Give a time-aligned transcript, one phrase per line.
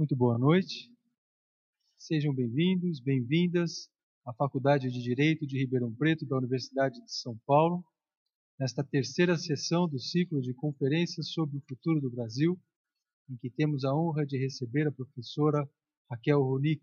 [0.00, 0.90] Muito boa noite.
[1.98, 3.90] Sejam bem-vindos, bem-vindas
[4.24, 7.84] à Faculdade de Direito de Ribeirão Preto da Universidade de São Paulo,
[8.58, 12.58] nesta terceira sessão do ciclo de conferências sobre o futuro do Brasil,
[13.28, 15.68] em que temos a honra de receber a professora
[16.10, 16.80] Raquel Ronick.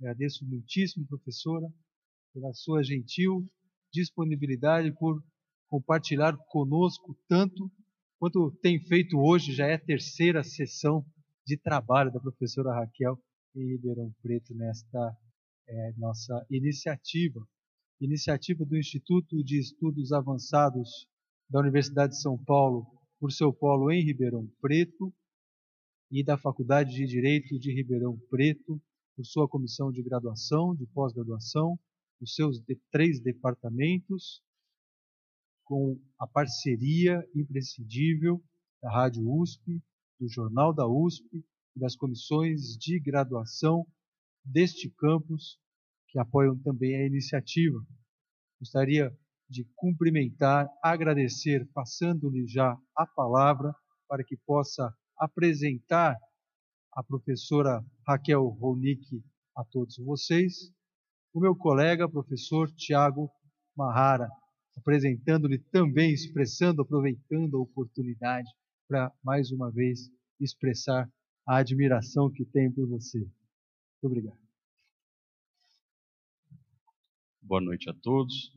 [0.00, 1.70] Agradeço muitíssimo, professora,
[2.32, 3.46] pela sua gentil
[3.92, 5.22] disponibilidade por
[5.68, 7.70] compartilhar conosco tanto
[8.18, 11.04] quanto tem feito hoje, já é a terceira sessão
[11.48, 13.18] de trabalho da professora Raquel
[13.56, 15.16] em Ribeirão Preto nesta
[15.66, 17.40] é, nossa iniciativa.
[17.98, 21.08] Iniciativa do Instituto de Estudos Avançados
[21.48, 22.86] da Universidade de São Paulo,
[23.18, 25.10] por seu polo em Ribeirão Preto,
[26.10, 28.78] e da Faculdade de Direito de Ribeirão Preto,
[29.16, 31.80] por sua comissão de graduação, de pós-graduação,
[32.20, 34.42] os seus de, três departamentos,
[35.64, 38.38] com a parceria imprescindível
[38.82, 39.82] da Rádio USP,
[40.18, 41.44] do Jornal da USP
[41.76, 43.86] e das comissões de graduação
[44.44, 45.58] deste campus,
[46.08, 47.78] que apoiam também a iniciativa.
[48.58, 49.16] Gostaria
[49.48, 53.74] de cumprimentar, agradecer, passando-lhe já a palavra
[54.08, 56.16] para que possa apresentar
[56.92, 59.22] a professora Raquel Ronick
[59.56, 60.72] a todos vocês,
[61.32, 63.30] o meu colega, professor Tiago
[63.76, 64.28] Mahara,
[64.76, 68.48] apresentando-lhe também, expressando, aproveitando a oportunidade
[68.88, 70.10] para mais uma vez
[70.40, 71.08] expressar
[71.46, 73.18] a admiração que tem por você.
[73.18, 74.38] Muito obrigado.
[77.42, 78.52] Boa noite a todos.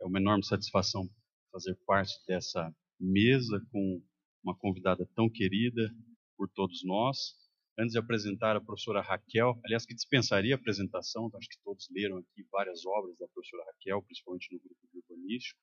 [0.00, 1.08] É uma enorme satisfação
[1.50, 4.00] fazer parte dessa mesa com
[4.42, 5.92] uma convidada tão querida
[6.36, 7.36] por todos nós.
[7.78, 12.18] Antes de apresentar a professora Raquel, aliás, que dispensaria a apresentação, acho que todos leram
[12.18, 15.58] aqui várias obras da professora Raquel, principalmente no grupo urbanístico.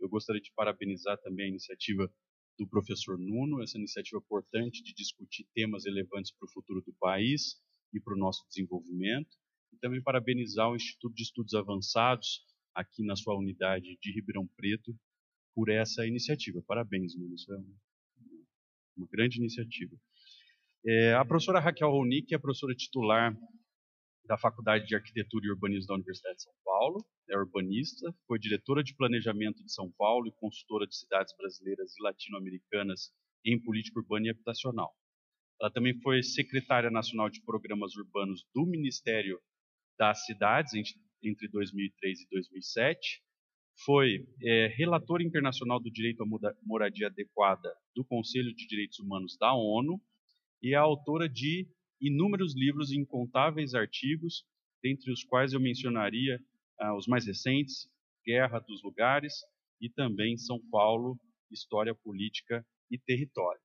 [0.00, 2.10] Eu gostaria de parabenizar também a iniciativa
[2.60, 7.56] do professor Nuno, essa iniciativa importante de discutir temas relevantes para o futuro do país
[7.90, 9.30] e para o nosso desenvolvimento.
[9.72, 14.94] E também parabenizar o Instituto de Estudos Avançados, aqui na sua unidade de Ribeirão Preto,
[15.54, 16.62] por essa iniciativa.
[16.66, 17.56] Parabéns, Nuno, isso é
[18.94, 19.96] uma grande iniciativa.
[20.86, 23.34] É, a professora Raquel Ronick é professora titular
[24.24, 28.82] da Faculdade de Arquitetura e Urbanismo da Universidade de São Paulo, é urbanista, foi diretora
[28.82, 33.12] de Planejamento de São Paulo e consultora de cidades brasileiras e latino-americanas
[33.44, 34.94] em política urbana e habitacional.
[35.60, 39.40] Ela também foi secretária nacional de programas urbanos do Ministério
[39.98, 40.72] das Cidades
[41.22, 43.22] entre 2003 e 2007.
[43.84, 46.26] Foi é, relatora internacional do direito à
[46.62, 50.00] moradia adequada do Conselho de Direitos Humanos da ONU
[50.62, 51.68] e é autora de
[52.00, 54.44] inúmeros livros e incontáveis artigos,
[54.82, 56.40] dentre os quais eu mencionaria
[56.78, 57.88] ah, os mais recentes,
[58.24, 59.34] Guerra dos Lugares
[59.80, 61.18] e também São Paulo,
[61.50, 63.60] História Política e Território.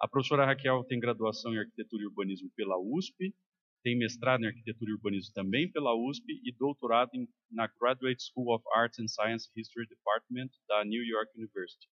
[0.00, 3.34] A professora Raquel tem graduação em Arquitetura e Urbanismo pela USP,
[3.82, 8.54] tem mestrado em Arquitetura e Urbanismo também pela USP e doutorado em, na Graduate School
[8.54, 11.88] of Arts and Science History Department da New York University.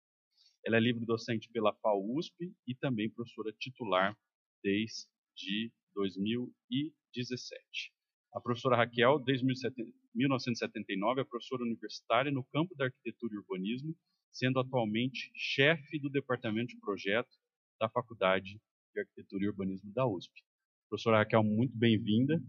[0.66, 4.18] Ela é livre-docente pela FAUSP e também professora titular
[4.64, 7.94] desde de 2017.
[8.34, 13.96] A professora Raquel, desde 1979, é professora universitária no campo da arquitetura e urbanismo,
[14.32, 17.30] sendo atualmente chefe do departamento de projeto
[17.80, 18.60] da Faculdade
[18.94, 20.44] de Arquitetura e Urbanismo da USP.
[20.90, 22.42] Professora Raquel, muito bem-vinda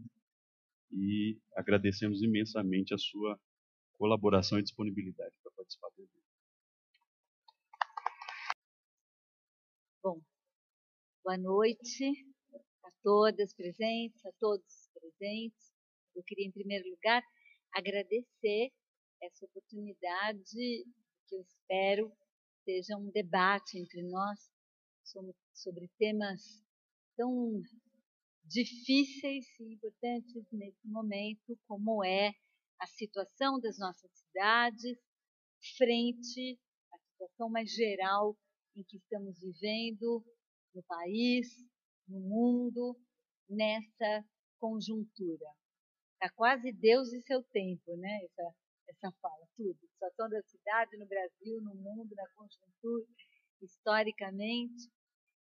[0.93, 3.39] e agradecemos imensamente a sua
[3.97, 6.17] colaboração e disponibilidade para participar do evento.
[10.03, 10.21] Bom,
[11.25, 12.36] boa noite
[13.07, 15.73] todas presentes, a todos presentes.
[16.17, 17.23] Eu queria, em primeiro lugar,
[17.73, 18.73] agradecer
[19.23, 20.43] essa oportunidade,
[21.29, 22.13] que eu espero
[22.65, 24.51] seja um debate entre nós
[25.55, 26.43] sobre temas
[27.17, 27.63] tão
[28.45, 32.33] difíceis e importantes nesse momento, como é
[32.81, 34.99] a situação das nossas cidades
[35.77, 36.59] frente
[36.93, 38.37] à situação mais geral
[38.75, 40.25] em que estamos vivendo
[40.75, 41.47] no país,
[42.09, 42.97] no mundo
[43.49, 44.25] nessa
[44.59, 45.47] conjuntura.
[46.15, 48.25] Está quase Deus e seu tempo, né?
[48.25, 48.55] Essa,
[48.89, 49.79] essa fala, tudo.
[49.93, 53.07] Situação da cidade no Brasil, no mundo, na conjuntura,
[53.61, 54.91] historicamente.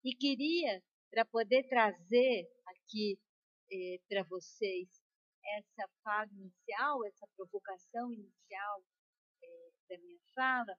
[0.04, 3.18] E queria, para poder trazer aqui
[3.72, 4.88] eh, para vocês
[5.56, 8.82] essa fala inicial, essa provocação inicial
[9.42, 10.78] eh, da minha fala,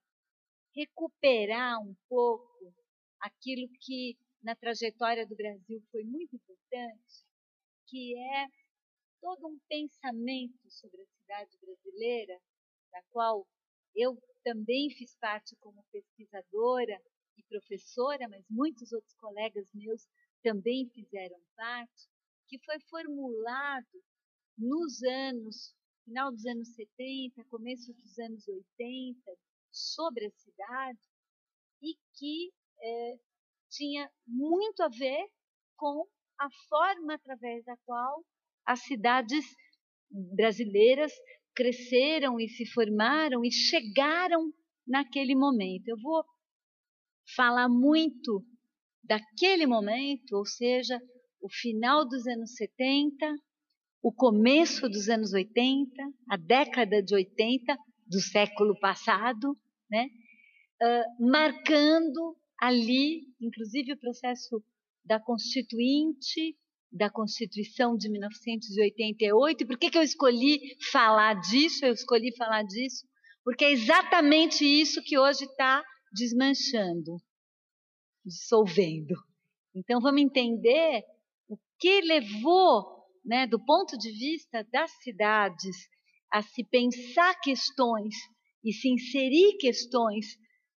[0.75, 2.74] recuperar um pouco
[3.22, 7.25] aquilo que na trajetória do Brasil foi muito importante,
[7.88, 8.45] que é
[9.19, 12.39] todo um pensamento sobre a cidade brasileira,
[12.92, 13.47] da qual
[13.95, 17.01] eu também fiz parte como pesquisadora
[17.36, 20.07] e professora, mas muitos outros colegas meus
[20.44, 22.07] também fizeram parte,
[22.48, 24.03] que foi formulado
[24.56, 29.19] nos anos, final dos anos 70, começo dos anos 80,
[29.71, 31.00] sobre a cidade,
[31.81, 33.19] e que é,
[33.75, 35.25] tinha muito a ver
[35.75, 36.07] com
[36.39, 38.24] a forma através da qual
[38.66, 39.45] as cidades
[40.36, 41.12] brasileiras
[41.54, 44.51] cresceram e se formaram e chegaram
[44.88, 45.88] naquele momento.
[45.88, 46.24] Eu vou
[47.36, 48.45] falar muito
[49.04, 51.00] daquele momento, ou seja,
[51.42, 53.36] o final dos anos 70,
[54.01, 55.92] o começo dos anos 80,
[56.30, 57.77] a década de 80
[58.07, 59.54] do século passado,
[59.89, 60.07] né?
[60.81, 64.63] Uh, marcando ali, inclusive, o processo
[65.04, 66.57] da Constituinte,
[66.92, 69.63] da Constituição de 1988.
[69.63, 71.86] E por que, que eu escolhi falar disso?
[71.86, 73.06] Eu escolhi falar disso
[73.46, 77.18] porque é exatamente isso que hoje está desmanchando,
[78.25, 79.13] dissolvendo.
[79.75, 81.04] Então, vamos entender
[81.48, 85.75] o que levou, né, do ponto de vista das cidades,
[86.34, 88.16] a se pensar questões
[88.63, 90.25] e se inserir questões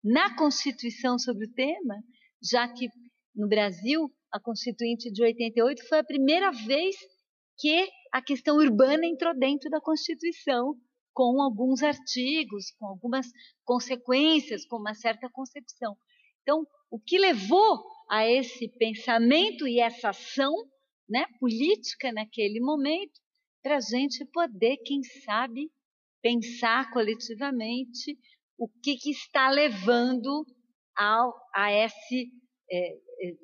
[0.02, 1.96] na Constituição sobre o tema,
[2.42, 2.88] já que
[3.34, 6.96] no Brasil a Constituinte de 88 foi a primeira vez
[7.58, 10.74] que a questão urbana entrou dentro da Constituição,
[11.12, 13.26] com alguns artigos, com algumas
[13.64, 15.96] consequências, com uma certa concepção.
[16.42, 20.52] Então, o que levou a esse pensamento e essa ação
[21.08, 23.20] né, política naquele momento,
[23.62, 25.70] para a gente poder, quem sabe,
[26.22, 28.16] pensar coletivamente
[28.58, 30.44] o que, que está levando
[30.96, 32.28] ao, a esse
[32.70, 32.98] é, é,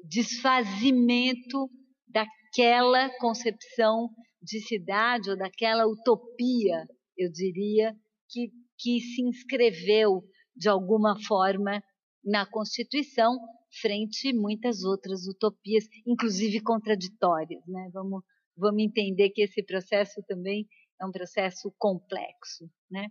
[0.04, 1.70] desfazimento
[2.08, 4.10] daquela concepção
[4.42, 6.84] de cidade ou daquela utopia,
[7.16, 7.94] eu diria,
[8.28, 10.22] que, que se inscreveu
[10.54, 11.82] de alguma forma
[12.24, 13.38] na Constituição,
[13.80, 17.62] frente a muitas outras utopias, inclusive contraditórias.
[17.66, 17.90] Né?
[17.92, 18.22] Vamos,
[18.56, 20.66] vamos entender que esse processo também
[21.00, 22.68] é um processo complexo.
[22.90, 23.08] Né?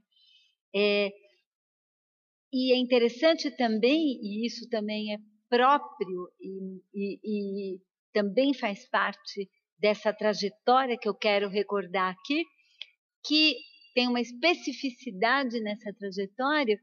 [0.76, 1.12] É,
[2.54, 5.18] e é interessante também, e isso também é
[5.50, 7.82] próprio e, e, e
[8.14, 12.44] também faz parte dessa trajetória que eu quero recordar aqui,
[13.26, 13.58] que
[13.96, 16.78] tem uma especificidade nessa trajetória,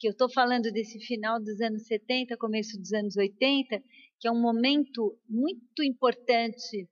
[0.00, 3.80] que eu estou falando desse final dos anos 70, começo dos anos 80,
[4.18, 6.88] que é um momento muito importante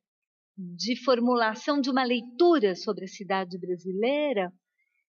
[0.57, 4.53] de formulação de uma leitura sobre a cidade brasileira,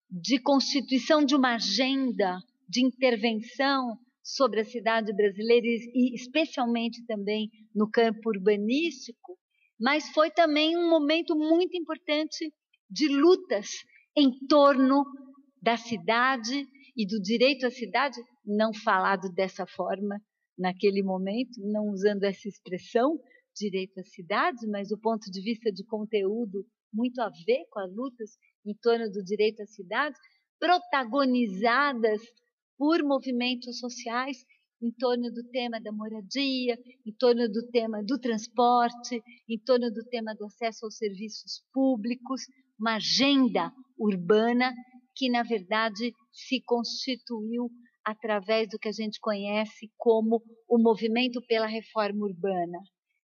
[0.10, 7.90] de constituição de uma agenda de intervenção sobre a cidade brasileira e especialmente também no
[7.90, 9.38] campo urbanístico,
[9.80, 12.52] mas foi também um momento muito importante
[12.90, 13.68] de lutas
[14.18, 15.04] em torno
[15.62, 18.16] da cidade e do direito à cidade,
[18.46, 20.20] não falado dessa forma
[20.58, 23.20] naquele momento, não usando essa expressão,
[23.56, 27.94] direito à cidade, mas do ponto de vista de conteúdo, muito a ver com as
[27.94, 28.32] lutas
[28.66, 30.16] em torno do direito à cidade,
[30.60, 32.22] protagonizadas
[32.78, 34.38] por movimentos sociais
[34.82, 40.04] em torno do tema da moradia, em torno do tema do transporte, em torno do
[40.10, 42.42] tema do acesso aos serviços públicos,
[42.80, 44.74] uma agenda urbana
[45.16, 47.70] que, na verdade, se constituiu
[48.04, 52.78] através do que a gente conhece como o movimento pela reforma urbana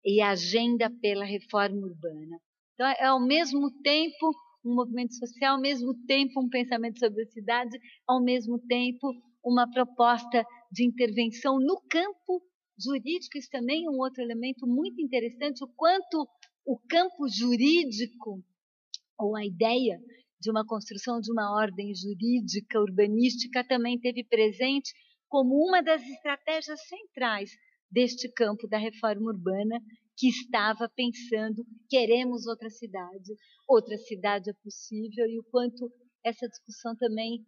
[0.04, 2.40] e a agenda pela reforma urbana.
[2.75, 4.33] Então, é ao mesmo tempo
[4.64, 7.78] um movimento social, ao mesmo tempo um pensamento sobre a cidade,
[8.09, 9.12] ao mesmo tempo
[9.44, 12.42] uma proposta de intervenção no campo
[12.78, 13.38] jurídico.
[13.38, 16.26] Isso também é um outro elemento muito interessante, o quanto
[16.66, 18.42] o campo jurídico,
[19.18, 19.98] ou a ideia
[20.40, 24.92] de uma construção de uma ordem jurídica, urbanística, também teve presente
[25.28, 27.50] como uma das estratégias centrais
[27.90, 29.80] deste campo da reforma urbana,
[30.16, 33.32] que estava pensando: queremos outra cidade,
[33.68, 35.90] outra cidade é possível, e o quanto
[36.24, 37.44] essa discussão também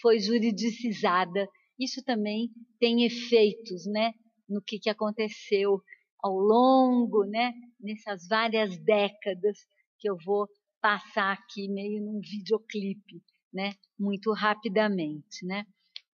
[0.00, 1.48] foi juridicizada.
[1.78, 4.12] Isso também tem efeitos, né,
[4.48, 5.80] no que, que aconteceu
[6.22, 9.58] ao longo, né, nessas várias décadas
[9.98, 10.48] que eu vou
[10.80, 13.22] passar aqui meio num videoclipe,
[13.52, 15.64] né, muito rapidamente, né.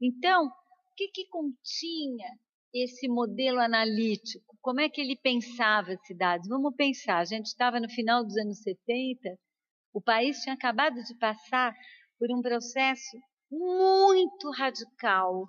[0.00, 2.28] Então, o que, que continha
[2.72, 4.56] esse modelo analítico?
[4.62, 6.48] Como é que ele pensava as cidades?
[6.48, 9.38] Vamos pensar, a gente estava no final dos anos 70,
[9.92, 11.74] o país tinha acabado de passar
[12.18, 13.18] por um processo
[13.50, 15.48] muito radical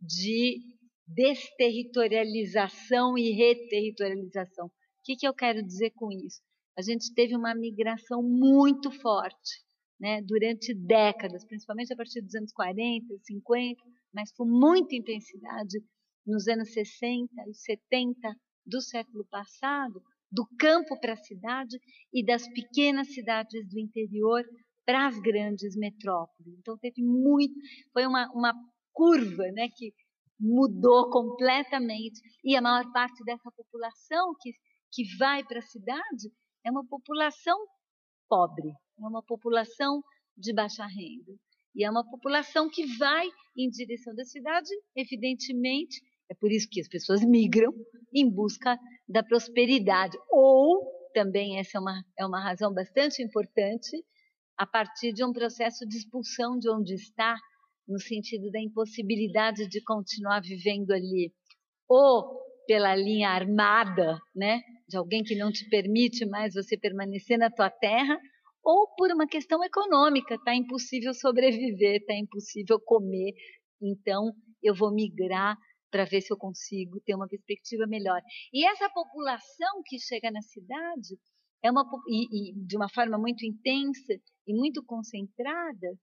[0.00, 0.60] de
[1.06, 4.66] desterritorialização e reterritorialização.
[4.66, 4.70] O
[5.04, 6.42] que, que eu quero dizer com isso?
[6.76, 9.64] A gente teve uma migração muito forte
[9.98, 15.78] né, durante décadas, principalmente a partir dos anos 40, 50, mas com muita intensidade
[16.26, 18.36] nos anos 60 e 70
[18.66, 21.78] do século passado, do campo para a cidade
[22.12, 24.44] e das pequenas cidades do interior
[24.88, 26.56] para as grandes metrópoles.
[26.58, 27.52] Então teve muito,
[27.92, 28.54] foi uma, uma
[28.90, 29.92] curva, né, que
[30.40, 34.50] mudou completamente e a maior parte dessa população que
[34.90, 36.32] que vai para a cidade
[36.64, 37.58] é uma população
[38.26, 40.02] pobre, é uma população
[40.34, 41.38] de baixa renda.
[41.76, 46.80] E é uma população que vai em direção da cidade, evidentemente, é por isso que
[46.80, 47.70] as pessoas migram
[48.14, 50.16] em busca da prosperidade.
[50.30, 54.02] Ou, também essa é uma, é uma razão bastante importante,
[54.58, 57.36] a partir de um processo de expulsão de onde está,
[57.86, 61.32] no sentido da impossibilidade de continuar vivendo ali.
[61.88, 67.50] Ou pela linha armada, né, de alguém que não te permite mais você permanecer na
[67.50, 68.18] tua terra,
[68.62, 73.32] ou por uma questão econômica, está impossível sobreviver, está impossível comer,
[73.80, 75.56] então eu vou migrar
[75.90, 78.20] para ver se eu consigo ter uma perspectiva melhor.
[78.52, 81.16] E essa população que chega na cidade
[81.62, 84.14] é uma e, e de uma forma muito intensa
[84.46, 85.98] e muito concentrada,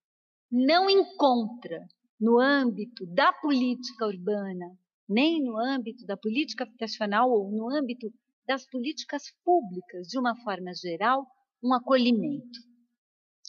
[0.52, 1.86] não encontra
[2.20, 8.12] no âmbito da política urbana, nem no âmbito da política habitacional ou no âmbito
[8.48, 11.26] das políticas públicas, de uma forma geral,
[11.64, 12.60] um acolhimento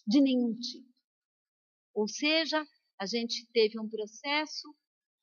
[0.07, 0.89] de nenhum tipo.
[1.95, 2.65] Ou seja,
[2.99, 4.75] a gente teve um processo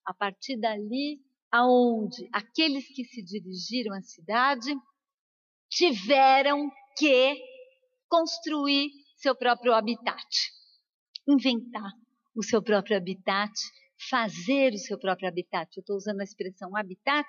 [0.06, 1.20] a partir dali
[1.52, 4.74] aonde aqueles que se dirigiram à cidade
[5.76, 7.36] tiveram que
[8.08, 10.28] construir seu próprio habitat,
[11.28, 11.92] inventar
[12.36, 13.52] o seu próprio habitat,
[14.10, 15.70] fazer o seu próprio habitat.
[15.76, 17.28] Eu estou usando a expressão habitat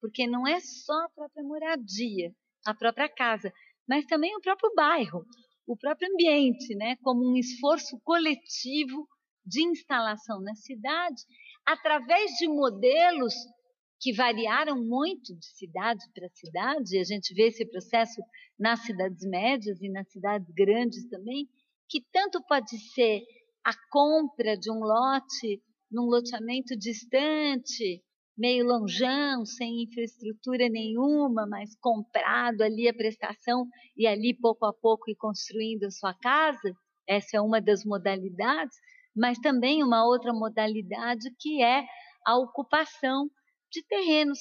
[0.00, 2.34] porque não é só a própria moradia,
[2.66, 3.52] a própria casa,
[3.88, 5.24] mas também o próprio bairro,
[5.66, 9.08] o próprio ambiente, né, como um esforço coletivo
[9.44, 11.22] de instalação na cidade,
[11.64, 13.34] através de modelos
[14.00, 18.20] que variaram muito de cidade para cidade, e a gente vê esse processo
[18.58, 21.48] nas cidades médias e nas cidades grandes também,
[21.88, 23.22] que tanto pode ser
[23.64, 28.02] a compra de um lote num loteamento distante,
[28.36, 35.10] meio lonjão, sem infraestrutura nenhuma, mas comprado ali a prestação e ali pouco a pouco
[35.10, 36.76] ir construindo a sua casa.
[37.08, 38.76] Essa é uma das modalidades,
[39.16, 41.86] mas também uma outra modalidade que é
[42.26, 43.30] a ocupação
[43.70, 44.38] de terrenos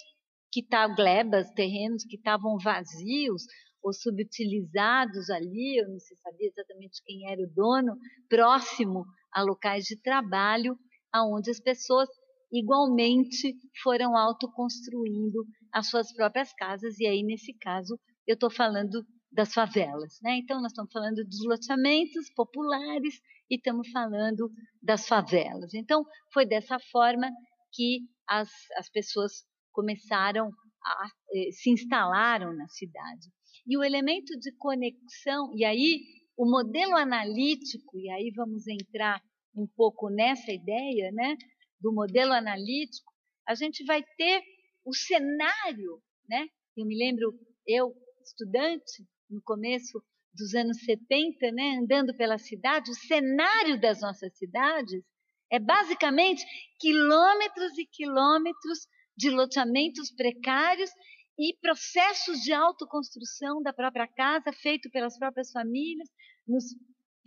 [0.52, 3.44] que estavam tá, glebas, terrenos que estavam vazios
[3.84, 7.96] ou subutilizados ali, eu não se sabia exatamente quem era o dono,
[8.30, 10.78] próximo a locais de trabalho,
[11.14, 12.10] aonde as pessoas
[12.52, 13.54] igualmente
[13.84, 20.20] foram autoconstruindo as suas próprias casas, e aí, nesse caso, eu estou falando das favelas.
[20.24, 20.38] Né?
[20.38, 24.50] Então, nós estamos falando dos loteamentos populares e estamos falando
[24.82, 25.74] das favelas.
[25.74, 27.30] Então, foi dessa forma
[27.76, 30.50] que as, as pessoas começaram
[30.84, 33.30] a eh, se instalaram na cidade.
[33.68, 36.02] E o elemento de conexão, e aí
[36.38, 39.22] o modelo analítico, e aí vamos entrar
[39.56, 41.36] um pouco nessa ideia, né,
[41.80, 43.12] do modelo analítico,
[43.48, 44.42] a gente vai ter
[44.84, 46.48] o cenário, né?
[46.76, 47.34] Eu me lembro,
[47.66, 50.04] eu, estudante, no começo
[50.34, 55.04] dos anos 70, né, andando pela cidade, o cenário das nossas cidades
[55.52, 56.46] é basicamente
[56.80, 58.88] quilômetros e quilômetros
[59.18, 60.90] de loteamentos precários
[61.38, 66.10] e processos de autoconstrução da própria casa, feito pelas próprias famílias,
[66.48, 66.64] nos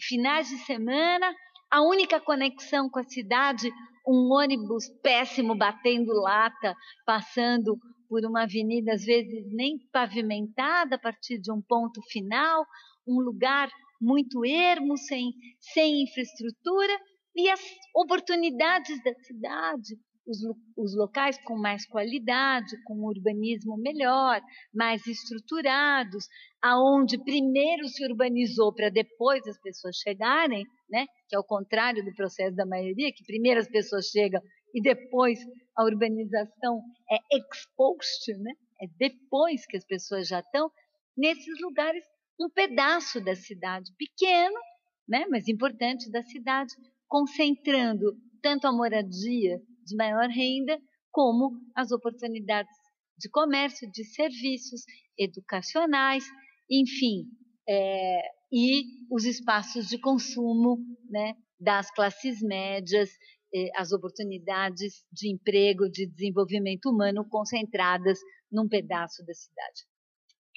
[0.01, 1.35] finais de semana,
[1.71, 3.71] a única conexão com a cidade,
[4.07, 7.77] um ônibus péssimo batendo lata, passando
[8.09, 12.65] por uma avenida às vezes nem pavimentada a partir de um ponto final,
[13.07, 13.71] um lugar
[14.01, 16.99] muito ermo, sem, sem infraestrutura,
[17.35, 17.61] e as
[17.95, 19.97] oportunidades da cidade,
[20.29, 20.39] os,
[20.77, 24.41] os locais com mais qualidade, com um urbanismo melhor,
[24.75, 26.27] mais estruturados,
[26.63, 31.07] aonde primeiro se urbanizou para depois as pessoas chegarem, né?
[31.29, 34.41] que é o contrário do processo da maioria, que primeiro as pessoas chegam
[34.75, 35.39] e depois
[35.77, 38.53] a urbanização é expost, né?
[38.83, 40.71] é depois que as pessoas já estão,
[41.17, 42.05] nesses lugares,
[42.39, 44.61] um pedaço da cidade, pequeno,
[45.09, 45.25] né?
[45.31, 46.75] mas importante da cidade,
[47.09, 50.79] concentrando tanto a moradia de maior renda,
[51.11, 52.71] como as oportunidades
[53.19, 54.83] de comércio, de serviços
[55.19, 56.25] educacionais,
[56.71, 57.25] enfim,
[57.69, 58.21] é,
[58.53, 60.79] e os espaços de consumo
[61.11, 63.11] né, das classes médias,
[63.53, 68.19] é, as oportunidades de emprego, de desenvolvimento humano concentradas
[68.53, 69.83] num pedaço da cidade.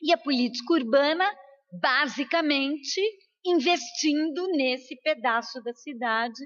[0.01, 1.25] E a política urbana,
[1.81, 3.01] basicamente,
[3.45, 6.43] investindo nesse pedaço da cidade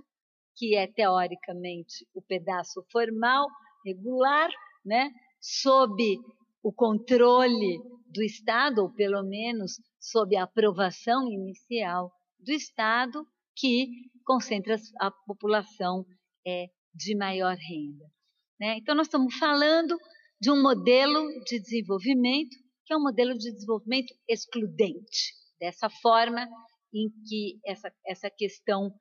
[0.55, 3.47] que é teoricamente o pedaço formal,
[3.85, 4.49] regular,
[4.85, 5.11] né,
[5.41, 6.17] sob
[6.63, 13.87] o controle do Estado, ou pelo menos sob a aprovação inicial do Estado, que
[14.23, 16.05] concentra a população
[16.47, 18.05] é, de maior renda.
[18.59, 18.77] Né?
[18.77, 19.97] Então, nós estamos falando
[20.39, 26.47] de um modelo de desenvolvimento que é um modelo de desenvolvimento excludente, dessa forma
[26.95, 28.91] em que essa, essa questão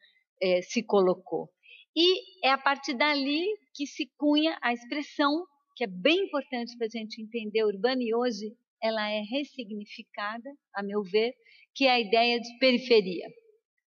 [0.42, 1.48] é, se colocou.
[1.96, 5.46] E é a partir dali que se cunha a expressão,
[5.76, 10.82] que é bem importante para a gente entender urbano, e hoje ela é ressignificada, a
[10.82, 11.32] meu ver,
[11.74, 13.26] que é a ideia de periferia.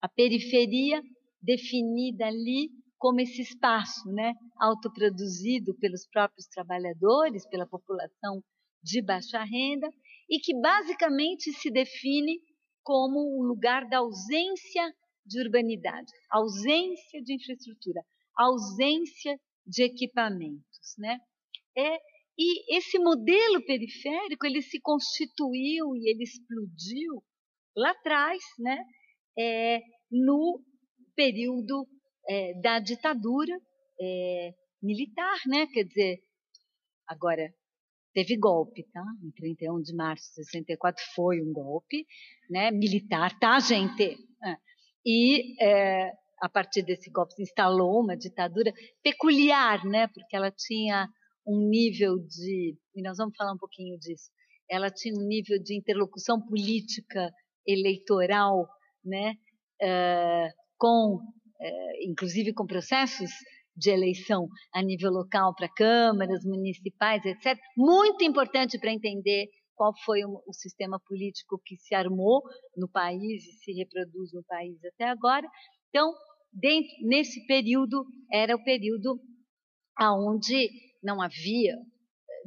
[0.01, 1.03] A periferia
[1.43, 8.43] definida ali como esse espaço né, autoproduzido pelos próprios trabalhadores, pela população
[8.83, 9.91] de baixa renda,
[10.31, 12.41] e que basicamente se define
[12.87, 14.95] como o lugar da ausência
[15.27, 18.01] de urbanidade, ausência de infraestrutura,
[18.39, 21.19] ausência de equipamentos, né?
[21.77, 21.99] É,
[22.39, 27.25] e esse modelo periférico ele se constituiu e ele explodiu
[27.77, 28.79] lá atrás, né?
[29.37, 30.63] É, no
[31.17, 31.89] período
[32.29, 33.59] é, da ditadura
[34.01, 35.67] é, militar, né?
[35.67, 36.19] Quer dizer,
[37.09, 37.53] agora
[38.17, 39.05] teve golpe, tá?
[39.23, 42.07] Em 31 de março de 64 foi um golpe,
[42.49, 42.71] né?
[42.71, 44.17] Militar, tá, gente?
[44.43, 44.57] É.
[45.05, 50.07] E é, a partir desse golpe se instalou uma ditadura peculiar, né?
[50.07, 51.07] Porque ela tinha
[51.47, 54.31] um nível de, e nós vamos falar um pouquinho disso.
[54.71, 57.31] Ela tinha um nível de interlocução política
[57.67, 58.67] eleitoral,
[59.05, 59.35] né?
[59.83, 61.21] Uh, com
[61.61, 63.31] é, inclusive com processos
[63.77, 67.59] de eleição a nível local para câmaras municipais, etc.
[67.77, 72.43] Muito importante para entender qual foi o, o, sistema político que se armou
[72.77, 75.47] no país e se reproduz no país até agora.
[75.91, 76.13] Então,
[76.51, 79.21] dentro, nesse período era o período
[79.97, 80.71] aonde
[81.03, 81.77] não havia,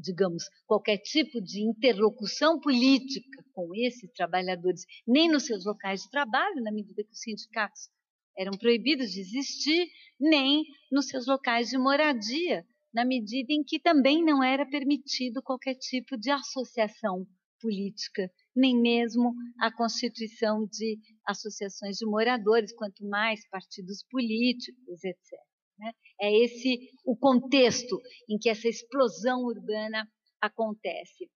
[0.02, 6.64] digamos, qualquer tipo de interlocução política com esses trabalhadores, nem nos seus locais de trabalho,
[6.64, 7.90] na medida que os sindicatos
[8.38, 9.88] eram proibidos de existir,
[10.20, 15.76] nem nos seus locais de moradia, na medida em que também não era permitido qualquer
[15.76, 17.26] tipo de associação
[17.62, 25.40] política, nem mesmo a constituição de associações de moradores, quanto mais partidos políticos, etc.
[25.78, 25.94] Né?
[26.22, 30.08] É esse o contexto em que essa explosão urbana
[30.42, 31.30] acontece.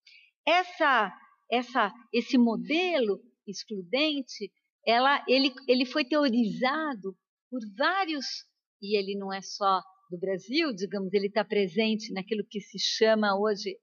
[0.46, 1.13] Essa,
[1.52, 4.52] essa, esse modelo excludente
[4.86, 7.15] ela, ele, ele foi teorizado
[7.50, 8.26] por vários,
[8.84, 13.39] e ele não é só do Brasil, digamos, ele está presente naquilo que se chama
[13.39, 13.78] hoje,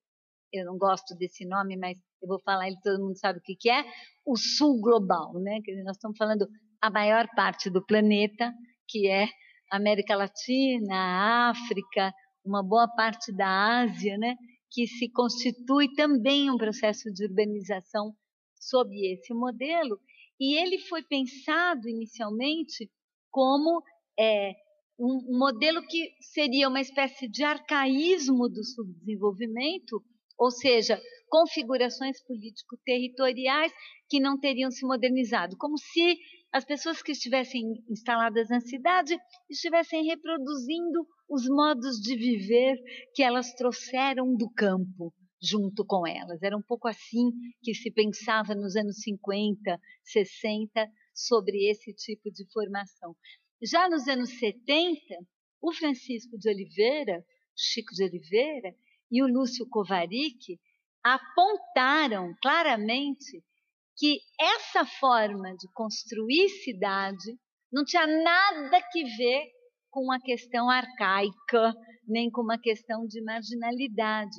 [0.52, 3.56] eu não gosto desse nome, mas eu vou falar, ele todo mundo sabe o que,
[3.56, 3.84] que é,
[4.26, 5.58] o Sul Global, né?
[5.84, 6.46] Nós estamos falando
[6.82, 8.52] a maior parte do planeta,
[8.86, 9.26] que é
[9.72, 12.12] América Latina, África,
[12.44, 14.36] uma boa parte da Ásia, né?
[14.70, 18.12] Que se constitui também um processo de urbanização
[18.60, 19.98] sob esse modelo
[20.38, 22.90] e ele foi pensado inicialmente
[23.30, 23.82] como
[24.18, 24.52] é,
[25.00, 30.04] um, modelo que seria uma espécie de arcaísmo do subdesenvolvimento,
[30.38, 33.72] ou seja, configurações político-territoriais
[34.08, 36.18] que não teriam se modernizado, como se
[36.52, 39.16] as pessoas que estivessem instaladas na cidade
[39.48, 42.76] estivessem reproduzindo os modos de viver
[43.14, 46.42] que elas trouxeram do campo junto com elas.
[46.42, 47.30] Era um pouco assim
[47.62, 53.14] que se pensava nos anos 50, 60 sobre esse tipo de formação.
[53.62, 54.98] Já nos anos 70,
[55.60, 57.22] o Francisco de Oliveira,
[57.54, 58.74] Chico de Oliveira
[59.10, 60.58] e o Lúcio Kovarik
[61.04, 63.44] apontaram claramente
[63.98, 67.38] que essa forma de construir cidade
[67.70, 69.44] não tinha nada que ver
[69.90, 71.74] com uma questão arcaica,
[72.08, 74.38] nem com uma questão de marginalidade,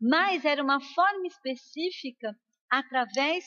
[0.00, 2.32] mas era uma forma específica
[2.70, 3.44] através,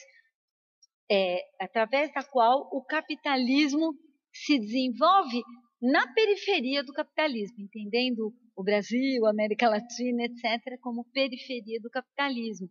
[1.10, 3.94] é, através da qual o capitalismo
[4.34, 5.42] se desenvolve
[5.82, 12.70] na periferia do capitalismo, entendendo o Brasil, a América Latina, etc., como periferia do capitalismo.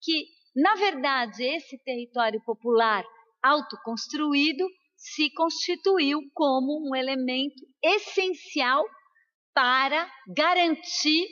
[0.00, 3.04] Que, na verdade, esse território popular
[3.42, 8.84] autoconstruído se constituiu como um elemento essencial
[9.54, 11.26] para garantir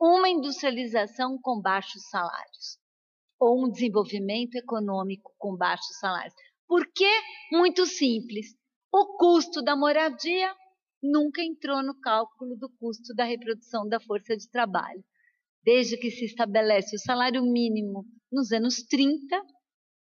[0.00, 2.78] uma industrialização com baixos salários
[3.38, 6.34] ou um desenvolvimento econômico com baixos salários.
[6.66, 7.10] Por que?
[7.52, 8.54] Muito simples.
[8.92, 10.54] O custo da moradia
[11.02, 15.02] nunca entrou no cálculo do custo da reprodução da força de trabalho.
[15.62, 19.40] Desde que se estabelece o salário mínimo nos anos 30,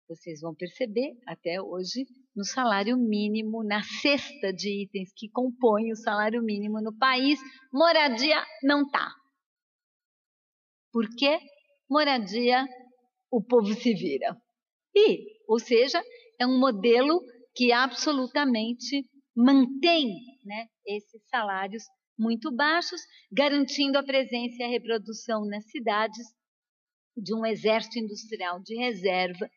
[0.08, 5.96] vocês vão perceber, até hoje, no salário mínimo, na cesta de itens que compõem o
[5.96, 7.38] salário mínimo no país,
[7.72, 9.12] moradia não está.
[10.90, 11.38] Por quê?
[11.92, 12.66] moradia,
[13.30, 14.34] o povo se vira.
[14.96, 16.02] E, ou seja,
[16.40, 17.20] é um modelo
[17.54, 21.84] que absolutamente mantém né, esses salários
[22.18, 26.26] muito baixos, garantindo a presença e a reprodução nas cidades
[27.16, 29.48] de um exército industrial de reserva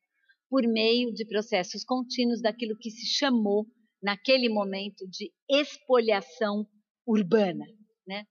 [0.50, 3.66] por meio de processos contínuos daquilo que se chamou
[4.02, 6.66] naquele momento de expoliação
[7.08, 7.66] urbana,
[8.08, 8.26] né?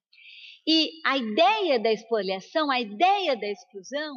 [0.66, 4.14] E a ideia da expoliação, a ideia da exclusão,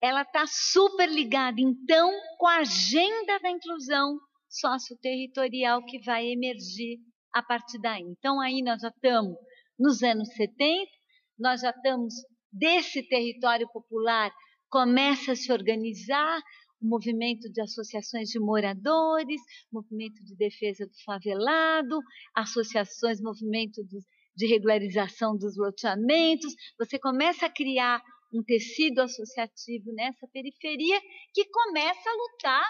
[0.00, 4.18] ela está super ligada, então, com a agenda da inclusão
[4.52, 6.98] socioterritorial que vai emergir
[7.32, 8.02] a partir daí.
[8.02, 9.36] Então, aí nós já estamos
[9.78, 10.90] nos anos 70,
[11.38, 12.14] nós já estamos
[12.52, 14.30] desse território popular,
[14.68, 16.40] começa a se organizar
[16.80, 19.40] o movimento de associações de moradores,
[19.72, 21.98] movimento de defesa do favelado,
[22.34, 30.26] associações, movimento dos de regularização dos loteamentos, você começa a criar um tecido associativo nessa
[30.32, 30.98] periferia
[31.34, 32.64] que começa a lutar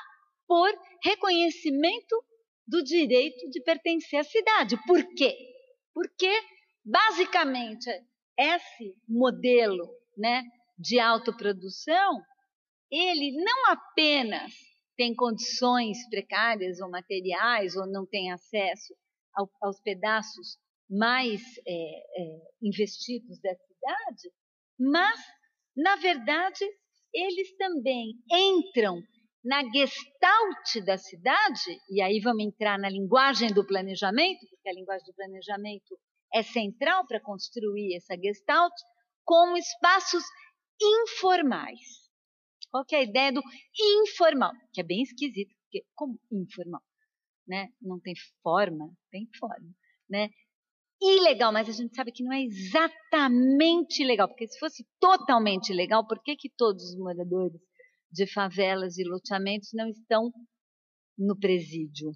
[0.52, 0.70] por
[1.02, 2.14] reconhecimento
[2.66, 4.76] do direito de pertencer à cidade.
[4.86, 5.34] Por quê?
[5.94, 6.30] Porque,
[6.84, 7.88] basicamente,
[8.38, 10.42] esse modelo né,
[10.78, 12.20] de autoprodução,
[12.90, 14.52] ele não apenas
[14.94, 18.94] tem condições precárias ou materiais, ou não tem acesso
[19.34, 24.30] ao, aos pedaços mais é, é, investidos da cidade,
[24.78, 25.18] mas,
[25.74, 26.62] na verdade,
[27.14, 29.02] eles também entram
[29.44, 35.04] na gestalt da cidade, e aí vamos entrar na linguagem do planejamento, porque a linguagem
[35.06, 35.98] do planejamento
[36.32, 38.72] é central para construir essa gestalt,
[39.24, 40.22] como espaços
[40.80, 41.80] informais.
[42.70, 43.42] Qual que é a ideia do
[43.78, 44.52] informal?
[44.72, 46.82] Que é bem esquisito, porque como informal?
[47.46, 47.68] Né?
[47.80, 49.74] Não tem forma, tem forma.
[50.08, 50.30] Né?
[51.02, 56.06] ilegal, mas a gente sabe que não é exatamente legal, porque se fosse totalmente legal,
[56.06, 57.60] por que, que todos os moradores
[58.12, 60.30] de favelas e loteamentos não estão
[61.18, 62.12] no presídio,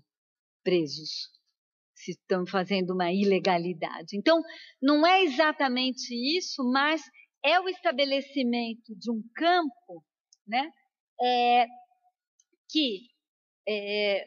[0.62, 1.30] presos?
[1.94, 4.16] Se estão fazendo uma ilegalidade.
[4.16, 4.42] Então,
[4.82, 7.02] não é exatamente isso, mas
[7.42, 10.04] é o estabelecimento de um campo
[10.46, 10.70] né,
[11.22, 11.66] é,
[12.70, 13.08] que
[13.66, 14.26] é,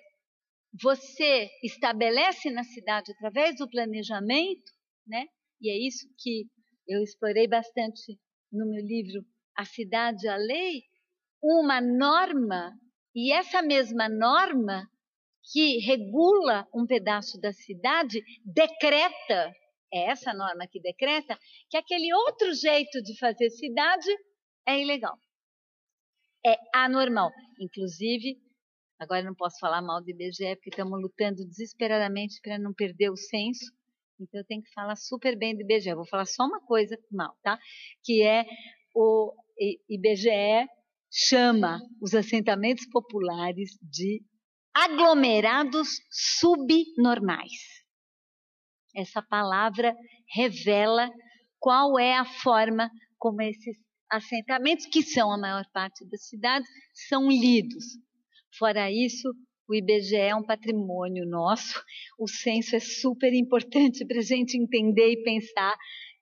[0.81, 4.71] você estabelece na cidade através do planejamento,
[5.07, 5.25] né?
[5.61, 6.45] E é isso que
[6.87, 8.17] eu explorei bastante
[8.51, 10.83] no meu livro A Cidade e a Lei,
[11.41, 12.73] uma norma
[13.15, 14.87] e essa mesma norma
[15.51, 19.51] que regula um pedaço da cidade decreta,
[19.91, 21.37] é essa norma que decreta,
[21.69, 24.09] que aquele outro jeito de fazer cidade
[24.67, 25.17] é ilegal.
[26.45, 27.31] É anormal.
[27.59, 28.37] Inclusive,
[28.99, 33.15] Agora não posso falar mal do IBGE, porque estamos lutando desesperadamente para não perder o
[33.15, 33.73] censo.
[34.19, 35.95] Então eu tenho que falar super bem do IBGE.
[35.95, 37.57] Vou falar só uma coisa mal, tá?
[38.03, 38.45] Que é
[38.93, 39.33] o
[39.87, 40.67] IBGE
[41.11, 44.23] chama os assentamentos populares de
[44.73, 47.51] aglomerados subnormais.
[48.95, 49.95] Essa palavra
[50.33, 51.09] revela
[51.59, 53.77] qual é a forma como esses
[54.09, 56.67] assentamentos, que são a maior parte das cidades,
[57.07, 57.83] são lidos.
[58.57, 59.29] Fora isso,
[59.67, 61.83] o IBGE é um patrimônio nosso,
[62.17, 65.75] o censo é super importante para a gente entender e pensar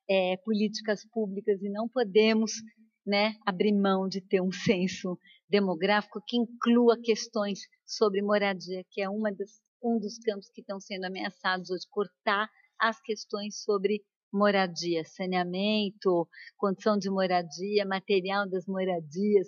[0.10, 2.52] é, políticas públicas e não podemos
[3.08, 5.17] né, abrir mão de ter um censo
[5.50, 10.78] demográfico que inclua questões sobre moradia, que é uma das, um dos campos que estão
[10.80, 19.48] sendo ameaçados hoje, cortar as questões sobre moradia, saneamento, condição de moradia, material das moradias.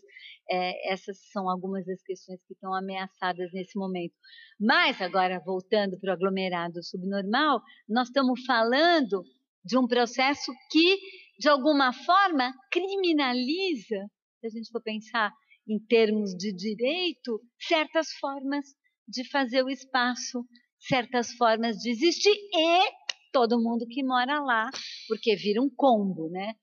[0.49, 4.13] É, essas são algumas das questões que estão ameaçadas nesse momento.
[4.59, 9.23] Mas, agora, voltando para o aglomerado subnormal, nós estamos falando
[9.63, 10.97] de um processo que,
[11.39, 14.09] de alguma forma, criminaliza,
[14.41, 15.31] se a gente for pensar
[15.65, 18.65] em termos de direito, certas formas
[19.07, 20.45] de fazer o espaço,
[20.77, 22.91] certas formas de existir e
[23.31, 24.69] todo mundo que mora lá,
[25.07, 26.53] porque vira um combo, né?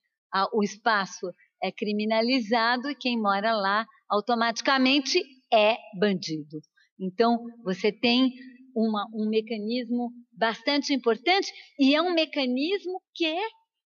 [0.52, 1.26] O espaço
[1.62, 6.60] é criminalizado e quem mora lá automaticamente é bandido.
[7.00, 8.30] Então, você tem
[8.74, 13.24] uma, um mecanismo bastante importante e é um mecanismo que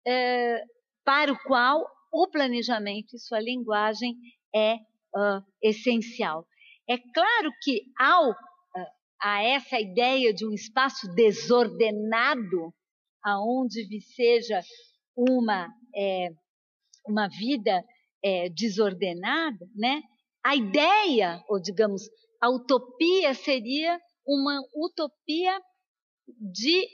[0.06, 0.62] é,
[1.04, 4.16] para o qual o planejamento e sua linguagem
[4.54, 6.46] é uh, essencial.
[6.88, 8.34] É claro que ao
[9.22, 12.72] a essa ideia de um espaço desordenado,
[13.22, 14.60] aonde seja
[15.14, 16.30] uma é,
[17.06, 17.84] uma vida
[18.24, 20.00] é, desordenada, né?
[20.44, 22.02] A ideia, ou digamos,
[22.40, 25.60] a utopia seria uma utopia
[26.26, 26.86] de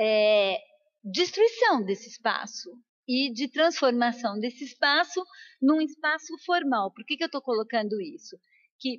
[0.00, 0.58] é,
[1.04, 2.70] destruição desse espaço,
[3.08, 5.24] e de transformação desse espaço
[5.60, 6.92] num espaço formal.
[6.92, 8.36] Por que, que eu estou colocando isso?
[8.78, 8.98] Que,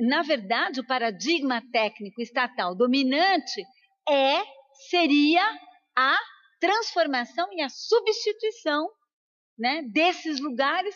[0.00, 3.62] na verdade, o paradigma técnico estatal dominante
[4.08, 4.42] é,
[4.90, 5.44] seria
[5.96, 6.16] a
[6.60, 8.88] transformação e a substituição
[9.58, 10.94] né, desses lugares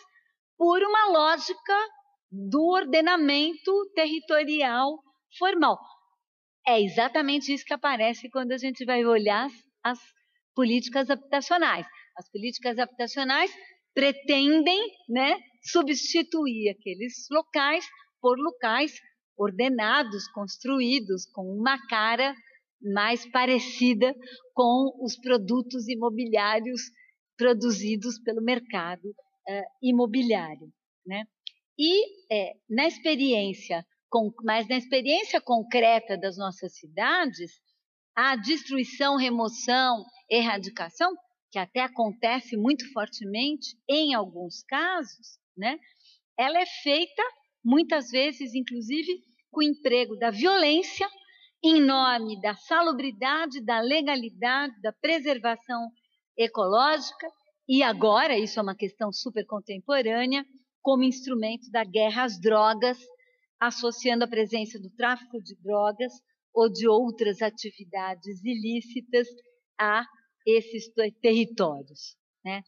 [0.57, 1.73] por uma lógica
[2.29, 4.99] do ordenamento territorial
[5.37, 5.79] formal.
[6.67, 9.99] É exatamente isso que aparece quando a gente vai olhar as, as
[10.61, 11.87] políticas habitacionais.
[12.15, 13.51] As políticas habitacionais
[13.95, 17.83] pretendem né, substituir aqueles locais
[18.21, 18.93] por locais
[19.35, 22.35] ordenados, construídos, com uma cara
[22.79, 24.13] mais parecida
[24.53, 26.81] com os produtos imobiliários
[27.35, 30.71] produzidos pelo mercado uh, imobiliário.
[31.03, 31.23] Né?
[31.75, 37.51] E é, na experiência, com, mas na experiência concreta das nossas cidades,
[38.15, 41.13] a destruição, remoção, erradicação,
[41.51, 45.77] que até acontece muito fortemente em alguns casos, né?
[46.37, 47.21] ela é feita
[47.63, 51.07] muitas vezes, inclusive, com o emprego da violência
[51.63, 55.91] em nome da salubridade, da legalidade, da preservação
[56.35, 57.27] ecológica
[57.73, 60.45] e agora, isso é uma questão super contemporânea,
[60.81, 62.97] como instrumento da guerra às drogas,
[63.59, 66.11] associando a presença do tráfico de drogas
[66.53, 69.27] ou de outras atividades ilícitas
[69.79, 70.05] a
[70.45, 72.15] esses territórios.
[72.43, 72.61] Né?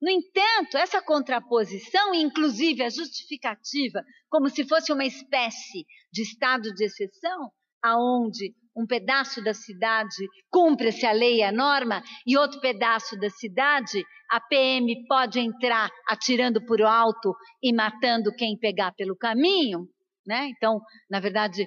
[0.00, 6.84] No entanto, essa contraposição, inclusive a justificativa, como se fosse uma espécie de estado de
[6.84, 7.50] exceção,
[7.82, 13.28] aonde um pedaço da cidade cumpre-se a lei e a norma e outro pedaço da
[13.28, 19.88] cidade a PM pode entrar atirando por alto e matando quem pegar pelo caminho,
[20.26, 20.48] né?
[20.56, 21.66] Então, na verdade,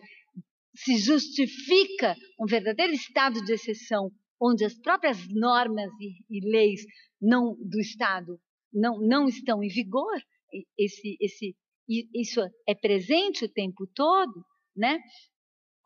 [0.76, 4.10] se justifica um verdadeiro estado de exceção
[4.44, 6.82] onde as próprias normas e, e leis
[7.22, 8.38] não, do Estado
[8.74, 10.20] não, não estão em vigor,
[10.78, 11.56] esse, esse,
[11.88, 14.44] isso é presente o tempo todo,
[14.76, 15.00] né?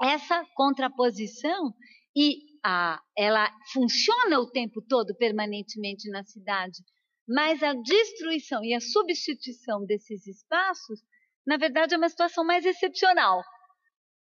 [0.02, 1.74] essa contraposição
[2.16, 6.80] e a, ela funciona o tempo todo, permanentemente na cidade,
[7.28, 11.02] mas a destruição e a substituição desses espaços,
[11.46, 13.42] na verdade, é uma situação mais excepcional.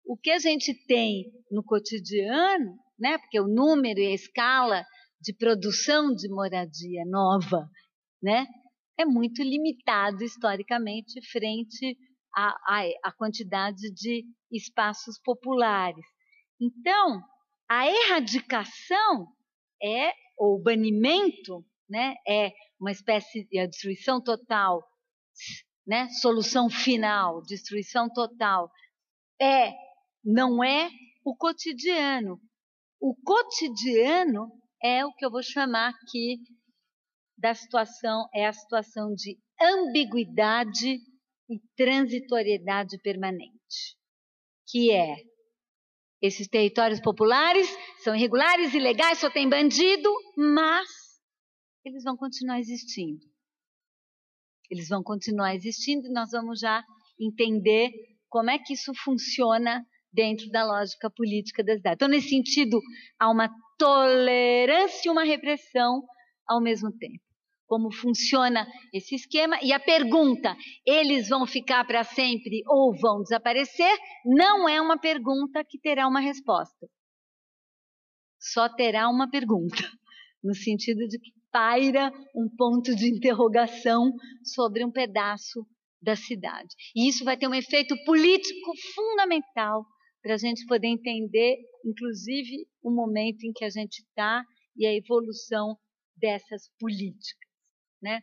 [0.05, 4.85] O que a gente tem no cotidiano, né, porque o número e a escala
[5.21, 7.69] de produção de moradia nova,
[8.23, 8.47] né,
[8.99, 11.97] é muito limitado historicamente frente
[12.35, 16.05] a quantidade de espaços populares.
[16.61, 17.23] Então,
[17.69, 19.27] a erradicação
[19.83, 24.87] é, ou o banimento, né, é uma espécie de destruição total,
[25.87, 28.71] né, solução final, destruição total,
[29.41, 29.73] é,
[30.25, 30.91] não é
[31.25, 32.41] o cotidiano.
[33.09, 34.51] O cotidiano
[34.83, 36.39] é o que eu vou chamar aqui
[37.39, 40.99] da situação, é a situação de ambiguidade
[41.49, 43.97] e transitoriedade permanente,
[44.67, 45.15] que é
[46.21, 47.69] esses territórios populares
[48.03, 50.89] são irregulares, ilegais, só tem bandido, mas
[51.85, 53.25] eles vão continuar existindo.
[54.69, 56.83] Eles vão continuar existindo e nós vamos já
[57.21, 57.89] entender
[58.29, 61.97] como é que isso funciona dentro da lógica política da cidade.
[61.97, 62.81] Então, nesse sentido,
[63.21, 66.03] há uma tolerância e uma repressão
[66.49, 67.27] ao mesmo tempo
[67.69, 69.59] como funciona esse esquema.
[69.61, 73.93] E a pergunta, eles vão ficar para sempre ou vão desaparecer,
[74.25, 76.87] não é uma pergunta que terá uma resposta.
[78.39, 79.75] Só terá uma pergunta,
[80.43, 84.13] no sentido de que paira um ponto de interrogação
[84.45, 85.67] sobre um pedaço
[86.01, 86.69] da cidade.
[86.95, 89.85] E isso vai ter um efeito político fundamental
[90.27, 94.43] para a gente poder entender, inclusive, o momento em que a gente está
[94.77, 95.79] e a evolução
[96.17, 97.47] dessas políticas
[98.03, 98.21] né?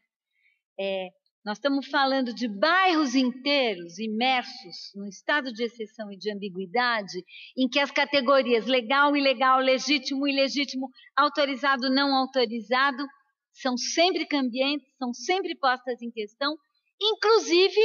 [0.77, 1.07] É,
[1.45, 7.23] nós estamos falando de bairros inteiros imersos num estado de exceção e de ambiguidade,
[7.57, 13.05] em que as categorias legal, ilegal, legítimo, ilegítimo, autorizado, não autorizado,
[13.53, 16.53] são sempre cambiantes, são sempre postas em questão,
[17.01, 17.79] inclusive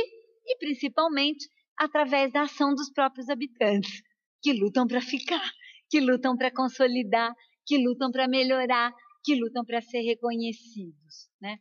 [0.44, 4.02] e principalmente através da ação dos próprios habitantes,
[4.42, 5.50] que lutam para ficar,
[5.90, 7.32] que lutam para consolidar,
[7.66, 8.92] que lutam para melhorar,
[9.24, 11.58] que lutam para ser reconhecidos, né?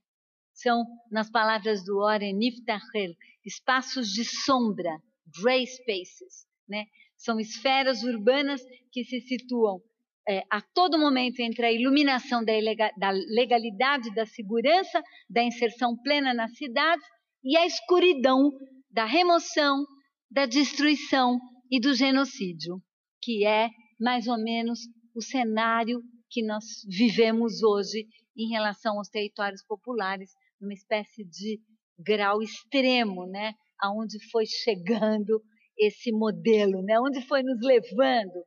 [0.57, 3.13] são, nas palavras do Oren Niftachel,
[3.45, 4.99] espaços de sombra,
[5.41, 6.85] gray spaces, né?
[7.15, 8.61] São esferas urbanas
[8.91, 9.79] que se situam
[10.27, 12.53] é, a todo momento entre a iluminação da,
[12.97, 17.05] da legalidade, da segurança, da inserção plena nas cidades
[17.43, 18.51] e a escuridão
[18.89, 19.85] da remoção,
[20.29, 21.39] da destruição
[21.71, 22.81] e do genocídio,
[23.21, 24.79] que é mais ou menos
[25.15, 31.59] o cenário que nós vivemos hoje em relação aos territórios populares, numa espécie de
[31.97, 33.53] grau extremo, né?
[33.79, 35.41] Aonde foi chegando
[35.77, 36.99] esse modelo, né?
[36.99, 38.45] Onde foi nos levando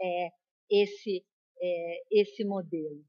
[0.00, 0.28] é,
[0.70, 1.24] esse
[1.60, 3.04] é, esse modelo.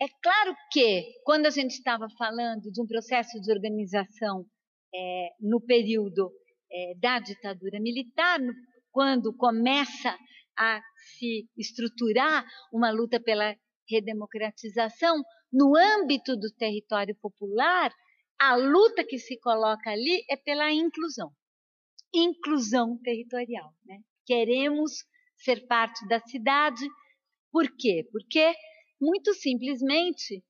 [0.00, 4.46] É claro que, quando a gente estava falando de um processo de organização
[4.94, 6.30] é, no período
[6.70, 8.52] é, da ditadura militar, no,
[8.90, 10.16] quando começa
[10.56, 10.80] a
[11.16, 13.54] se estruturar uma luta pela
[13.88, 15.22] redemocratização,
[15.52, 17.92] no âmbito do território popular,
[18.38, 21.32] a luta que se coloca ali é pela inclusão.
[22.14, 23.72] Inclusão territorial.
[23.84, 24.00] Né?
[24.26, 24.92] Queremos
[25.36, 26.86] ser parte da cidade.
[27.50, 28.06] Por quê?
[28.12, 28.54] Porque
[29.00, 30.44] muito simplesmente,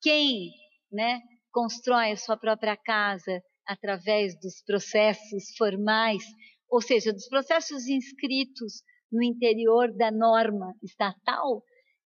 [0.00, 0.50] quem
[0.92, 1.20] né,
[1.50, 6.22] constrói a sua própria casa através dos processos formais,
[6.70, 11.62] ou seja, dos processos inscritos no interior da norma estatal,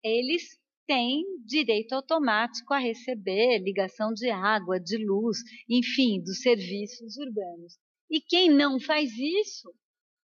[0.04, 0.44] eles
[0.86, 5.38] têm direito automático a receber ligação de água, de luz,
[5.70, 7.78] enfim, dos serviços urbanos.
[8.10, 9.74] E quem não faz isso,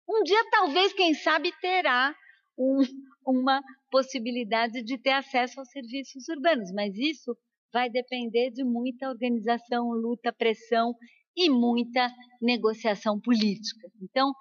[0.08, 2.14] um dia talvez, quem sabe, terá
[2.58, 2.80] um,
[3.24, 7.36] uma possibilidade de ter acesso aos serviços urbanos, mas isso
[7.72, 10.94] vai depender de muita organização, luta, pressão
[11.36, 13.88] e muita negociação política.
[14.02, 14.32] Então,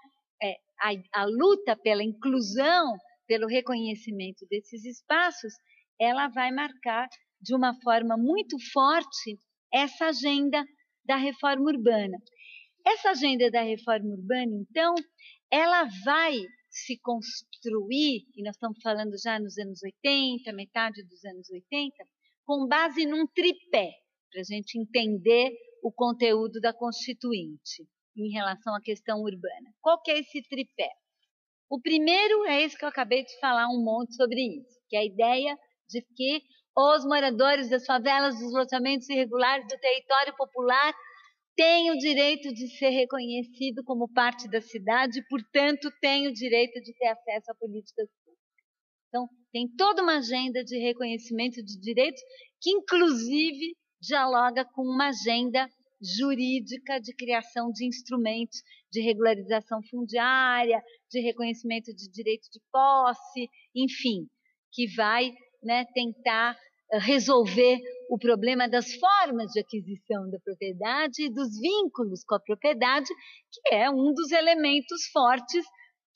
[0.42, 2.96] é, a, a luta pela inclusão,
[3.28, 5.54] pelo reconhecimento desses espaços,
[6.00, 7.08] ela vai marcar
[7.42, 9.38] de uma forma muito forte
[9.72, 10.64] essa agenda
[11.06, 12.18] da reforma urbana.
[12.86, 14.96] Essa agenda da reforma urbana, então,
[15.52, 16.38] ela vai
[16.70, 21.96] se construir, e nós estamos falando já nos anos 80, metade dos anos 80,
[22.48, 23.92] com base num tripé,
[24.32, 25.52] para a gente entender
[25.84, 29.70] o conteúdo da Constituinte em relação à questão urbana.
[29.82, 30.90] Qual que é esse tripé?
[31.70, 35.00] O primeiro é esse que eu acabei de falar um monte sobre isso, que é
[35.00, 35.58] a ideia
[35.90, 36.42] de que
[36.76, 40.94] os moradores das favelas, dos loteamentos irregulares do território popular
[41.54, 46.94] tem o direito de ser reconhecido como parte da cidade, portanto, tem o direito de
[46.94, 48.08] ter acesso a políticas.
[49.08, 52.22] Então, tem toda uma agenda de reconhecimento de direitos
[52.62, 55.68] que, inclusive, dialoga com uma agenda
[56.02, 64.28] jurídica de criação de instrumentos de regularização fundiária, de reconhecimento de direito de posse, enfim,
[64.72, 65.32] que vai
[65.64, 66.58] né, tentar
[67.02, 73.08] resolver o problema das formas de aquisição da propriedade e dos vínculos com a propriedade,
[73.52, 75.66] que é um dos elementos fortes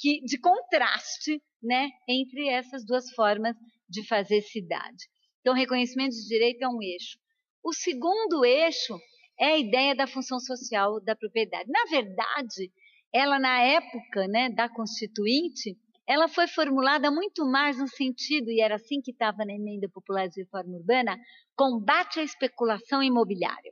[0.01, 3.55] que, de contraste né, entre essas duas formas
[3.87, 5.05] de fazer cidade.
[5.39, 7.19] Então, reconhecimento de direito é um eixo.
[7.63, 8.97] O segundo eixo
[9.39, 11.69] é a ideia da função social da propriedade.
[11.69, 12.71] Na verdade,
[13.13, 18.75] ela na época né, da Constituinte, ela foi formulada muito mais no sentido, e era
[18.75, 21.15] assim que estava na emenda popular de reforma urbana,
[21.55, 23.71] combate à especulação imobiliária.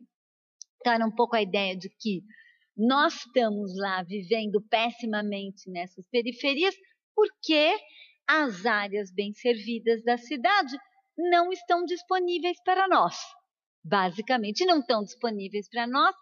[0.79, 2.21] Então era um pouco a ideia de que
[2.79, 6.73] nós estamos lá vivendo pessimamente nessas periferias
[7.13, 7.75] porque
[8.25, 10.77] as áreas bem servidas da cidade
[11.17, 13.17] não estão disponíveis para nós.
[13.83, 16.15] Basicamente, não estão disponíveis para nós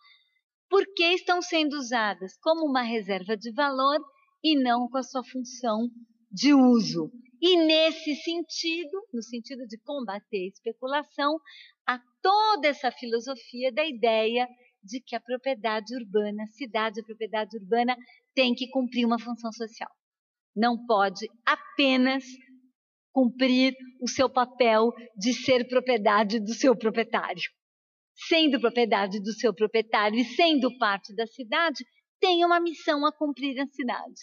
[0.67, 3.99] porque estão sendo usadas como uma reserva de valor
[4.43, 5.87] e não com a sua função
[6.31, 7.11] de uso.
[7.39, 11.39] E nesse sentido, no sentido de combater a especulação,
[11.87, 14.47] há toda essa filosofia da ideia
[14.87, 17.95] de que a propriedade urbana, cidade, a propriedade urbana
[18.33, 19.91] tem que cumprir uma função social.
[20.55, 22.23] Não pode apenas
[23.11, 27.43] cumprir o seu papel de ser propriedade do seu proprietário.
[28.27, 31.83] Sendo propriedade do seu proprietário e sendo parte da cidade,
[32.19, 34.21] tem uma missão a cumprir na cidade.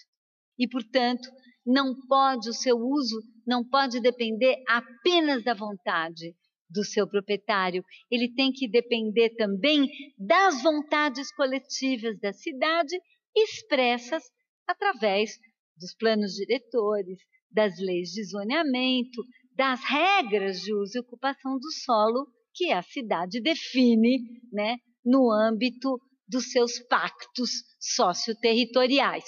[0.58, 1.28] E, portanto,
[1.66, 6.34] não pode, o seu uso não pode depender apenas da vontade
[6.74, 13.00] do seu proprietário, ele tem que depender também das vontades coletivas da cidade
[13.34, 14.24] expressas
[14.66, 15.38] através
[15.78, 17.18] dos planos diretores,
[17.50, 19.22] das leis de zoneamento,
[19.54, 24.18] das regras de uso e ocupação do solo que a cidade define
[24.52, 29.24] né, no âmbito dos seus pactos socioterritoriais.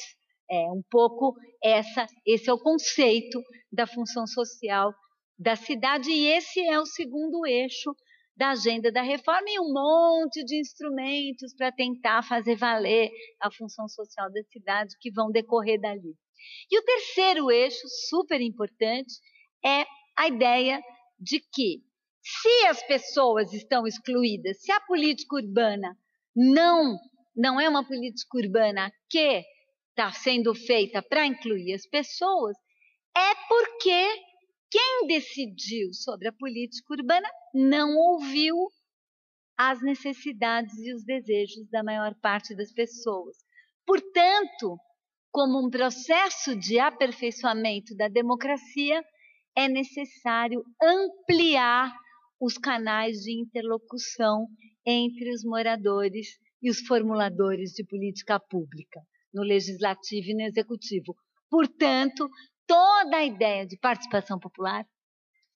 [0.50, 3.40] É um pouco essa, esse é o conceito
[3.70, 4.92] da função social
[5.38, 7.94] da cidade e esse é o segundo eixo
[8.36, 13.10] da agenda da reforma e um monte de instrumentos para tentar fazer valer
[13.40, 16.14] a função social da cidade que vão decorrer dali.
[16.70, 19.14] E o terceiro eixo, super importante,
[19.64, 19.86] é
[20.18, 20.82] a ideia
[21.18, 21.80] de que
[22.22, 25.96] se as pessoas estão excluídas, se a política urbana
[26.34, 26.98] não
[27.36, 29.44] não é uma política urbana que
[29.90, 32.56] está sendo feita para incluir as pessoas,
[33.14, 34.25] é porque
[34.76, 38.54] quem decidiu sobre a política urbana não ouviu
[39.56, 43.38] as necessidades e os desejos da maior parte das pessoas.
[43.86, 44.76] Portanto,
[45.32, 49.02] como um processo de aperfeiçoamento da democracia,
[49.56, 51.90] é necessário ampliar
[52.38, 54.46] os canais de interlocução
[54.84, 59.00] entre os moradores e os formuladores de política pública,
[59.32, 61.16] no legislativo e no executivo.
[61.48, 62.28] Portanto,
[62.66, 64.86] toda a ideia de participação popular,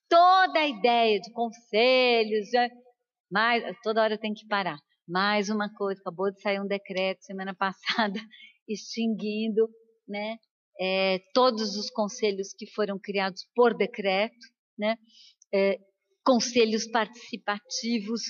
[0.09, 2.49] toda a ideia de conselhos,
[3.31, 4.79] mais, toda hora tem que parar.
[5.07, 8.21] Mais uma coisa, acabou de sair um decreto semana passada
[8.69, 9.69] extinguindo
[10.09, 10.37] né,
[10.81, 14.47] é, todos os conselhos que foram criados por decreto,
[14.79, 14.97] né,
[15.53, 15.79] é,
[16.25, 18.23] conselhos participativos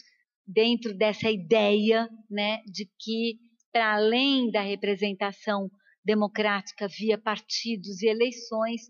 [0.47, 3.39] dentro dessa ideia né, de que,
[3.73, 5.71] para além da representação
[6.05, 8.83] democrática via partidos e eleições,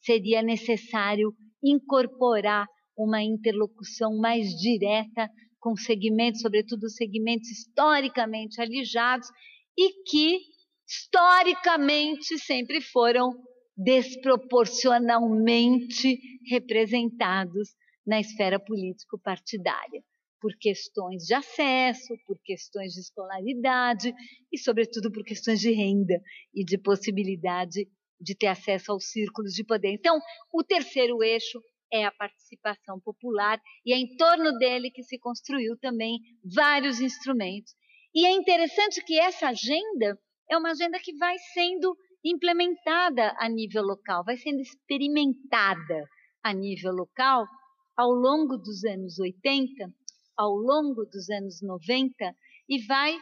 [0.00, 5.30] seria necessário incorporar uma interlocução mais direta
[5.60, 9.28] com segmentos, sobretudo segmentos historicamente alijados
[9.76, 10.40] e que
[10.86, 13.32] historicamente sempre foram
[13.76, 16.18] desproporcionalmente
[16.50, 20.02] representados na esfera político-partidária,
[20.40, 24.12] por questões de acesso, por questões de escolaridade
[24.52, 26.20] e, sobretudo, por questões de renda
[26.54, 27.88] e de possibilidade
[28.20, 29.92] de ter acesso aos círculos de poder.
[29.92, 30.18] Então,
[30.52, 31.60] o terceiro eixo
[31.92, 37.74] é a participação popular e é em torno dele que se construiu também vários instrumentos.
[38.14, 40.18] E é interessante que essa agenda
[40.50, 46.04] é uma agenda que vai sendo implementada a nível local, vai sendo experimentada
[46.42, 47.46] a nível local
[47.96, 49.92] ao longo dos anos 80,
[50.38, 52.14] ao longo dos anos 90
[52.68, 53.18] e vai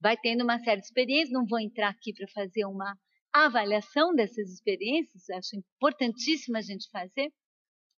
[0.00, 2.96] vai tendo uma série de experiências, não vou entrar aqui para fazer uma
[3.32, 7.32] avaliação dessas experiências, acho importantíssimo a gente fazer,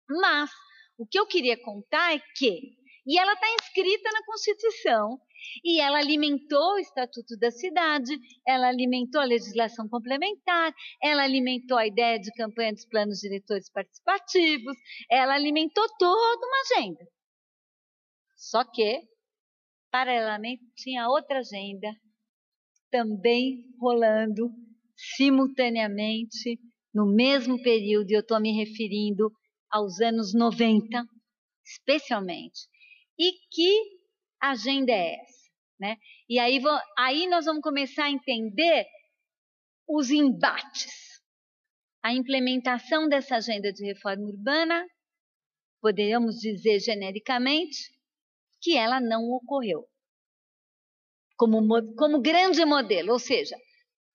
[0.09, 0.49] mas
[0.97, 5.19] o que eu queria contar é que, e ela está inscrita na Constituição,
[5.61, 8.17] e ela alimentou o Estatuto da Cidade,
[8.47, 14.77] ela alimentou a legislação complementar, ela alimentou a ideia de campanha dos planos diretores participativos,
[15.11, 17.05] ela alimentou toda uma agenda.
[18.43, 19.01] Só que,
[19.89, 21.89] paralelamente, tinha outra agenda
[22.91, 24.51] também rolando
[25.15, 26.59] simultaneamente
[26.93, 29.31] no mesmo período, e eu estou me referindo
[29.71, 31.05] aos anos 90,
[31.65, 32.67] especialmente.
[33.17, 33.97] E que
[34.41, 35.49] agenda é essa?
[35.79, 35.95] Né?
[36.27, 36.61] E aí,
[36.97, 38.85] aí nós vamos começar a entender
[39.87, 40.91] os embates.
[42.03, 44.85] A implementação dessa agenda de reforma urbana,
[45.81, 47.93] poderíamos dizer genericamente,
[48.63, 49.85] que ela não ocorreu.
[51.37, 51.61] Como,
[51.95, 53.55] como grande modelo, ou seja,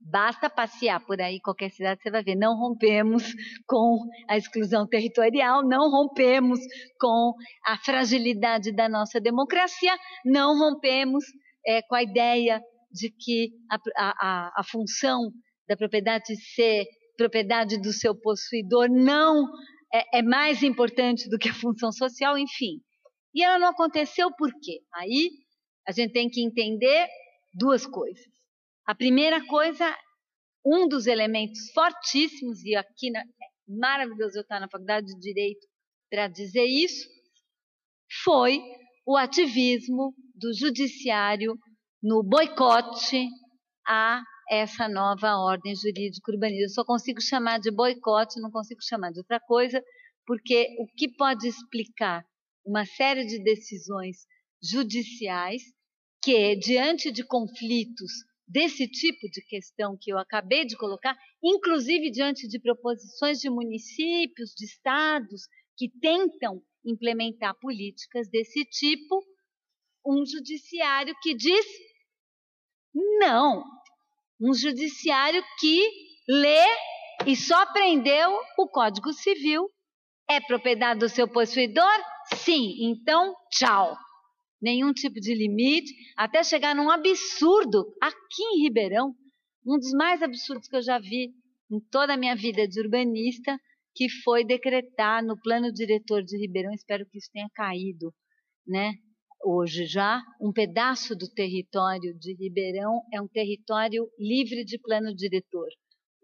[0.00, 2.36] Basta passear por aí, qualquer cidade, você vai ver.
[2.36, 3.24] Não rompemos
[3.66, 6.60] com a exclusão territorial, não rompemos
[6.98, 7.34] com
[7.66, 9.92] a fragilidade da nossa democracia,
[10.24, 11.24] não rompemos
[11.66, 15.30] é, com a ideia de que a, a, a função
[15.68, 16.86] da propriedade ser
[17.16, 19.44] propriedade do seu possuidor não
[19.92, 22.80] é, é, mais importante do que a função social, enfim.
[23.34, 24.80] E ela não aconteceu por quê?
[24.94, 25.30] Aí
[25.86, 27.08] a gente tem que entender
[27.52, 28.24] duas coisas.
[28.86, 29.96] A primeira coisa,
[30.64, 33.24] um dos elementos fortíssimos, e aqui na, é
[33.66, 35.66] maravilhoso eu estar na faculdade de Direito
[36.10, 37.06] para dizer isso,
[38.24, 38.60] foi
[39.06, 41.54] o ativismo do judiciário
[42.02, 43.28] no boicote
[43.86, 46.64] a essa nova ordem jurídica urbanista.
[46.64, 49.82] Eu só consigo chamar de boicote, não consigo chamar de outra coisa,
[50.26, 52.24] porque o que pode explicar
[52.68, 54.26] uma série de decisões
[54.62, 55.62] judiciais
[56.22, 58.12] que, diante de conflitos
[58.46, 64.50] desse tipo de questão que eu acabei de colocar, inclusive diante de proposições de municípios,
[64.54, 65.48] de estados
[65.78, 69.24] que tentam implementar políticas desse tipo,
[70.06, 71.66] um judiciário que diz
[73.18, 73.64] não,
[74.40, 75.90] um judiciário que
[76.28, 76.66] lê
[77.26, 79.70] e só aprendeu o Código Civil.
[80.28, 82.17] É propriedade do seu possuidor?
[82.36, 83.96] Sim, então tchau
[84.60, 89.14] nenhum tipo de limite, até chegar num absurdo aqui em Ribeirão,
[89.66, 91.32] um dos mais absurdos que eu já vi
[91.70, 93.58] em toda a minha vida de urbanista,
[93.94, 98.12] que foi decretar no plano diretor de Ribeirão, espero que isso tenha caído,
[98.66, 98.94] né?
[99.44, 105.68] Hoje já, um pedaço do território de Ribeirão é um território livre de plano diretor.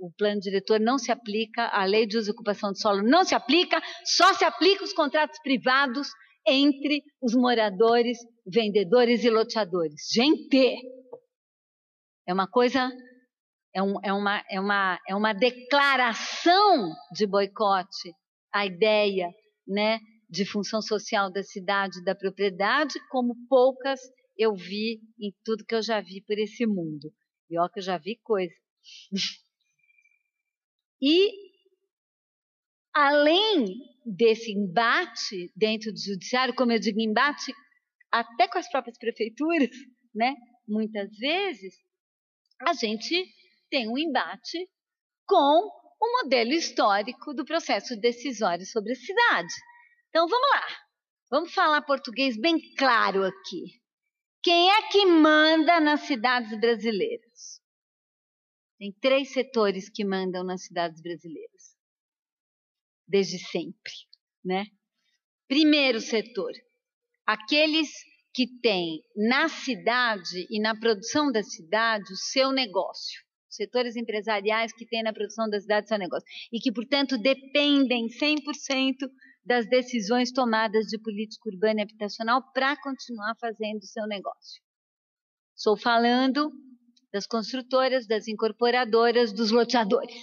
[0.04, 3.24] O plano diretor não se aplica, a lei de uso e ocupação de solo não
[3.24, 6.08] se aplica, só se aplica os contratos privados
[6.46, 10.02] entre os moradores, vendedores e loteadores.
[10.12, 10.76] Gente,
[12.28, 12.92] é uma coisa,
[13.74, 18.12] é, um, é, uma, é, uma, é uma declaração de boicote
[18.52, 19.30] a ideia
[19.66, 19.98] né,
[20.28, 24.00] de função social da cidade da propriedade, como poucas
[24.36, 27.10] eu vi em tudo que eu já vi por esse mundo.
[27.48, 28.52] E ó que eu já vi coisa.
[31.06, 31.30] e
[32.94, 33.76] além
[34.06, 37.52] desse embate dentro do judiciário, como eu digo, embate
[38.10, 39.68] até com as próprias prefeituras,
[40.14, 40.34] né?
[40.66, 41.74] Muitas vezes
[42.62, 43.22] a gente
[43.68, 44.66] tem um embate
[45.26, 45.68] com
[46.00, 49.52] o modelo histórico do processo decisório sobre a cidade.
[50.08, 50.66] Então vamos lá,
[51.30, 53.82] vamos falar português bem claro aqui.
[54.42, 57.62] Quem é que manda nas cidades brasileiras?
[58.78, 61.76] Tem três setores que mandam nas cidades brasileiras,
[63.06, 63.92] desde sempre,
[64.44, 64.66] né?
[65.46, 66.52] Primeiro setor,
[67.26, 67.88] aqueles
[68.34, 74.84] que têm na cidade e na produção da cidade o seu negócio, setores empresariais que
[74.84, 79.08] têm na produção da cidade o seu negócio e que, portanto, dependem 100%
[79.44, 84.62] das decisões tomadas de política urbana e habitacional para continuar fazendo o seu negócio.
[85.54, 86.50] Estou falando
[87.14, 90.16] das construtoras, das incorporadoras, dos loteadores.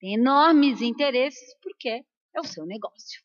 [0.00, 2.02] Tem enormes interesses porque
[2.34, 3.20] é o seu negócio.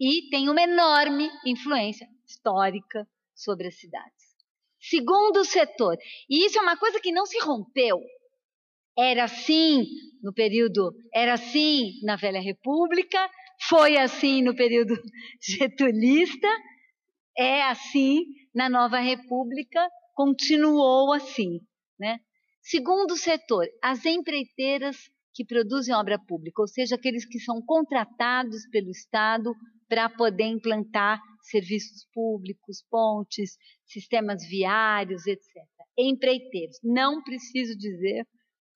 [0.00, 4.32] E tem uma enorme influência histórica sobre as cidades.
[4.80, 8.00] Segundo setor, e isso é uma coisa que não se rompeu.
[8.96, 9.86] Era assim
[10.22, 13.30] no período, era assim na Velha República,
[13.68, 14.94] foi assim no período
[15.38, 16.48] getulista,
[17.36, 18.24] é assim
[18.54, 21.60] na Nova República, continuou assim.
[22.02, 22.18] Né?
[22.60, 24.96] Segundo setor, as empreiteiras
[25.32, 29.54] que produzem obra pública, ou seja, aqueles que são contratados pelo Estado
[29.88, 35.46] para poder implantar serviços públicos, pontes, sistemas viários, etc.
[35.96, 36.76] Empreiteiros.
[36.82, 38.26] Não preciso dizer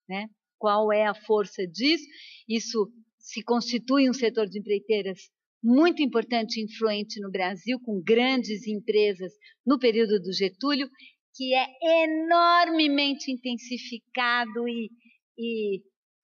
[0.08, 2.06] né, qual é a força disso.
[2.48, 5.18] Isso se constitui um setor de empreiteiras
[5.60, 9.32] muito importante e influente no Brasil, com grandes empresas
[9.66, 10.88] no período do Getúlio,
[11.36, 11.66] que é
[12.04, 14.90] enormemente intensificado e,
[15.38, 15.82] e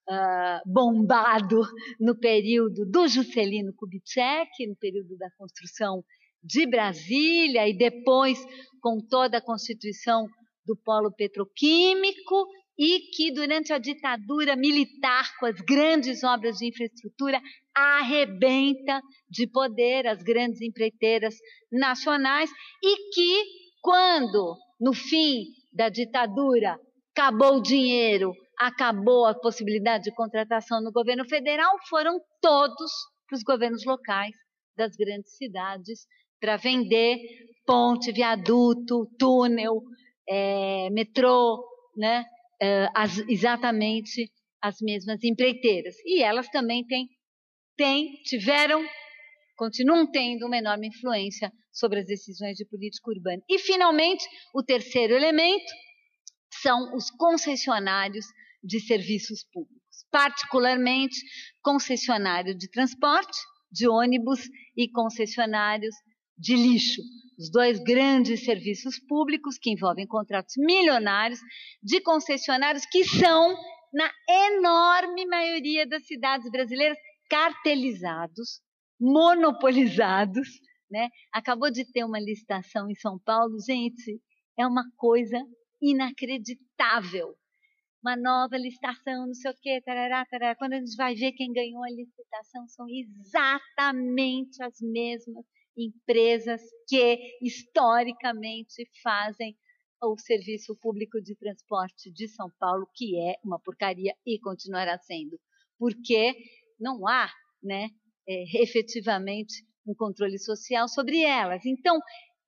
[0.08, 1.60] uh, bombado
[2.00, 6.02] no período do Juscelino Kubitschek, no período da construção
[6.42, 8.42] de Brasília e depois
[8.80, 10.26] com toda a constituição
[10.66, 12.46] do polo petroquímico
[12.78, 17.40] e que durante a ditadura militar, com as grandes obras de infraestrutura,
[17.74, 21.34] arrebenta de poder as grandes empreiteiras
[21.70, 22.50] nacionais
[22.82, 23.44] e que,
[23.80, 26.76] quando, no fim da ditadura,
[27.14, 32.91] acabou o dinheiro, acabou a possibilidade de contratação no governo federal, foram todos
[33.28, 34.35] para os governos locais
[34.76, 36.01] das grandes cidades
[36.41, 37.16] para vender
[37.64, 39.80] ponte, viaduto, túnel,
[40.28, 41.64] é, metrô,
[41.97, 42.24] né?
[42.61, 45.95] É, as, exatamente as mesmas empreiteiras.
[46.05, 47.09] E elas também têm,
[47.76, 48.85] têm, tiveram,
[49.57, 53.43] continuam tendo uma enorme influência sobre as decisões de política urbana.
[53.49, 55.73] E, finalmente, o terceiro elemento
[56.62, 58.27] são os concessionários
[58.62, 61.16] de serviços públicos, particularmente
[61.62, 63.39] concessionário de transporte,
[63.70, 65.95] de ônibus e concessionários
[66.39, 67.01] de lixo.
[67.39, 71.41] Os dois grandes serviços públicos que envolvem contratos milionários
[71.83, 73.57] de concessionários que são,
[73.93, 76.97] na enorme maioria das cidades brasileiras,
[77.29, 78.61] cartelizados,
[79.01, 80.49] monopolizados.
[80.93, 81.09] Né?
[81.32, 84.20] Acabou de ter uma licitação em São Paulo, gente,
[84.59, 85.43] é uma coisa
[85.80, 87.34] inacreditável.
[88.03, 90.55] Uma nova licitação, não sei o quê, tarará, tarará.
[90.55, 97.18] Quando a gente vai ver quem ganhou a licitação, são exatamente as mesmas empresas que
[97.40, 99.57] historicamente fazem
[100.03, 105.40] o serviço público de transporte de São Paulo, que é uma porcaria e continuará sendo,
[105.78, 106.34] porque
[106.78, 107.32] não há,
[107.62, 107.88] né,
[108.28, 111.64] é, efetivamente um controle social sobre elas.
[111.64, 111.99] Então,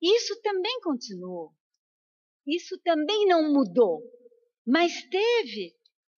[0.01, 1.51] isso também continuou.
[2.47, 4.01] Isso também não mudou,
[4.65, 5.73] mas teve,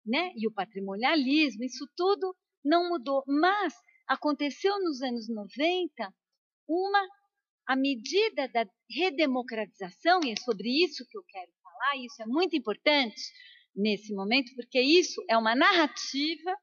[0.05, 0.31] né?
[0.35, 3.73] E o patrimonialismo, isso tudo não mudou, mas
[4.07, 6.13] aconteceu nos anos 90
[6.67, 7.07] uma
[7.67, 12.55] à medida da redemocratização, e é sobre isso que eu quero falar, isso é muito
[12.55, 13.21] importante
[13.75, 16.55] nesse momento, porque isso é uma narrativa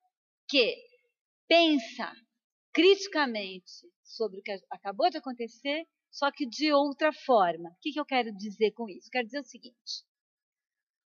[0.48, 0.76] que
[1.48, 2.12] pensa
[2.72, 7.70] criticamente sobre o que acabou de acontecer, só que de outra forma.
[7.70, 9.08] O que eu quero dizer com isso?
[9.10, 10.04] Quero dizer o seguinte: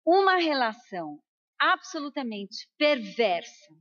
[0.07, 1.23] uma relação
[1.59, 3.75] absolutamente perversa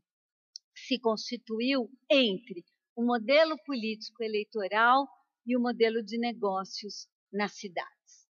[0.76, 2.64] se constituiu entre
[2.96, 5.08] o modelo político eleitoral
[5.46, 8.28] e o modelo de negócios nas cidades.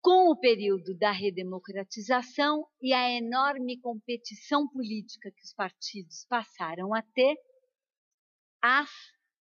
[0.00, 7.02] Com o período da redemocratização e a enorme competição política que os partidos passaram a
[7.02, 7.36] ter,
[8.62, 8.90] as,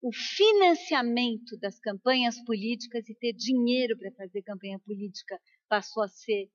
[0.02, 6.50] o financiamento das campanhas políticas e ter dinheiro para fazer campanha política passou a ser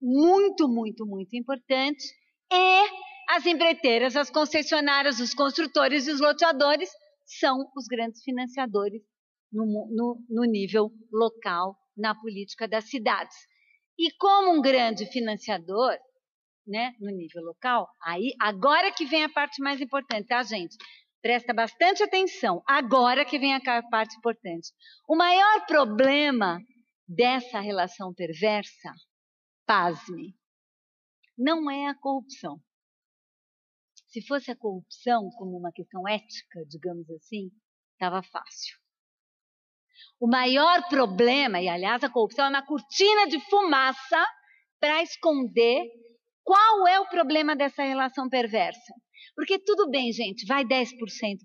[0.00, 2.04] muito, muito, muito importante.
[2.52, 2.82] E
[3.30, 6.90] as empreiteiras, as concessionárias, os construtores e os loteadores
[7.24, 9.02] são os grandes financiadores
[9.52, 13.36] no, no, no nível local, na política das cidades.
[13.98, 15.96] E como um grande financiador,
[16.66, 20.76] né, no nível local, aí agora que vem a parte mais importante, tá, gente?
[21.22, 22.62] Presta bastante atenção.
[22.66, 24.72] Agora que vem a parte importante.
[25.08, 26.58] O maior problema
[27.06, 28.92] dessa relação perversa,
[29.64, 30.34] pasme,
[31.38, 32.58] não é a corrupção.
[34.08, 37.50] Se fosse a corrupção como uma questão ética, digamos assim,
[37.92, 38.76] estava fácil.
[40.20, 44.26] O maior problema, e aliás a corrupção é uma cortina de fumaça
[44.80, 45.84] para esconder
[46.42, 48.92] qual é o problema dessa relação perversa.
[49.34, 50.90] Porque tudo bem, gente, vai 10%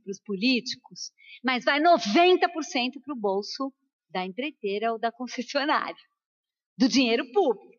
[0.03, 1.11] para os políticos,
[1.43, 2.47] mas vai 90%
[3.03, 3.73] para o bolso
[4.09, 5.95] da empreiteira ou da concessionária,
[6.77, 7.77] do dinheiro público.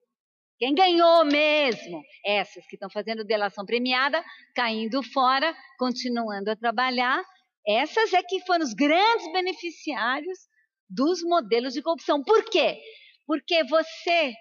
[0.58, 2.02] Quem ganhou mesmo?
[2.24, 4.24] Essas que estão fazendo delação premiada,
[4.54, 7.22] caindo fora, continuando a trabalhar.
[7.66, 10.38] Essas é que foram os grandes beneficiários
[10.90, 12.22] dos modelos de corrupção.
[12.24, 12.76] Por quê?
[13.24, 14.32] Porque você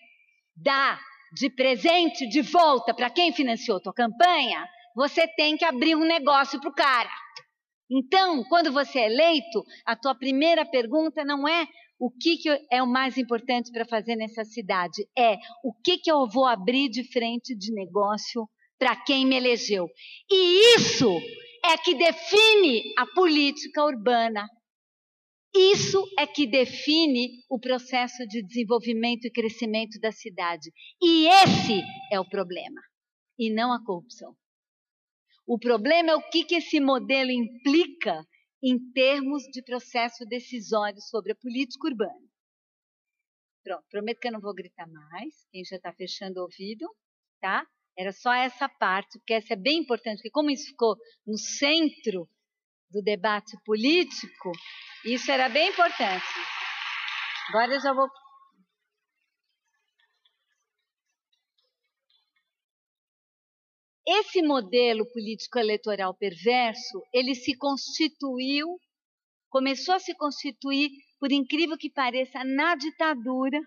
[0.55, 0.99] dá
[1.34, 6.59] de presente de volta para quem financiou tua campanha, você tem que abrir um negócio
[6.59, 7.11] para o cara.
[7.87, 11.67] Então, quando você é eleito, a tua primeira pergunta não é
[11.99, 15.07] o que, que é o mais importante para fazer nessa cidade?
[15.15, 19.87] É o que, que eu vou abrir de frente de negócio para quem me elegeu.
[20.31, 21.15] E isso
[21.63, 24.47] é que define a política urbana.
[25.55, 30.71] Isso é que define o processo de desenvolvimento e crescimento da cidade.
[30.99, 32.81] E esse é o problema,
[33.37, 34.35] e não a corrupção.
[35.47, 38.21] O problema é o que, que esse modelo implica
[38.61, 42.27] em termos de processo decisório sobre a política urbana.
[43.63, 46.85] Pronto, prometo que eu não vou gritar mais, quem já está fechando o ouvido,
[47.39, 47.65] tá?
[47.97, 50.95] Era só essa parte, porque essa é bem importante, porque como isso ficou
[51.25, 52.29] no centro
[52.91, 54.51] do debate político,
[55.05, 56.25] isso era bem importante.
[57.49, 58.09] Agora eu já vou
[64.08, 68.80] Esse modelo político-eleitoral perverso, ele se constituiu,
[69.49, 70.89] começou a se constituir,
[71.20, 73.60] por incrível que pareça, na ditadura,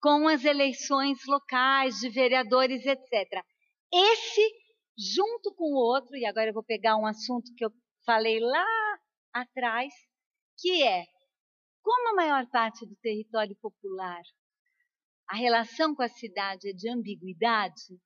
[0.00, 3.44] com as eleições locais de vereadores, etc.
[3.92, 4.40] Esse,
[4.96, 7.70] junto com o outro, e agora eu vou pegar um assunto que eu
[8.06, 8.66] falei lá
[9.34, 9.92] atrás,
[10.56, 11.04] que é
[11.82, 14.22] como a maior parte do território popular,
[15.28, 17.98] a relação com a cidade é de ambiguidade,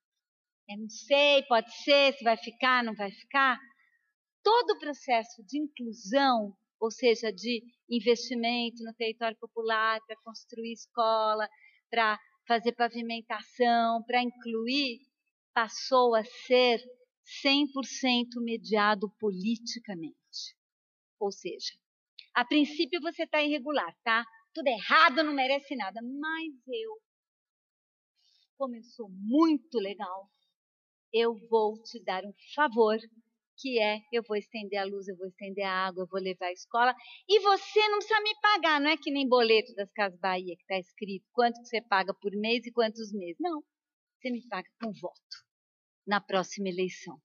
[0.72, 3.58] é não sei, pode ser, se vai ficar, não vai ficar.
[4.42, 11.48] Todo o processo de inclusão, ou seja, de investimento no território popular para construir escola,
[11.90, 15.00] para fazer pavimentação, para incluir,
[15.54, 16.82] passou a ser
[17.44, 20.56] 100% mediado politicamente.
[21.20, 21.72] Ou seja,
[22.34, 24.24] a princípio você está irregular, tá?
[24.52, 26.00] Tudo errado, não merece nada.
[26.02, 27.00] Mas eu,
[28.56, 30.28] como eu sou muito legal,
[31.12, 32.98] eu vou te dar um favor,
[33.58, 36.46] que é eu vou estender a luz, eu vou estender a água, eu vou levar
[36.46, 36.94] a escola,
[37.28, 40.62] e você não precisa me pagar, não é que nem boleto das Casas Bahia que
[40.62, 43.36] está escrito quanto que você paga por mês e quantos meses.
[43.40, 43.62] Não,
[44.20, 45.36] você me paga com voto
[46.06, 47.18] na próxima eleição.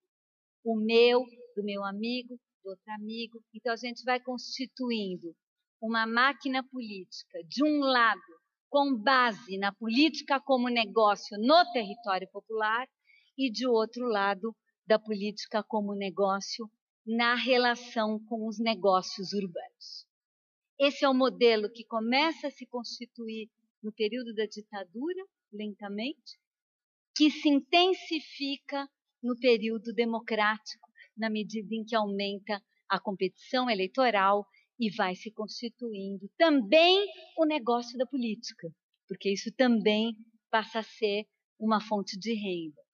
[0.63, 1.23] O meu,
[1.55, 3.41] do meu amigo, do outro amigo.
[3.53, 5.35] Então a gente vai constituindo
[5.81, 8.21] uma máquina política, de um lado,
[8.69, 12.87] com base na política como negócio no território popular,
[13.37, 16.69] e de outro lado da política como negócio
[17.05, 20.05] na relação com os negócios urbanos.
[20.79, 23.49] Esse é o modelo que começa a se constituir
[23.81, 26.39] no período da ditadura, lentamente,
[27.15, 28.87] que se intensifica
[29.23, 34.45] no período democrático, na medida em que aumenta a competição eleitoral
[34.79, 37.05] e vai se constituindo também
[37.37, 38.69] o negócio da política,
[39.07, 40.15] porque isso também
[40.51, 41.25] passa a ser
[41.59, 42.86] uma fonte de renda.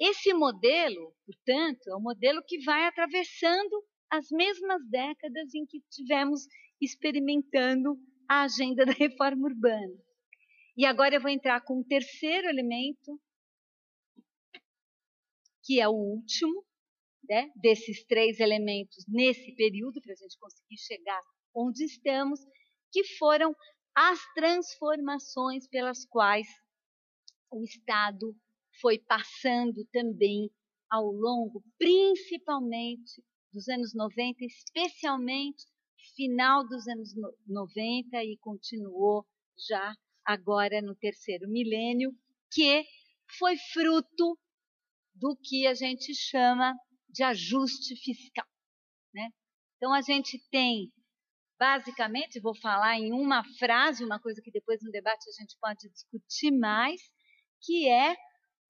[0.00, 6.42] Esse modelo, portanto, é um modelo que vai atravessando as mesmas décadas em que tivemos
[6.80, 7.96] experimentando
[8.28, 9.94] a agenda da reforma urbana.
[10.76, 13.20] E agora eu vou entrar com o terceiro elemento,
[15.64, 16.64] que é o último
[17.28, 21.20] né, desses três elementos nesse período, para a gente conseguir chegar
[21.54, 22.40] onde estamos,
[22.90, 23.54] que foram
[23.94, 26.46] as transformações pelas quais
[27.50, 28.34] o Estado
[28.80, 30.50] foi passando também
[30.90, 35.64] ao longo, principalmente dos anos 90, especialmente
[36.14, 37.14] final dos anos
[37.46, 39.26] 90 e continuou
[39.68, 39.94] já
[40.24, 42.12] agora no terceiro milênio,
[42.50, 42.84] que
[43.38, 44.38] foi fruto
[45.14, 46.74] do que a gente chama
[47.08, 48.46] de ajuste fiscal.
[49.14, 49.28] Né?
[49.76, 50.92] Então, a gente tem,
[51.58, 55.88] basicamente, vou falar em uma frase, uma coisa que depois no debate a gente pode
[55.90, 57.00] discutir mais,
[57.60, 58.16] que é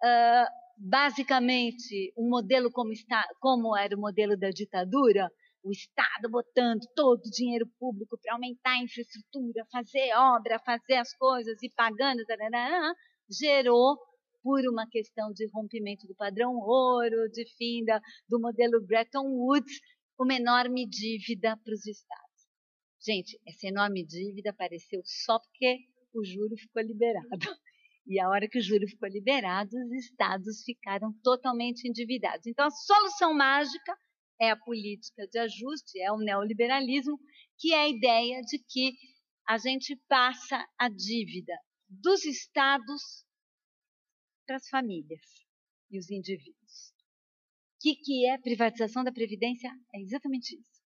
[0.03, 0.47] uh,
[0.77, 5.31] basicamente um modelo como, está, como era o modelo da ditadura,
[5.65, 11.15] o Estado botando todo o dinheiro público para aumentar a infraestrutura, fazer obra, fazer as
[11.17, 12.23] coisas e pagando,
[13.31, 13.97] gerou,
[14.43, 17.85] por uma questão de rompimento do padrão ouro, de fim
[18.29, 19.81] do modelo Bretton Woods,
[20.19, 22.23] uma enorme dívida para os Estados.
[23.01, 25.79] Gente, essa enorme dívida apareceu só porque
[26.13, 27.39] o juro ficou liberado.
[28.07, 32.47] E a hora que o juro ficou liberado, os estados ficaram totalmente endividados.
[32.47, 33.97] Então, a solução mágica
[34.41, 37.19] é a política de ajuste, é o neoliberalismo,
[37.59, 38.93] que é a ideia de que
[39.49, 41.55] a gente passa a dívida
[41.89, 43.25] dos estados
[44.47, 45.21] para as famílias
[45.91, 46.93] e os indivíduos.
[47.77, 49.71] O que, que é privatização da Previdência?
[49.95, 50.83] É exatamente isso.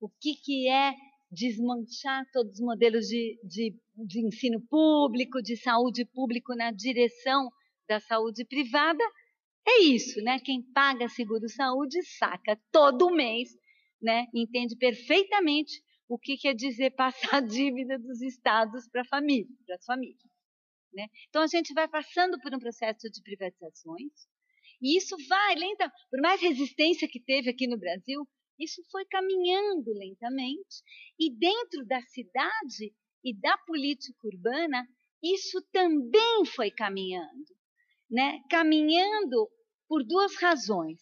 [0.00, 0.94] O que, que é
[1.32, 3.74] desmanchar todos os modelos de, de,
[4.06, 7.48] de ensino público, de saúde público na direção
[7.88, 9.02] da saúde privada?
[9.66, 10.38] É isso, né?
[10.40, 13.48] Quem paga seguro-saúde saca todo mês,
[14.00, 14.26] né?
[14.34, 19.84] Entende perfeitamente o que quer dizer passar a dívida dos estados para família, para as
[19.86, 20.20] famílias.
[20.92, 21.06] Né?
[21.30, 24.12] Então a gente vai passando por um processo de privatizações
[24.82, 28.28] e isso vai lenta, por mais resistência que teve aqui no Brasil,
[28.58, 30.82] isso foi caminhando lentamente
[31.18, 32.94] e dentro da cidade
[33.24, 34.86] e da política urbana
[35.22, 37.52] isso também foi caminhando
[38.12, 39.48] né, caminhando
[39.88, 41.00] por duas razões.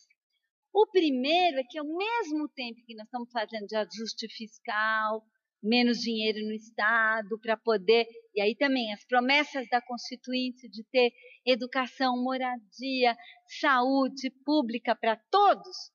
[0.72, 5.24] O primeiro é que, ao mesmo tempo que nós estamos fazendo de ajuste fiscal,
[5.61, 8.07] menos dinheiro no Estado para poder.
[8.32, 11.11] E aí também as promessas da Constituinte de ter
[11.44, 13.16] educação, moradia,
[13.61, 15.90] saúde pública para todos.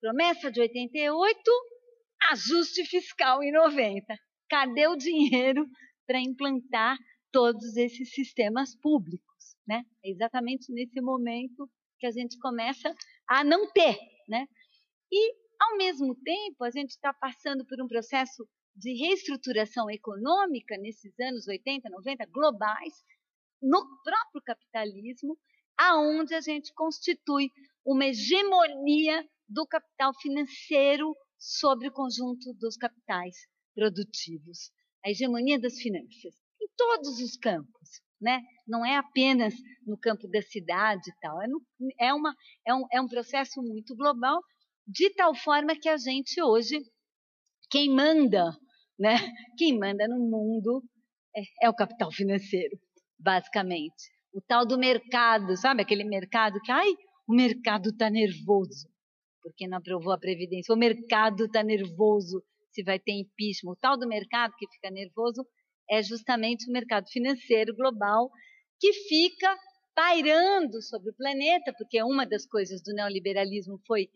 [0.00, 1.40] Promessa de 88,
[2.30, 4.04] ajuste fiscal em 90.
[4.48, 5.66] Cadê o dinheiro
[6.06, 6.96] para implantar
[7.32, 9.26] todos esses sistemas públicos?
[9.66, 9.84] né?
[10.04, 11.68] É exatamente nesse momento
[11.98, 12.94] que a gente começa
[13.28, 14.46] a não ter, né?
[15.10, 21.18] E ao mesmo tempo a gente está passando por um processo de reestruturação econômica nesses
[21.18, 22.92] anos 80, 90 globais
[23.60, 25.36] no próprio capitalismo,
[25.78, 27.50] aonde a gente constitui
[27.84, 33.34] uma hegemonia do capital financeiro sobre o conjunto dos capitais
[33.74, 34.70] produtivos,
[35.04, 38.40] a hegemonia das finanças em todos os campos, né?
[38.66, 39.54] Não é apenas
[39.86, 41.62] no campo da cidade e tal, é, no,
[42.00, 42.34] é, uma,
[42.66, 44.40] é, um, é um processo muito global,
[44.86, 46.80] de tal forma que a gente hoje,
[47.70, 48.56] quem manda,
[48.98, 49.16] né?
[49.58, 50.82] Quem manda no mundo
[51.36, 52.78] é, é o capital financeiro,
[53.18, 54.10] basicamente.
[54.32, 56.90] O tal do mercado, sabe aquele mercado que, ai,
[57.28, 58.88] o mercado está nervoso,
[59.46, 62.42] porque não aprovou a Previdência, o mercado está nervoso
[62.72, 63.72] se vai ter impeachment.
[63.72, 65.46] O tal do mercado que fica nervoso
[65.88, 68.28] é justamente o mercado financeiro global
[68.80, 69.56] que fica
[69.94, 74.08] pairando sobre o planeta, porque uma das coisas do neoliberalismo foi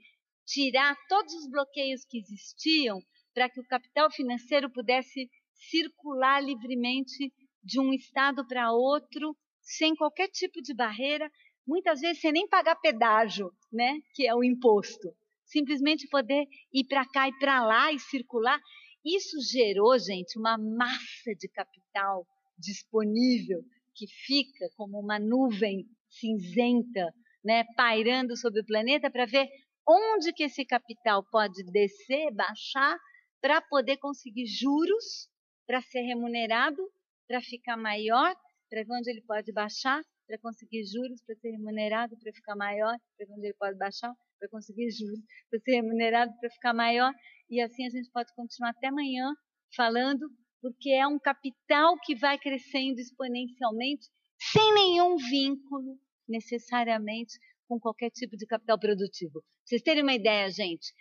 [0.45, 2.99] tirar todos os bloqueios que existiam
[3.33, 10.29] para que o capital financeiro pudesse circular livremente de um estado para outro, sem qualquer
[10.29, 11.31] tipo de barreira,
[11.65, 15.15] muitas vezes sem nem pagar pedágio, né, que é o imposto.
[15.51, 18.61] Simplesmente poder ir para cá e para lá e circular.
[19.05, 22.27] Isso gerou, gente, uma massa de capital
[22.59, 23.61] disponível
[23.95, 27.13] que fica como uma nuvem cinzenta,
[27.45, 29.49] né, pairando sobre o planeta para ver
[29.89, 32.97] onde que esse capital pode descer, baixar,
[33.41, 35.29] para poder conseguir juros,
[35.67, 36.83] para ser remunerado,
[37.27, 38.35] para ficar maior,
[38.69, 43.27] para onde ele pode baixar, para conseguir juros, para ser remunerado, para ficar maior, para
[43.35, 45.21] onde ele pode baixar, para conseguir juros,
[45.51, 47.13] para ser remunerado, para ficar maior
[47.51, 49.35] e assim a gente pode continuar até amanhã
[49.77, 50.29] falando,
[50.63, 54.09] porque é um capital que vai crescendo exponencialmente
[54.53, 57.39] sem nenhum vínculo necessariamente
[57.69, 59.33] com qualquer tipo de capital produtivo.
[59.33, 60.93] Pra vocês terem uma ideia, gente,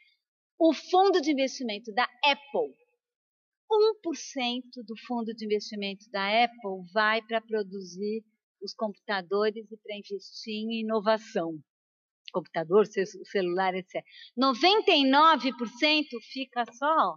[0.60, 2.76] o fundo de investimento da Apple,
[3.72, 8.24] 1% do fundo de investimento da Apple vai para produzir
[8.62, 11.60] os computadores e para investir em inovação
[12.32, 14.04] computador, celular, etc.
[14.38, 15.54] 99%
[16.32, 17.16] fica só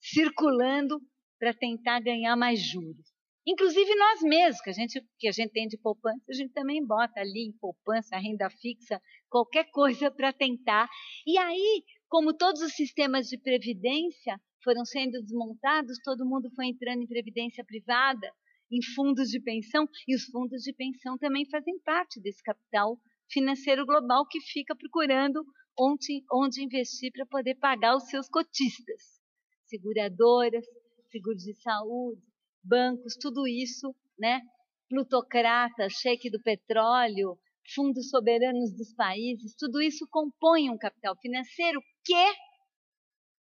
[0.00, 1.00] circulando
[1.38, 3.06] para tentar ganhar mais juros.
[3.46, 6.84] Inclusive nós mesmos, que a gente que a gente tem de poupança, a gente também
[6.84, 10.86] bota ali em poupança, renda fixa, qualquer coisa para tentar.
[11.26, 17.02] E aí como todos os sistemas de previdência foram sendo desmontados, todo mundo foi entrando
[17.02, 18.32] em previdência privada,
[18.70, 22.98] em fundos de pensão, e os fundos de pensão também fazem parte desse capital
[23.30, 25.44] financeiro global que fica procurando
[25.78, 29.20] onde, onde investir para poder pagar os seus cotistas.
[29.64, 30.64] Seguradoras,
[31.10, 32.22] seguros de saúde,
[32.62, 34.40] bancos, tudo isso, né?
[34.88, 37.38] Plutocratas, cheque do petróleo,
[37.74, 42.34] fundos soberanos dos países, tudo isso compõe um capital financeiro que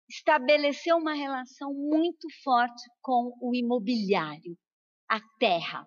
[0.10, 4.58] estabeleceu uma relação muito forte com o imobiliário,
[5.08, 5.86] a terra.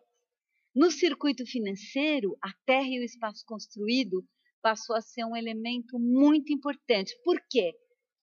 [0.74, 4.24] No circuito financeiro, a terra e o espaço construído
[4.62, 7.14] passou a ser um elemento muito importante.
[7.24, 7.72] Por quê?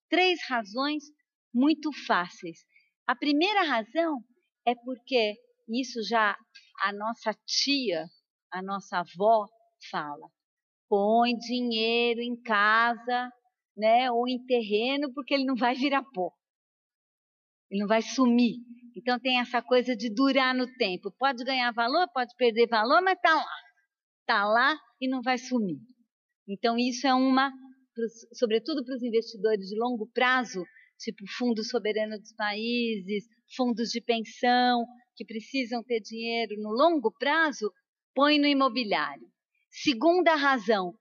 [0.10, 1.04] Três razões
[1.54, 2.66] muito fáceis.
[3.06, 4.24] A primeira razão
[4.66, 5.36] é porque
[5.68, 6.36] isso já
[6.82, 8.06] a nossa tia,
[8.52, 9.48] a nossa avó
[9.92, 10.28] fala.
[10.88, 13.32] Põe dinheiro em casa,
[13.78, 16.32] né, ou em terreno, porque ele não vai virar pó.
[17.70, 18.56] Ele não vai sumir.
[19.00, 21.10] Então tem essa coisa de durar no tempo.
[21.18, 23.58] Pode ganhar valor, pode perder valor, mas está lá.
[24.22, 25.80] Está lá e não vai sumir.
[26.46, 27.50] Então isso é uma,
[28.34, 30.66] sobretudo para os investidores de longo prazo,
[31.00, 33.24] tipo Fundo Soberano dos Países,
[33.56, 34.86] fundos de pensão,
[35.16, 37.72] que precisam ter dinheiro no longo prazo,
[38.14, 39.28] põe no imobiliário.
[39.72, 40.94] Segunda razão,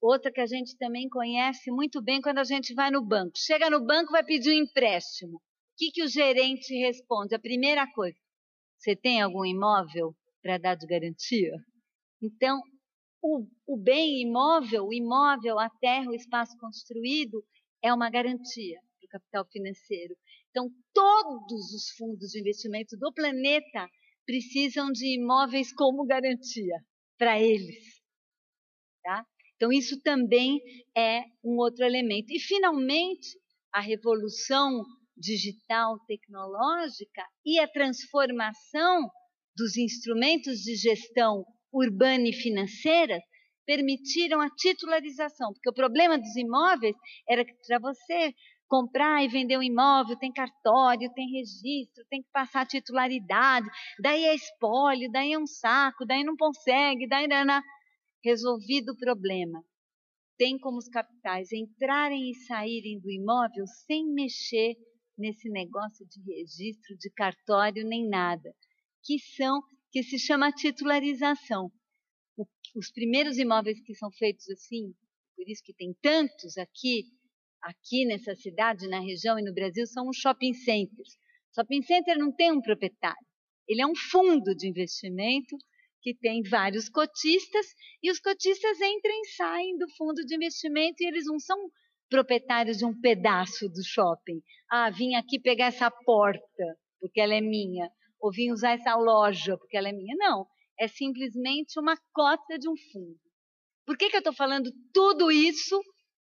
[0.00, 3.32] outra que a gente também conhece muito bem quando a gente vai no banco.
[3.36, 5.42] Chega no banco, vai pedir um empréstimo.
[5.80, 7.34] Que, que o gerente responde?
[7.34, 8.18] A primeira coisa,
[8.76, 11.54] você tem algum imóvel para dar de garantia?
[12.22, 12.60] Então,
[13.22, 17.42] o, o bem imóvel, o imóvel, a terra, o espaço construído,
[17.82, 20.14] é uma garantia para o capital financeiro.
[20.50, 23.88] Então, todos os fundos de investimento do planeta
[24.26, 26.76] precisam de imóveis como garantia
[27.16, 28.02] para eles.
[29.02, 29.24] Tá?
[29.56, 30.60] Então, isso também
[30.94, 32.30] é um outro elemento.
[32.34, 33.40] E, finalmente,
[33.72, 34.84] a revolução
[35.20, 39.08] digital tecnológica e a transformação
[39.54, 43.20] dos instrumentos de gestão urbana e financeira
[43.66, 46.96] permitiram a titularização, porque o problema dos imóveis
[47.28, 48.32] era que para você
[48.66, 53.68] comprar e vender um imóvel tem cartório, tem registro, tem que passar titularidade,
[54.00, 57.60] daí é espólio, daí é um saco, daí não consegue, daí não, não
[58.24, 59.62] resolvido o problema,
[60.38, 64.74] tem como os capitais entrarem e saírem do imóvel sem mexer
[65.20, 68.52] nesse negócio de registro, de cartório, nem nada,
[69.04, 69.60] que são
[69.92, 71.70] que se chama titularização.
[72.36, 72.46] O,
[72.76, 74.94] os primeiros imóveis que são feitos assim,
[75.36, 77.04] por isso que tem tantos aqui,
[77.60, 81.18] aqui nessa cidade, na região e no Brasil, são os shopping centers.
[81.54, 83.26] Shopping center não tem um proprietário,
[83.68, 85.56] ele é um fundo de investimento
[86.02, 87.66] que tem vários cotistas
[88.02, 91.56] e os cotistas entram e saem do fundo de investimento e eles não são
[92.10, 94.42] proprietários de um pedaço do shopping.
[94.70, 96.64] Ah, vim aqui pegar essa porta
[97.00, 97.90] porque ela é minha,
[98.20, 100.14] ou vim usar essa loja porque ela é minha.
[100.18, 100.46] Não,
[100.78, 103.18] é simplesmente uma cota de um fundo.
[103.86, 105.80] Por que, que eu estou falando tudo isso?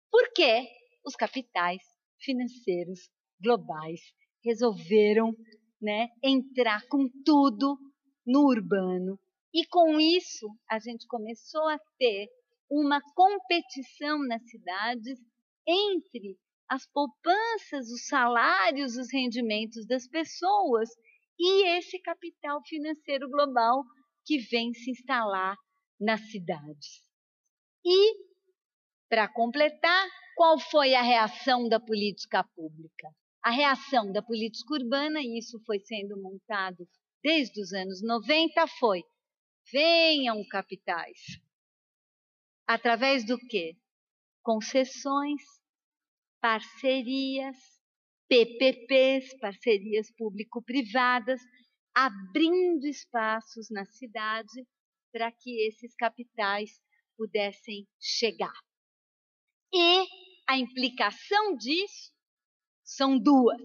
[0.10, 0.66] Porque
[1.06, 1.82] os capitais
[2.22, 3.10] financeiros
[3.42, 4.00] globais
[4.44, 5.36] resolveram
[5.82, 7.78] né, entrar com tudo
[8.26, 9.20] no urbano
[9.54, 12.28] e com isso, a gente começou a ter
[12.70, 15.20] uma competição nas cidades
[15.70, 20.90] entre as poupanças, os salários, os rendimentos das pessoas
[21.38, 23.84] e esse capital financeiro global
[24.26, 25.56] que vem se instalar
[26.00, 27.04] nas cidades.
[27.84, 28.16] E,
[29.10, 33.10] para completar, qual foi a reação da política pública?
[33.44, 36.88] A reação da política urbana, e isso foi sendo montado
[37.24, 39.02] desde os anos 90, foi
[39.72, 41.20] Venham capitais.
[42.68, 43.76] Através do quê?
[44.42, 45.42] Concessões,
[46.42, 47.58] parcerias,
[48.28, 51.42] PPPs, parcerias público-privadas,
[51.94, 54.66] abrindo espaços na cidade
[55.12, 56.80] para que esses capitais
[57.18, 58.54] pudessem chegar.
[59.74, 60.06] E
[60.48, 62.14] a implicação disso
[62.84, 63.62] são duas.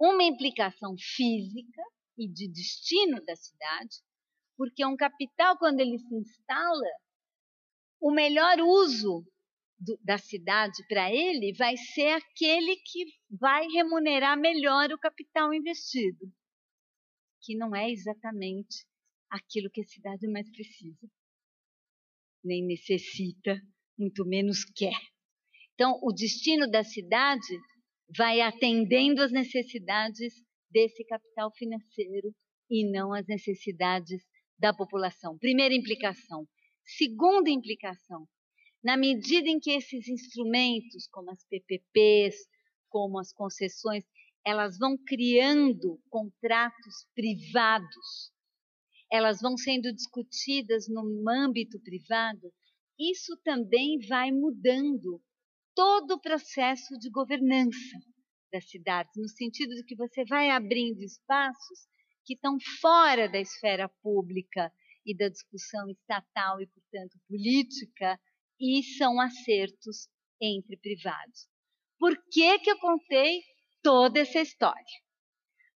[0.00, 1.82] Uma implicação física
[2.18, 4.02] e de destino da cidade,
[4.56, 6.90] porque um capital, quando ele se instala,
[8.00, 9.24] o melhor uso
[9.78, 16.32] do, da cidade para ele vai ser aquele que vai remunerar melhor o capital investido,
[17.42, 18.86] que não é exatamente
[19.30, 21.08] aquilo que a cidade mais precisa,
[22.44, 23.60] nem necessita,
[23.98, 24.98] muito menos quer.
[25.74, 27.58] Então, o destino da cidade
[28.16, 30.34] vai atendendo às necessidades
[30.70, 32.34] desse capital financeiro
[32.70, 34.22] e não às necessidades
[34.58, 35.36] da população.
[35.38, 36.46] Primeira implicação.
[36.84, 38.26] Segunda implicação:
[38.84, 42.36] na medida em que esses instrumentos, como as PPPs,
[42.90, 44.04] como as concessões,
[44.44, 48.30] elas vão criando contratos privados,
[49.10, 52.52] elas vão sendo discutidas no âmbito privado,
[52.98, 55.22] isso também vai mudando
[55.74, 57.98] todo o processo de governança
[58.52, 61.88] das cidades, no sentido de que você vai abrindo espaços
[62.24, 64.70] que estão fora da esfera pública
[65.04, 68.20] e da discussão estatal e, portanto, política,
[68.64, 70.08] e são acertos
[70.40, 71.46] entre privados.
[71.98, 73.42] Por que, que eu contei
[73.82, 74.82] toda essa história?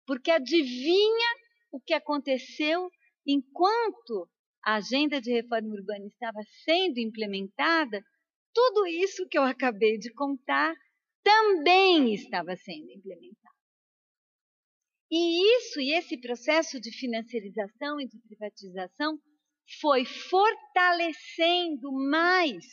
[0.05, 1.29] Porque adivinha
[1.69, 2.89] o que aconteceu
[3.25, 4.29] enquanto
[4.63, 8.01] a agenda de reforma urbana estava sendo implementada?
[8.53, 10.73] Tudo isso que eu acabei de contar
[11.21, 13.57] também estava sendo implementado.
[15.11, 19.19] E isso e esse processo de financiarização e de privatização
[19.82, 22.65] foi fortalecendo mais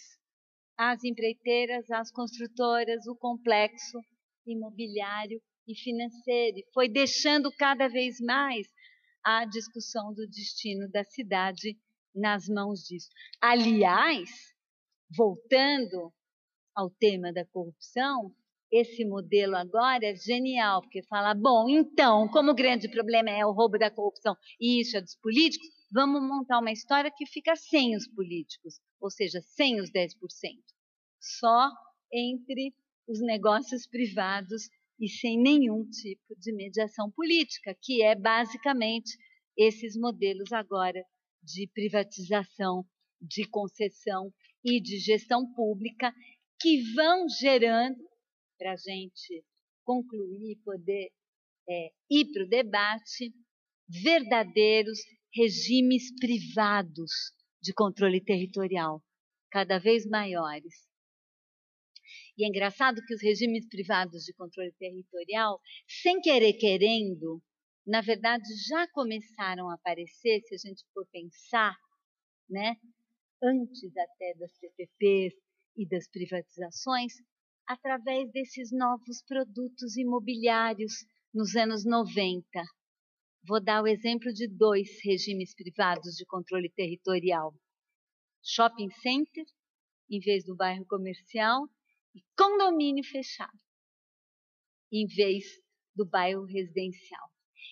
[0.77, 3.99] as empreiteiras, as construtoras, o complexo
[4.47, 8.67] imobiliário e financeiro, e foi deixando cada vez mais
[9.25, 11.79] a discussão do destino da cidade
[12.15, 13.09] nas mãos disso.
[13.41, 14.29] Aliás,
[15.17, 16.13] voltando
[16.75, 18.35] ao tema da corrupção,
[18.71, 23.53] esse modelo agora é genial, porque fala: bom, então, como o grande problema é o
[23.53, 27.95] roubo da corrupção e isso é dos políticos, vamos montar uma história que fica sem
[27.95, 30.11] os políticos, ou seja, sem os 10%.
[31.21, 31.71] Só
[32.13, 32.75] entre
[33.09, 34.69] os negócios privados
[34.99, 39.17] e sem nenhum tipo de mediação política, que é basicamente
[39.57, 41.01] esses modelos agora
[41.41, 42.85] de privatização,
[43.21, 44.33] de concessão
[44.65, 46.13] e de gestão pública
[46.61, 48.03] que vão gerando
[48.59, 49.45] para a gente
[49.85, 51.11] concluir, poder
[51.69, 53.33] é, ir para o debate,
[53.89, 54.99] verdadeiros
[55.35, 57.11] regimes privados
[57.61, 59.03] de controle territorial,
[59.51, 60.75] cada vez maiores.
[62.37, 67.43] E é engraçado que os regimes privados de controle territorial, sem querer querendo,
[67.87, 71.77] na verdade já começaram a aparecer, se a gente for pensar,
[72.49, 72.77] né,
[73.43, 75.35] antes até das PPPs
[75.77, 77.13] e das privatizações,
[77.67, 80.93] através desses novos produtos imobiliários
[81.33, 82.45] nos anos 90.
[83.47, 87.55] Vou dar o exemplo de dois regimes privados de controle territorial:
[88.43, 89.45] shopping center,
[90.11, 91.69] em vez do bairro comercial,
[92.15, 93.53] e condomínio fechado,
[94.91, 95.45] em vez
[95.95, 97.29] do bairro residencial.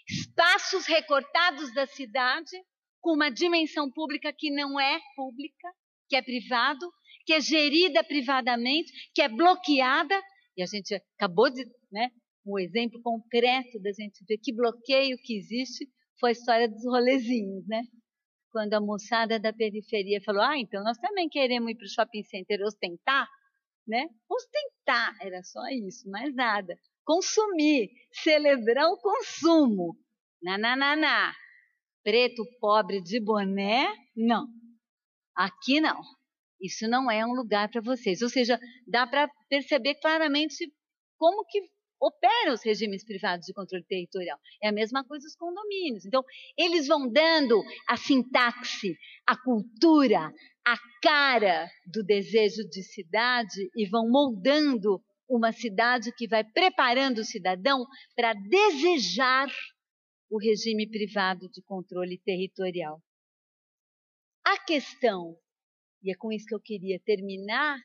[0.07, 2.57] Espaços recortados da cidade
[3.01, 5.69] com uma dimensão pública que não é pública,
[6.07, 6.93] que é privado,
[7.25, 10.21] que é gerida privadamente, que é bloqueada,
[10.55, 12.11] e a gente acabou de, né,
[12.45, 15.89] um exemplo concreto da gente ver que bloqueio que existe
[16.19, 17.83] foi a história dos rolezinhos, né?
[18.51, 22.23] Quando a moçada da periferia falou, ah, então nós também queremos ir para o shopping
[22.25, 23.29] center ostentar,
[23.87, 24.09] né?
[24.29, 26.77] Ostentar, era só isso, mais nada.
[27.05, 29.97] Consumir, celebrar o consumo.
[30.43, 31.33] Nanananá.
[32.03, 33.87] Preto pobre de boné,
[34.17, 34.47] não.
[35.37, 36.03] Aqui não
[36.63, 38.23] isso não é um lugar para vocês.
[38.23, 40.73] Ou seja, dá para perceber claramente
[41.19, 41.61] como que
[42.03, 44.39] operam os regimes privados de controle territorial.
[44.61, 46.05] É a mesma coisa os condomínios.
[46.05, 46.25] Então,
[46.59, 48.97] eles vão dando a sintaxe,
[49.27, 50.33] a cultura,
[50.67, 57.25] a cara do desejo de cidade e vão moldando uma cidade que vai preparando o
[57.25, 57.87] cidadão
[58.17, 59.49] para desejar
[60.29, 63.01] o regime privado de controle territorial.
[64.45, 65.37] A questão
[66.03, 67.79] e é com isso que eu queria terminar,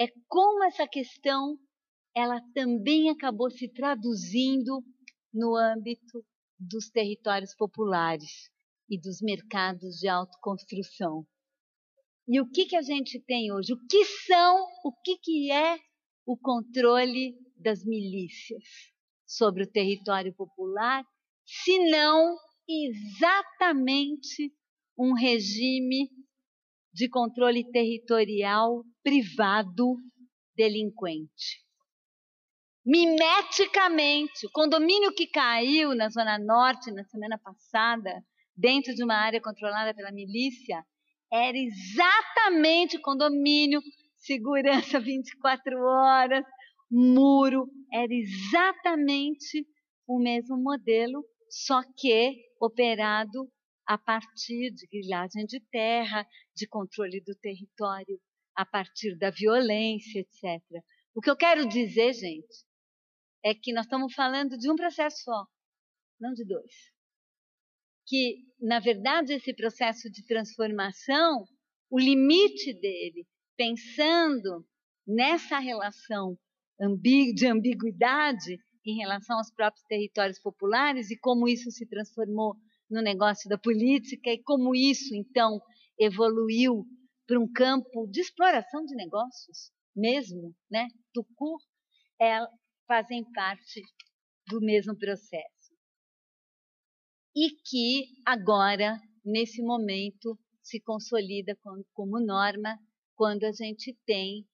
[0.00, 1.56] é como essa questão
[2.14, 4.84] ela também acabou se traduzindo
[5.32, 6.24] no âmbito
[6.58, 8.50] dos territórios populares
[8.88, 11.26] e dos mercados de autoconstrução.
[12.28, 13.72] E o que, que a gente tem hoje?
[13.72, 15.78] O que são, o que, que é
[16.26, 18.62] o controle das milícias
[19.26, 21.04] sobre o território popular,
[21.44, 22.36] se não
[22.68, 24.52] exatamente
[24.98, 26.10] um regime
[26.92, 29.96] de controle territorial privado
[30.54, 31.64] delinquente.
[32.84, 38.24] Mimeticamente, o condomínio que caiu na Zona Norte na semana passada,
[38.56, 40.84] dentro de uma área controlada pela milícia,
[41.32, 43.80] era exatamente condomínio,
[44.16, 46.44] segurança 24 horas,
[46.90, 49.64] muro, era exatamente
[50.04, 53.48] o mesmo modelo, só que operado
[53.86, 58.20] a partir de grilagem de terra, de controle do território,
[58.56, 60.60] a partir da violência, etc.
[61.14, 62.71] O que eu quero dizer, gente,
[63.44, 65.46] é que nós estamos falando de um processo só,
[66.20, 66.72] não de dois.
[68.06, 71.44] Que, na verdade, esse processo de transformação,
[71.90, 73.26] o limite dele,
[73.56, 74.66] pensando
[75.06, 76.36] nessa relação
[77.02, 82.56] de ambiguidade em relação aos próprios territórios populares e como isso se transformou
[82.90, 85.60] no negócio da política e como isso, então,
[85.98, 86.84] evoluiu
[87.26, 90.88] para um campo de exploração de negócios mesmo, né?
[91.12, 91.58] Tucur,
[92.20, 92.40] é,
[92.92, 93.80] fazem parte
[94.48, 95.72] do mesmo processo.
[97.34, 101.56] E que agora, nesse momento, se consolida
[101.94, 102.78] como norma
[103.16, 104.46] quando a gente tem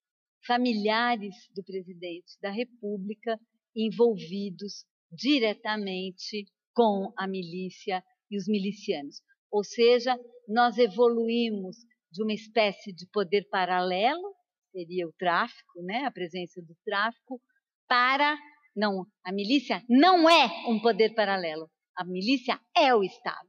[0.47, 3.37] familiares do presidente da República
[3.75, 9.21] envolvidos diretamente com a milícia e os milicianos.
[9.51, 10.17] Ou seja,
[10.47, 11.77] nós evoluímos
[12.13, 14.33] de uma espécie de poder paralelo,
[14.71, 17.43] seria o tráfico, né, a presença do tráfico,
[17.89, 18.39] para
[18.77, 21.69] não, a milícia não é um poder paralelo.
[21.97, 23.49] A milícia é o Estado.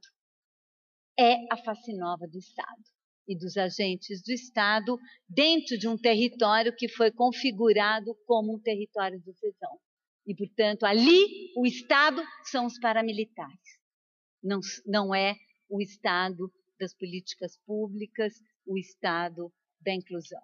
[1.16, 2.82] É a face nova do Estado
[3.28, 9.20] e dos agentes do Estado dentro de um território que foi configurado como um território
[9.20, 9.78] de exceção.
[10.26, 13.78] E, portanto, ali o Estado são os paramilitares.
[14.42, 15.36] Não, não é
[15.68, 18.34] o Estado das políticas públicas,
[18.66, 20.42] o Estado da inclusão.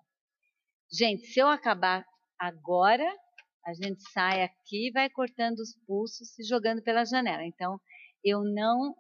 [0.92, 2.07] Gente, se eu acabar
[2.38, 3.12] agora,
[3.66, 7.44] a gente sai aqui, vai cortando os pulsos e jogando pela janela.
[7.44, 7.80] Então,
[8.22, 8.94] eu não,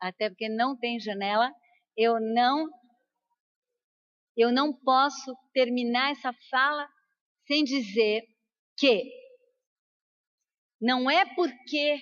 [0.00, 1.52] até porque não tem janela,
[1.96, 2.68] eu não,
[4.36, 6.88] eu não posso terminar essa fala
[7.46, 8.22] sem dizer
[8.76, 9.04] que
[10.80, 12.00] não é porque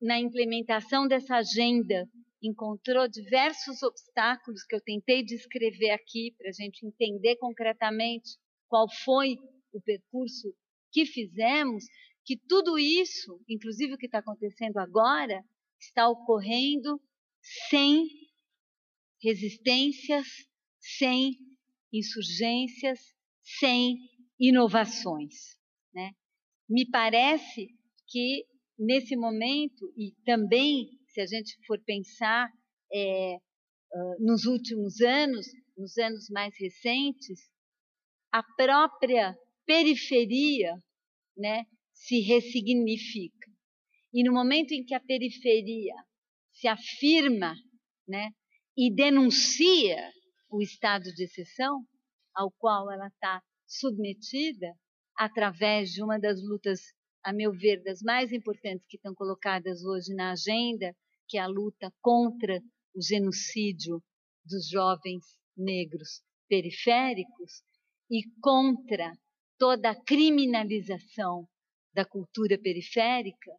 [0.00, 2.08] na implementação dessa agenda
[2.40, 8.38] encontrou diversos obstáculos que eu tentei descrever aqui para a gente entender concretamente
[8.68, 9.36] qual foi
[9.72, 10.54] o percurso
[10.92, 11.84] que fizemos,
[12.24, 15.42] que tudo isso, inclusive o que está acontecendo agora,
[15.80, 17.00] está ocorrendo
[17.68, 18.06] sem
[19.22, 20.26] resistências,
[20.78, 21.36] sem
[21.92, 23.00] insurgências,
[23.42, 23.96] sem
[24.38, 25.56] inovações.
[25.94, 26.12] Né?
[26.68, 27.68] Me parece
[28.06, 28.46] que
[28.78, 32.48] nesse momento, e também se a gente for pensar
[32.92, 33.36] é,
[34.18, 37.50] nos últimos anos, nos anos mais recentes,
[38.32, 39.36] a própria
[39.66, 40.74] periferia
[41.36, 43.50] né, se ressignifica.
[44.12, 45.94] E no momento em que a periferia
[46.52, 47.54] se afirma
[48.06, 48.30] né,
[48.76, 50.12] e denuncia
[50.50, 51.84] o estado de exceção
[52.34, 54.74] ao qual ela está submetida,
[55.16, 56.80] através de uma das lutas,
[57.24, 60.94] a meu ver, das mais importantes que estão colocadas hoje na agenda,
[61.28, 62.60] que é a luta contra
[62.94, 64.02] o genocídio
[64.44, 65.24] dos jovens
[65.56, 67.62] negros periféricos
[68.10, 69.12] e contra
[69.62, 71.46] toda a criminalização
[71.94, 73.52] da cultura periférica.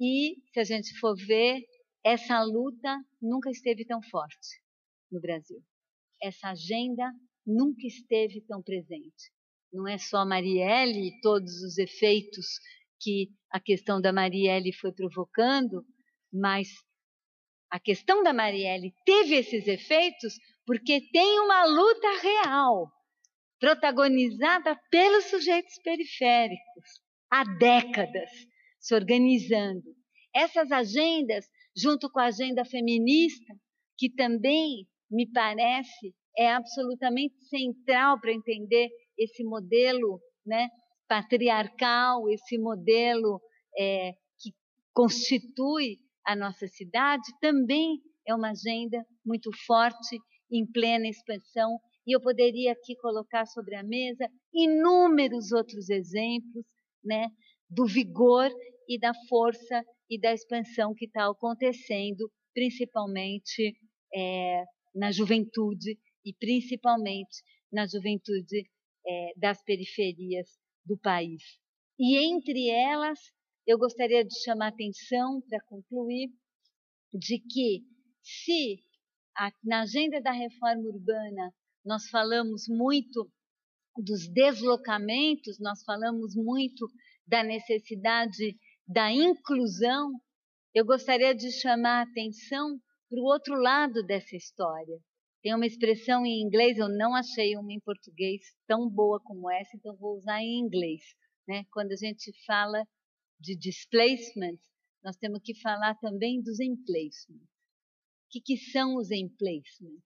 [0.00, 1.60] E, se a gente for ver,
[2.04, 4.62] essa luta nunca esteve tão forte
[5.10, 5.60] no Brasil.
[6.22, 7.10] Essa agenda
[7.44, 9.32] nunca esteve tão presente.
[9.72, 12.46] Não é só a Marielle e todos os efeitos
[13.00, 15.84] que a questão da Marielle foi provocando,
[16.32, 16.68] mas
[17.72, 22.88] a questão da Marielle teve esses efeitos porque tem uma luta real
[23.58, 28.30] protagonizada pelos sujeitos periféricos, há décadas,
[28.78, 29.82] se organizando.
[30.34, 31.46] Essas agendas,
[31.76, 33.54] junto com a agenda feminista,
[33.96, 40.68] que também me parece é absolutamente central para entender esse modelo né,
[41.08, 43.40] patriarcal, esse modelo
[43.76, 44.52] é, que
[44.94, 50.18] constitui a nossa cidade, também é uma agenda muito forte,
[50.50, 51.78] em plena expansão
[52.08, 56.64] e eu poderia aqui colocar sobre a mesa inúmeros outros exemplos
[57.04, 57.28] né,
[57.68, 58.50] do vigor
[58.88, 63.76] e da força e da expansão que está acontecendo, principalmente
[64.14, 64.64] é,
[64.94, 68.66] na juventude e principalmente na juventude
[69.06, 70.48] é, das periferias
[70.86, 71.42] do país.
[71.98, 73.18] E entre elas,
[73.66, 76.30] eu gostaria de chamar atenção, para concluir,
[77.12, 77.82] de que
[78.22, 78.82] se
[79.36, 81.52] a, na agenda da reforma urbana
[81.88, 83.32] nós falamos muito
[83.96, 86.86] dos deslocamentos, nós falamos muito
[87.26, 88.54] da necessidade
[88.86, 90.12] da inclusão,
[90.74, 92.78] eu gostaria de chamar a atenção
[93.08, 95.00] para o outro lado dessa história.
[95.42, 99.74] Tem uma expressão em inglês, eu não achei uma em português tão boa como essa,
[99.74, 101.00] então vou usar em inglês.
[101.48, 101.64] Né?
[101.72, 102.84] Quando a gente fala
[103.40, 104.58] de displacement,
[105.02, 107.48] nós temos que falar também dos emplacements.
[108.26, 110.02] O que, que são os emplacements?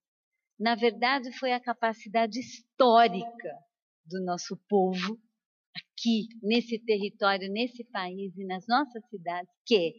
[0.63, 3.51] Na verdade, foi a capacidade histórica
[4.07, 5.19] do nosso povo
[5.75, 9.93] aqui, nesse território, nesse país e nas nossas cidades, que,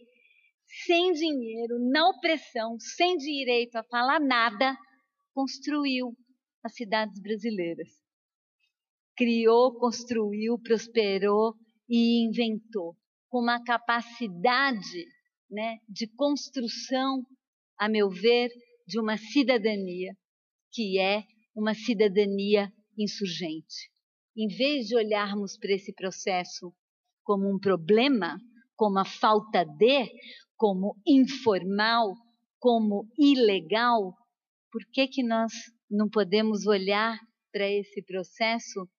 [0.85, 4.77] sem dinheiro, na opressão, sem direito a falar nada,
[5.33, 6.15] construiu
[6.63, 7.89] as cidades brasileiras.
[9.17, 11.55] criou, construiu, prosperou
[11.89, 12.95] e inventou,
[13.27, 15.05] com uma capacidade
[15.51, 17.21] né, de construção,
[17.77, 18.49] a meu ver,
[18.87, 20.15] de uma cidadania
[20.73, 21.23] que é
[21.55, 23.91] uma cidadania insurgente.
[24.35, 26.73] Em vez de olharmos para esse processo
[27.23, 28.37] como um problema,
[28.75, 30.11] como a falta de,
[30.57, 32.15] como informal,
[32.59, 34.15] como ilegal,
[34.71, 35.53] por que, que nós
[35.89, 37.19] não podemos olhar
[37.51, 38.89] para esse processo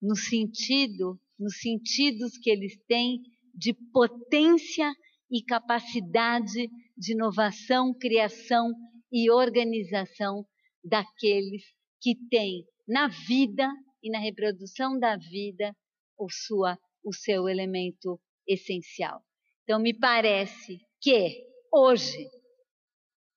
[0.00, 3.20] no sentido, nos sentidos que eles têm
[3.52, 4.94] de potência
[5.30, 8.72] e capacidade de inovação, criação
[9.10, 10.46] e organização
[10.84, 11.62] daqueles
[12.00, 13.68] que têm na vida
[14.02, 15.74] e na reprodução da vida
[16.18, 19.24] o, sua, o seu elemento essencial.
[19.62, 22.28] Então, me parece que hoje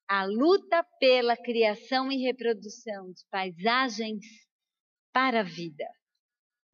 [0.09, 4.23] a luta pela criação e reprodução de paisagens
[5.13, 5.85] para a vida,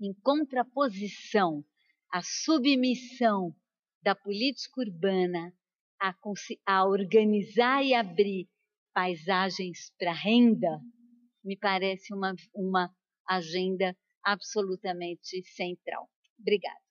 [0.02, 1.64] em contraposição
[2.12, 3.56] à submissão
[4.04, 5.54] da política urbana
[6.00, 6.14] a,
[6.66, 8.48] a organizar e abrir
[8.94, 10.80] paisagens para renda,
[11.44, 12.90] me parece uma, uma
[13.28, 16.10] agenda absolutamente central.
[16.40, 16.83] Obrigada.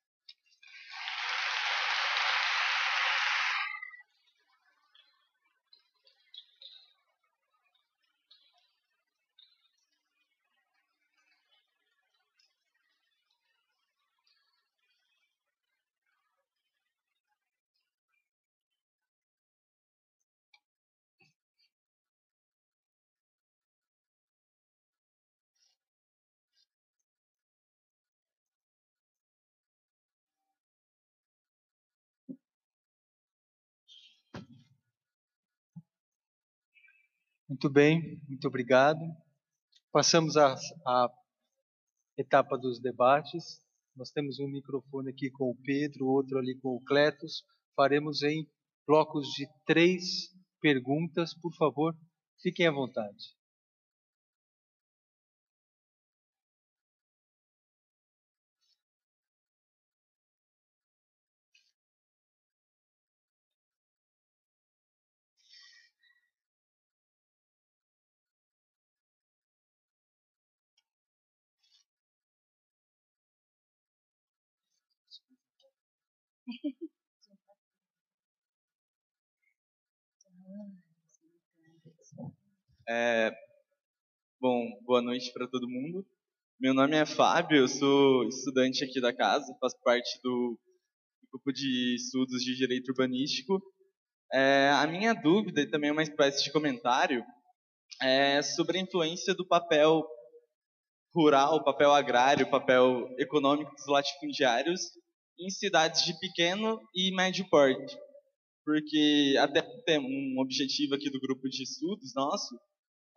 [37.52, 38.98] Muito bem, muito obrigado.
[39.92, 40.56] Passamos à
[42.16, 43.60] etapa dos debates.
[43.94, 47.44] Nós temos um microfone aqui com o Pedro, outro ali com o Cletus.
[47.76, 48.48] Faremos em
[48.86, 51.34] blocos de três perguntas.
[51.34, 51.94] Por favor,
[52.40, 53.36] fiquem à vontade.
[82.88, 83.30] É,
[84.40, 86.04] bom, boa noite para todo mundo.
[86.60, 90.58] Meu nome é Fábio, eu sou estudante aqui da casa, faço parte do
[91.30, 93.62] grupo de estudos de direito urbanístico.
[94.32, 97.24] É, a minha dúvida, e também uma espécie de comentário,
[98.02, 100.04] é sobre a influência do papel
[101.14, 104.80] rural, papel agrário, papel econômico dos latifundiários
[105.44, 107.97] em cidades de pequeno e médio porte.
[108.64, 112.56] Porque até tem um objetivo aqui do grupo de estudos nosso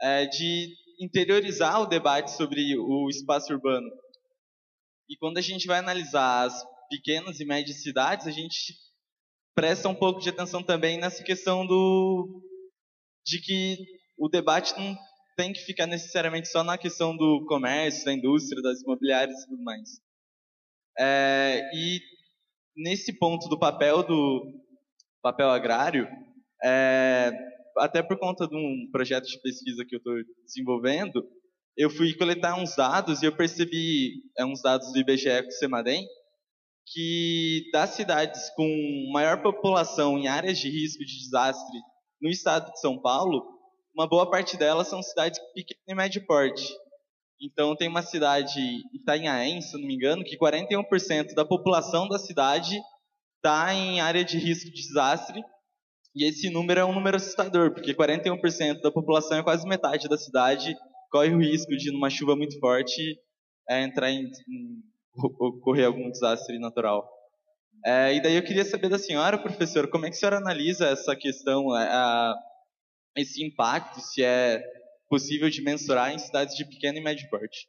[0.02, 3.90] é de interiorizar o debate sobre o espaço urbano.
[5.10, 8.76] E quando a gente vai analisar as pequenas e médias cidades, a gente
[9.56, 12.42] presta um pouco de atenção também nessa questão do
[13.26, 13.78] de que
[14.18, 14.96] o debate não
[15.36, 19.64] tem que ficar necessariamente só na questão do comércio, da indústria, das imobiliárias e tudo
[19.64, 19.90] mais.
[20.98, 22.00] É, e
[22.76, 24.54] nesse ponto do papel do
[25.22, 26.08] papel agrário,
[26.64, 27.32] é,
[27.78, 30.14] até por conta de um projeto de pesquisa que eu estou
[30.46, 31.26] desenvolvendo,
[31.78, 35.52] eu fui coletar uns dados e eu percebi, é uns dados do IBGE com o
[35.52, 36.08] Semadem,
[36.88, 41.80] que das cidades com maior população em áreas de risco de desastre
[42.22, 43.44] no estado de São Paulo,
[43.94, 46.85] uma boa parte delas são cidades pequenas e médio porte.
[47.42, 48.60] Então tem uma cidade,
[48.94, 52.76] Itanhaém, se não me engano, que 41% da população da cidade
[53.38, 55.44] está em área de risco de desastre.
[56.16, 60.18] E esse número é um número assustador, porque 41% da população é quase metade da
[60.18, 60.76] cidade
[61.12, 63.18] corre o risco de, numa chuva muito forte,
[63.70, 64.84] é, entrar em, em
[65.18, 67.10] ocorrer algum desastre natural.
[67.86, 70.88] É, e daí eu queria saber da senhora, professor, como é que a senhora analisa
[70.88, 72.36] essa questão, é, a,
[73.16, 74.62] esse impacto, se é
[75.10, 77.68] possível de mensurar em cidades de pequeno e médio porte.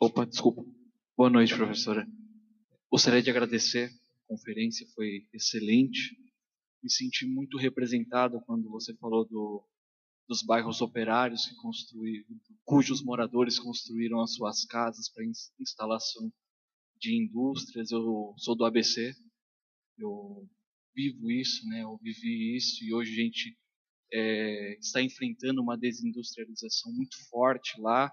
[0.00, 0.64] Opa, desculpa.
[1.16, 2.06] Boa noite, professora.
[2.90, 3.90] Gostaria de agradecer.
[4.24, 6.16] A conferência foi excelente
[6.84, 9.64] me senti muito representado quando você falou do
[10.26, 12.24] dos bairros operários que construíram,
[12.64, 15.24] cujos moradores construíram as suas casas para
[15.60, 16.32] instalação
[16.98, 17.90] de indústrias.
[17.90, 19.14] Eu sou do ABC,
[19.98, 20.48] eu
[20.94, 21.82] vivo isso, né?
[21.82, 23.58] Eu vivi isso e hoje a gente
[24.10, 28.10] é, está enfrentando uma desindustrialização muito forte lá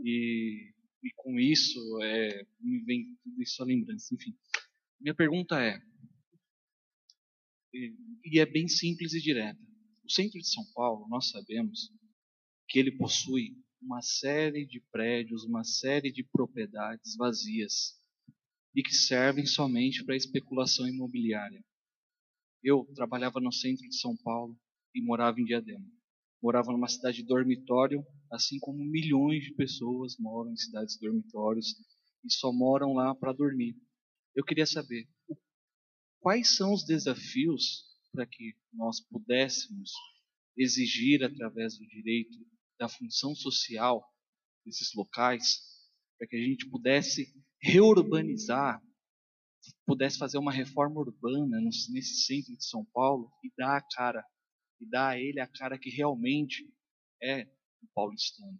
[0.00, 4.12] e, e com isso é, me vem isso à lembrança.
[4.12, 4.34] Enfim,
[5.00, 5.80] minha pergunta é,
[7.72, 9.60] e, é bem simples e direta.
[10.04, 11.90] O centro de São Paulo, nós sabemos
[12.68, 18.00] que ele possui uma série de prédios, uma série de propriedades vazias
[18.74, 21.62] e que servem somente para especulação imobiliária.
[22.62, 24.56] Eu trabalhava no centro de São Paulo
[24.94, 25.84] e morava em Diadema.
[26.42, 31.74] Morava numa cidade dormitório, assim como milhões de pessoas moram em cidades dormitórios
[32.24, 33.76] e só moram lá para dormir.
[34.34, 35.06] Eu queria saber
[36.22, 39.90] quais são os desafios para que nós pudéssemos
[40.56, 42.38] exigir através do direito
[42.78, 44.02] da função social
[44.64, 45.60] desses locais,
[46.16, 48.80] para que a gente pudesse reurbanizar,
[49.84, 54.24] pudesse fazer uma reforma urbana nesse centro de São Paulo e dar a cara,
[54.80, 56.72] e dar a ele a cara que realmente
[57.20, 57.42] é
[57.82, 58.58] o paulistano,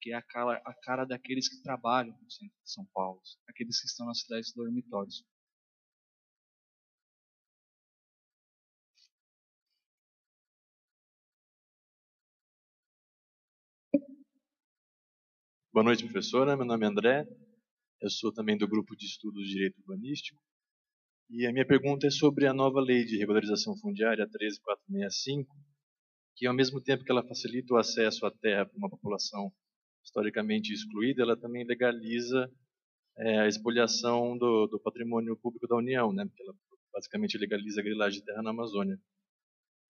[0.00, 3.80] que é a cara, a cara daqueles que trabalham no centro de São Paulo, aqueles
[3.80, 5.24] que estão nas cidades dormitórios.
[15.72, 16.56] Boa noite, professora.
[16.56, 17.24] Meu nome é André.
[18.00, 20.42] Eu sou também do grupo de estudos de direito urbanístico.
[21.30, 25.48] E a minha pergunta é sobre a nova lei de regularização fundiária 13465,
[26.34, 29.52] que ao mesmo tempo que ela facilita o acesso à terra para uma população
[30.04, 32.50] historicamente excluída, ela também legaliza
[33.18, 36.24] é, a expoliação do, do, patrimônio público da União, né?
[36.26, 36.54] Porque ela
[36.92, 38.98] basicamente legaliza a grilagem de terra na Amazônia.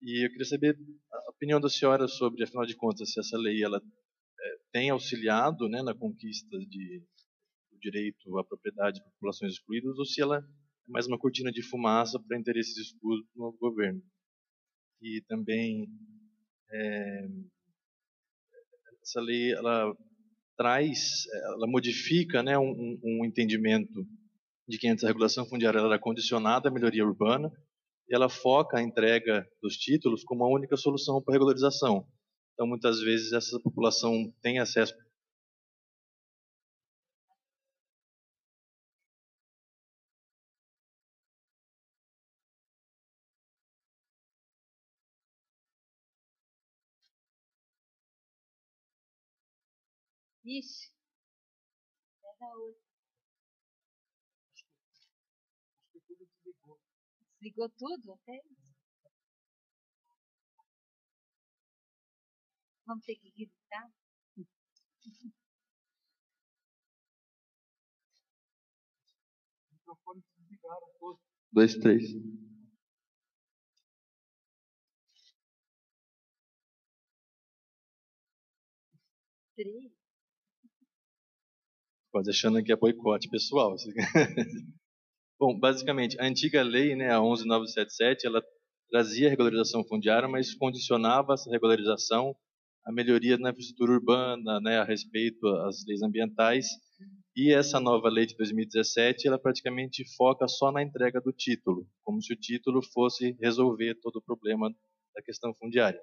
[0.02, 0.78] E eu queria saber
[1.10, 3.80] a opinião da senhora sobre, afinal de contas, se essa lei ela
[4.72, 7.02] tem auxiliado né, na conquista de,
[7.70, 10.42] do direito à propriedade de populações excluídas ou se ela é
[10.90, 14.02] mais uma cortina de fumaça para interesses escuros do novo governo.
[15.00, 15.88] E também
[16.72, 17.28] é,
[19.02, 19.96] essa lei ela
[20.56, 24.06] traz, ela modifica né, um, um entendimento
[24.68, 27.50] de que antes a regulação fundiária era condicionada à melhoria urbana
[28.08, 32.06] e ela foca a entrega dos títulos como a única solução para a regularização.
[32.60, 34.94] Então, muitas vezes, essa população tem acesso
[50.44, 50.90] Ixi.
[52.20, 52.82] Pega outra.
[57.40, 58.42] Desligou tudo até
[62.90, 63.88] Vamos ter que gritar?
[71.52, 72.02] Dois, três.
[79.54, 79.92] Três?
[82.10, 83.76] Quase achando que é boicote pessoal.
[85.38, 88.42] Bom, basicamente, a antiga lei, né, a 11977, ela
[88.90, 92.34] trazia regularização fundiária, mas condicionava essa regularização
[92.84, 96.66] a melhoria na infraestrutura urbana, né, a respeito às leis ambientais.
[97.36, 102.20] E essa nova lei de 2017, ela praticamente foca só na entrega do título, como
[102.22, 104.70] se o título fosse resolver todo o problema
[105.14, 106.00] da questão fundiária.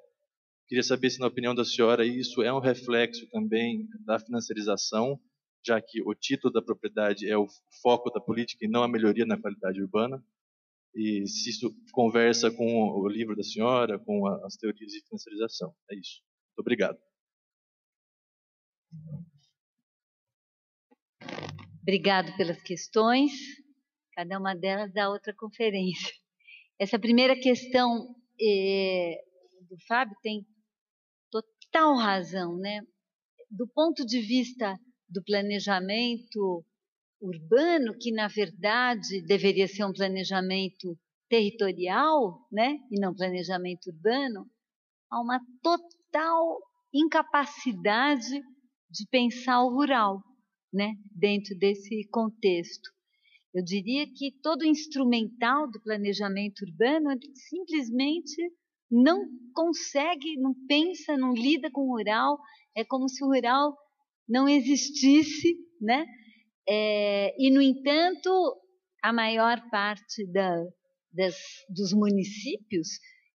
[0.68, 5.20] Queria saber se, na opinião da senhora, isso é um reflexo também da financiarização,
[5.66, 7.48] já que o título da propriedade é o
[7.82, 10.24] foco da política e não a melhoria na qualidade urbana.
[10.94, 15.74] E se isso conversa com o livro da senhora, com as teorias de financiarização.
[15.92, 16.27] É isso.
[16.58, 16.98] Muito obrigado.
[21.84, 23.32] Obrigado pelas questões.
[24.14, 26.12] Cada uma delas dá outra conferência.
[26.80, 29.24] Essa primeira questão é,
[29.70, 30.48] do Fábio tem
[31.30, 32.82] total razão, né?
[33.52, 36.66] Do ponto de vista do planejamento
[37.22, 40.98] urbano, que na verdade deveria ser um planejamento
[41.30, 44.50] territorial, né, e não planejamento urbano,
[45.10, 45.97] há uma total
[46.94, 48.42] incapacidade
[48.90, 50.22] de pensar o rural,
[50.74, 52.90] né, dentro desse contexto.
[53.54, 57.10] Eu diria que todo instrumental do planejamento urbano
[57.50, 58.36] simplesmente
[58.90, 62.38] não consegue, não pensa, não lida com o rural,
[62.76, 63.76] é como se o rural
[64.28, 66.06] não existisse, né?
[66.70, 68.30] É, e, no entanto,
[69.02, 70.56] a maior parte da,
[71.14, 71.36] das,
[71.70, 72.90] dos municípios,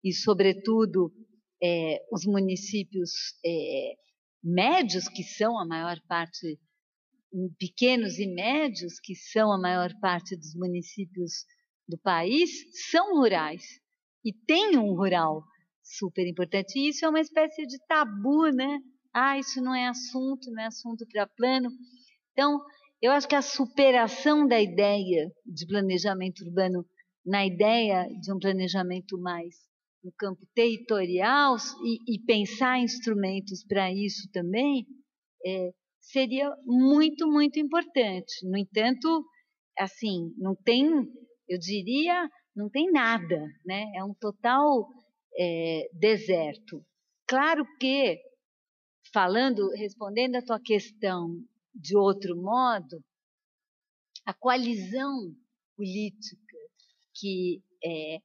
[0.02, 1.12] e sobretudo
[1.62, 3.10] é, os municípios
[3.44, 3.94] é,
[4.42, 6.58] médios, que são a maior parte,
[7.58, 11.44] pequenos e médios, que são a maior parte dos municípios
[11.88, 12.50] do país,
[12.90, 13.62] são rurais.
[14.24, 15.42] E tem um rural
[15.82, 16.78] super importante.
[16.78, 18.80] E isso é uma espécie de tabu, né?
[19.12, 21.70] Ah, isso não é assunto, não é assunto para plano.
[22.32, 22.60] Então,
[23.00, 26.84] eu acho que a superação da ideia de planejamento urbano
[27.24, 29.67] na ideia de um planejamento mais
[30.02, 34.86] no campo territorial e, e pensar instrumentos para isso também
[35.44, 38.46] é, seria muito, muito importante.
[38.48, 39.24] No entanto,
[39.78, 40.86] assim, não tem,
[41.48, 43.84] eu diria, não tem nada, né?
[43.94, 44.88] É um total
[45.38, 46.84] é, deserto.
[47.26, 48.18] Claro que,
[49.12, 51.36] falando, respondendo a tua questão
[51.74, 53.02] de outro modo,
[54.24, 55.34] a coalizão
[55.76, 56.56] política
[57.14, 58.18] que é,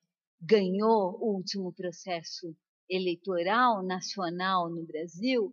[0.46, 2.56] ganhou o último processo
[2.90, 5.52] eleitoral nacional no Brasil,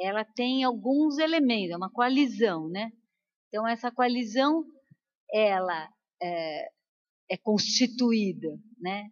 [0.00, 2.92] ela tem alguns elementos, é uma coalizão, né?
[3.48, 4.64] Então essa coalizão,
[5.32, 5.88] ela
[6.22, 6.68] é,
[7.30, 8.48] é constituída,
[8.80, 9.10] né?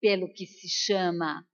[0.00, 1.44] Pelo que se chama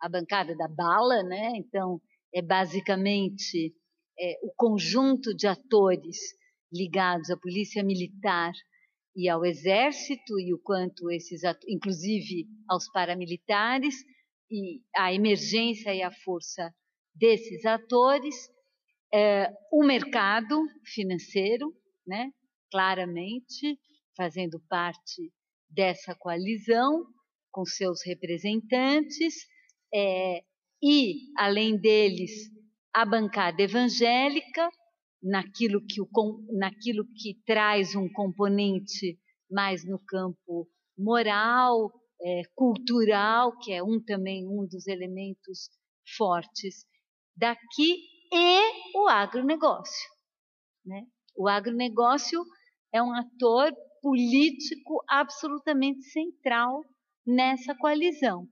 [0.00, 1.52] a bancada da bala, né?
[1.56, 2.00] Então
[2.32, 3.74] é basicamente
[4.18, 6.18] é, o conjunto de atores
[6.72, 8.52] ligados à polícia militar
[9.14, 13.94] e ao exército e o quanto esses, inclusive aos paramilitares
[14.50, 16.72] e a emergência e a força
[17.14, 18.34] desses atores,
[19.12, 20.62] é, o mercado
[20.94, 21.74] financeiro,
[22.06, 22.30] né,
[22.70, 23.78] claramente
[24.16, 25.30] fazendo parte
[25.68, 27.04] dessa coalizão
[27.50, 29.34] com seus representantes
[29.94, 30.42] é,
[30.82, 32.50] e além deles
[32.94, 34.70] a bancada evangélica
[35.22, 36.08] naquilo que, o,
[36.58, 39.18] naquilo que traz um componente
[39.50, 40.68] mais no campo
[40.98, 45.70] moral, é, cultural, que é um também um dos elementos
[46.16, 46.84] fortes
[47.36, 47.96] daqui,
[48.32, 50.10] e o agronegócio.
[50.84, 51.06] Né?
[51.36, 52.42] O agronegócio
[52.92, 56.82] é um ator político absolutamente central
[57.26, 58.48] nessa coalizão.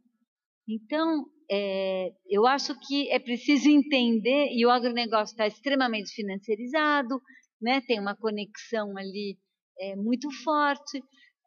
[0.68, 7.20] Então, é, eu acho que é preciso entender, e o agronegócio está extremamente financiarizado,
[7.60, 9.36] né, tem uma conexão ali
[9.80, 11.02] é, muito forte.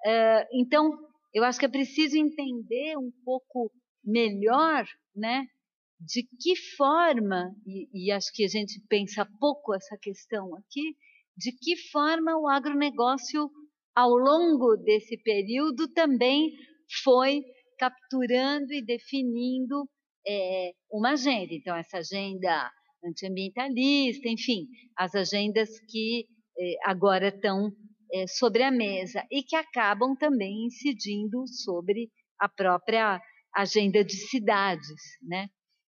[0.05, 0.91] É, então,
[1.33, 3.71] eu acho que é preciso entender um pouco
[4.03, 4.85] melhor
[5.15, 5.47] né,
[6.01, 10.97] de que forma, e, e acho que a gente pensa pouco essa questão aqui,
[11.37, 13.49] de que forma o agronegócio,
[13.95, 16.51] ao longo desse período, também
[17.03, 17.41] foi
[17.79, 19.87] capturando e definindo
[20.27, 21.53] é, uma agenda.
[21.53, 22.71] Então, essa agenda
[23.03, 24.67] antiambientalista, enfim,
[24.97, 26.25] as agendas que
[26.57, 27.71] é, agora estão
[28.13, 32.09] é, sobre a mesa e que acabam também incidindo sobre
[32.39, 33.19] a própria
[33.55, 35.47] agenda de cidades, né?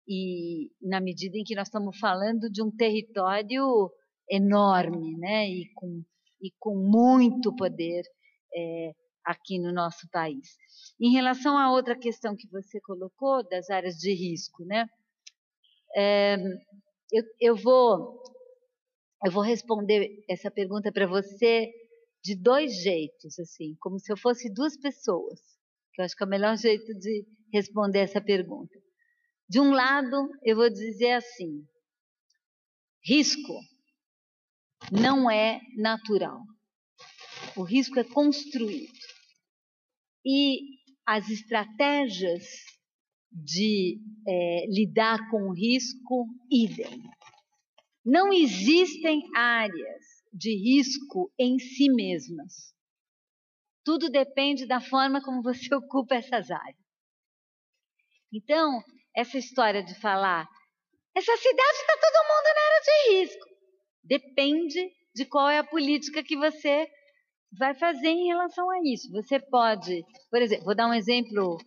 [0.06, 3.90] E na medida em que nós estamos falando de um território
[4.30, 5.48] enorme, né?
[5.48, 6.02] E com,
[6.42, 8.02] e com muito poder
[8.54, 8.92] é,
[9.24, 10.56] aqui no nosso país.
[11.00, 14.86] Em relação à outra questão que você colocou, das áreas de risco, né?
[15.96, 16.36] É,
[17.12, 18.22] eu, eu, vou,
[19.24, 21.72] eu vou responder essa pergunta para você
[22.22, 25.40] de dois jeitos, assim, como se eu fosse duas pessoas,
[25.92, 28.78] que eu acho que é o melhor jeito de responder essa pergunta.
[29.48, 31.64] De um lado, eu vou dizer assim:
[33.04, 33.54] risco
[34.90, 36.40] não é natural.
[37.56, 38.92] O risco é construído.
[40.24, 40.60] E
[41.06, 42.44] as estratégias
[43.30, 47.02] de é, lidar com o risco, idem.
[48.04, 52.74] Não existem áreas de risco em si mesmas.
[53.84, 56.84] Tudo depende da forma como você ocupa essas áreas.
[58.32, 58.82] Então,
[59.14, 60.48] essa história de falar,
[61.14, 63.46] essa cidade está todo mundo na área de risco,
[64.02, 66.88] depende de qual é a política que você
[67.58, 69.10] vai fazer em relação a isso.
[69.12, 71.58] Você pode, por exemplo, vou dar um exemplo.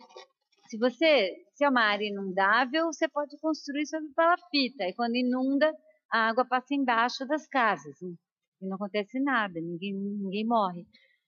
[0.68, 4.84] Se você se é uma área inundável, você pode construir sobre palafita.
[4.84, 5.74] E quando inunda,
[6.08, 8.00] a água passa embaixo das casas.
[8.00, 8.16] E
[8.62, 10.86] não acontece nada, ninguém, ninguém morre.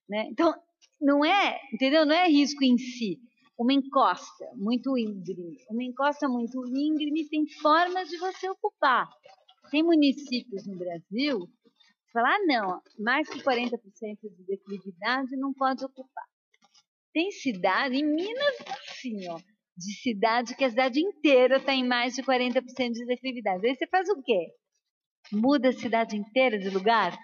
[0.08, 0.28] Né?
[0.30, 0.54] Então,
[1.00, 2.06] não é, entendeu?
[2.06, 3.18] Não é risco em si.
[3.58, 5.56] Uma encosta muito íngreme.
[5.68, 9.10] Uma encosta muito íngreme tem formas de você ocupar.
[9.72, 11.50] Tem municípios no Brasil
[12.12, 13.78] falar, ah, não, mais que 40%
[14.22, 16.24] de declividade não pode ocupar.
[17.12, 18.56] Tem cidade, em Minas,
[18.88, 19.38] assim, ó,
[19.76, 23.66] de cidade que a cidade inteira está em mais de 40% de declividade.
[23.66, 24.48] Aí você faz o quê?
[25.32, 27.16] Muda a cidade inteira de lugar?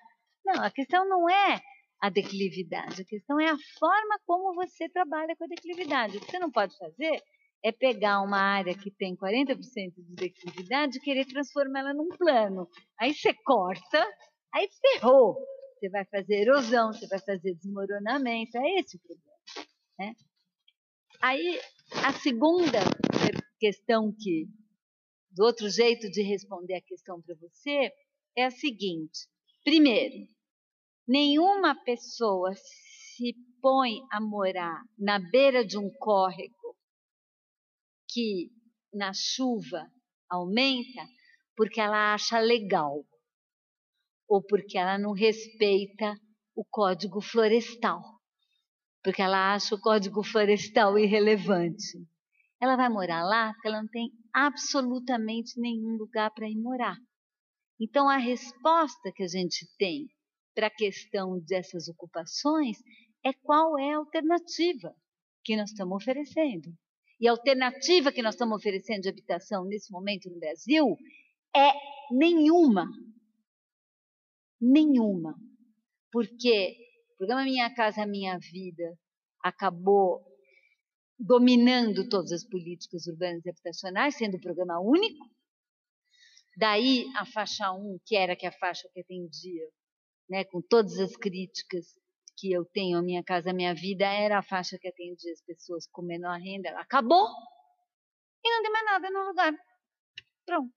[0.45, 1.61] Não, a questão não é
[2.01, 6.17] a declividade, a questão é a forma como você trabalha com a declividade.
[6.17, 7.23] O que você não pode fazer
[7.65, 9.59] é pegar uma área que tem 40%
[9.97, 12.69] de declividade e querer transformá-la num plano.
[13.01, 14.07] Aí você corta,
[14.57, 15.37] aí ferrou.
[15.79, 19.37] Você vai fazer erosão, você vai fazer desmoronamento, é esse o problema.
[19.99, 20.15] Né?
[21.21, 21.61] Aí,
[22.05, 22.79] a segunda
[23.61, 24.47] questão que,
[25.31, 27.93] do outro jeito de responder a questão para você,
[28.37, 29.29] é a seguinte.
[29.63, 30.27] Primeiro,
[31.07, 36.77] nenhuma pessoa se põe a morar na beira de um córrego
[38.09, 38.51] que
[38.93, 39.91] na chuva
[40.31, 41.07] aumenta
[41.55, 43.05] porque ela acha legal
[44.29, 46.15] ou porque ela não respeita
[46.55, 48.03] o código florestal,
[49.03, 51.99] porque ela acha o código florestal irrelevante.
[52.61, 56.97] Ela vai morar lá porque ela não tem absolutamente nenhum lugar para ir morar.
[57.79, 60.07] Então, a resposta que a gente tem
[60.55, 62.79] para a questão dessas ocupações
[63.23, 64.95] é qual é a alternativa
[65.45, 66.73] que nós estamos oferecendo.
[67.21, 70.97] E a alternativa que nós estamos oferecendo de habitação nesse momento no Brasil
[71.55, 71.73] é
[72.11, 72.87] nenhuma.
[74.67, 75.35] Nenhuma.
[76.11, 76.77] Porque
[77.15, 78.99] o programa Minha Casa Minha Vida
[79.43, 80.25] acabou
[81.19, 85.25] dominando todas as políticas urbanas e habitacionais, sendo um programa único.
[86.57, 89.69] Daí a faixa 1, que era que a faixa que atendia,
[90.29, 91.87] né, com todas as críticas
[92.37, 95.87] que eu tenho, a Minha Casa Minha Vida, era a faixa que atendia as pessoas
[95.87, 96.69] com menor renda.
[96.69, 97.27] Ela acabou
[98.45, 99.55] e não tem mais nada no lugar.
[100.45, 100.75] Pronto.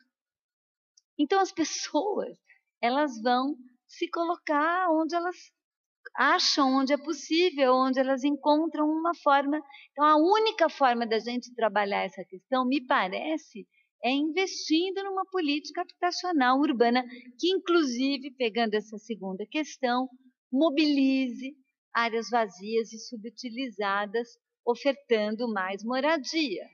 [1.17, 2.37] Então as pessoas,
[2.81, 3.57] elas vão
[3.89, 5.35] se colocar onde elas
[6.15, 9.61] acham, onde é possível, onde elas encontram uma forma.
[9.91, 13.67] Então a única forma da gente trabalhar essa questão, me parece,
[14.03, 17.03] é investindo numa política habitacional urbana,
[17.37, 20.07] que inclusive, pegando essa segunda questão,
[20.51, 21.53] mobilize
[21.93, 24.27] áreas vazias e subutilizadas,
[24.65, 26.65] ofertando mais moradia.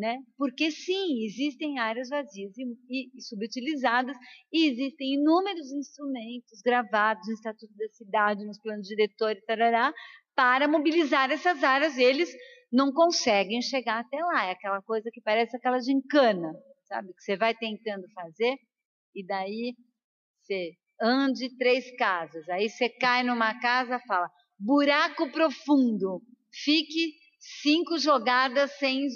[0.00, 0.16] Né?
[0.38, 4.16] Porque sim, existem áreas vazias e, e, e, subutilizadas
[4.50, 9.92] e existem inúmeros instrumentos gravados no Estatuto da Cidade, nos planos diretores, tarará,
[10.34, 11.98] para mobilizar essas áreas.
[11.98, 12.34] Eles
[12.72, 14.46] não conseguem chegar até lá.
[14.46, 16.50] É aquela coisa que parece aquela gincana,
[16.88, 17.12] sabe?
[17.12, 18.56] Que você vai tentando fazer
[19.14, 19.74] e daí
[20.40, 22.48] você ande três casas.
[22.48, 26.22] Aí você cai numa casa, fala buraco profundo,
[26.52, 27.14] fique
[27.62, 29.08] cinco jogadas sem,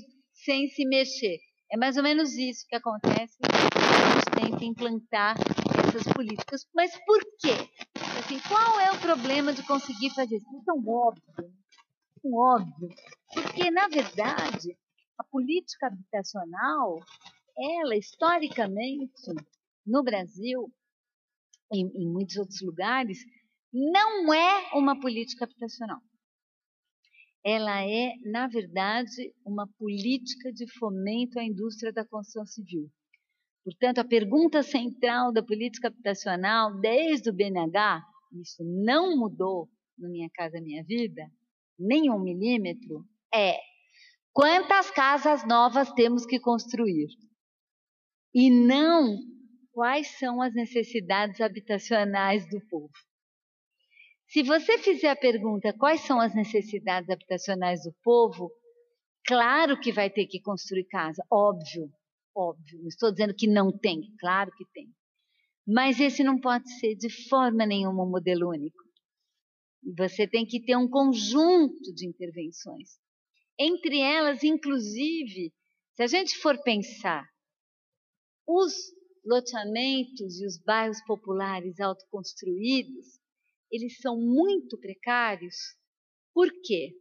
[0.45, 1.39] sem se mexer.
[1.73, 5.37] É mais ou menos isso que acontece quando a gente tenta implantar
[5.89, 6.66] essas políticas.
[6.75, 7.69] Mas por quê?
[8.19, 10.47] Assim, qual é o problema de conseguir fazer isso?
[10.47, 11.53] É tão óbvio,
[12.23, 12.89] tão óbvio.
[13.33, 14.77] Porque, na verdade,
[15.19, 17.01] a política habitacional,
[17.57, 19.33] ela, historicamente,
[19.87, 20.71] no Brasil,
[21.73, 23.19] em, em muitos outros lugares,
[23.73, 26.01] não é uma política habitacional.
[27.45, 32.91] Ela é, na verdade, uma política de fomento à indústria da construção civil.
[33.65, 38.03] Portanto, a pergunta central da política habitacional, desde o BNH,
[38.41, 39.69] isso não mudou
[39.99, 41.31] no Minha Casa Minha Vida,
[41.79, 43.59] nem um milímetro, é
[44.33, 47.09] quantas casas novas temos que construir?
[48.35, 49.16] E não
[49.73, 52.93] quais são as necessidades habitacionais do povo.
[54.29, 58.51] Se você fizer a pergunta quais são as necessidades habitacionais do povo,
[59.27, 61.91] claro que vai ter que construir casa, óbvio,
[62.35, 62.81] óbvio.
[62.81, 64.89] Não estou dizendo que não tem, claro que tem.
[65.67, 68.83] Mas esse não pode ser de forma nenhuma um modelo único.
[69.97, 72.99] Você tem que ter um conjunto de intervenções.
[73.59, 75.53] Entre elas, inclusive,
[75.95, 77.25] se a gente for pensar
[78.47, 78.75] os
[79.25, 83.19] loteamentos e os bairros populares autoconstruídos,
[83.75, 85.57] eles são muito precários.
[86.33, 86.93] Por quê?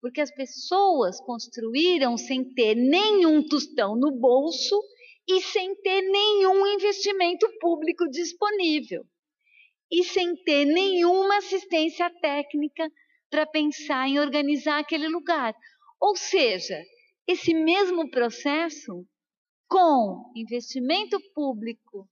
[0.00, 4.76] Porque as pessoas construíram sem ter nenhum tostão no bolso
[5.28, 9.04] e sem ter nenhum investimento público disponível.
[9.88, 12.90] E sem ter nenhuma assistência técnica
[13.30, 15.54] para pensar em organizar aquele lugar.
[16.00, 16.76] Ou seja,
[17.24, 19.06] esse mesmo processo
[19.68, 22.08] com investimento público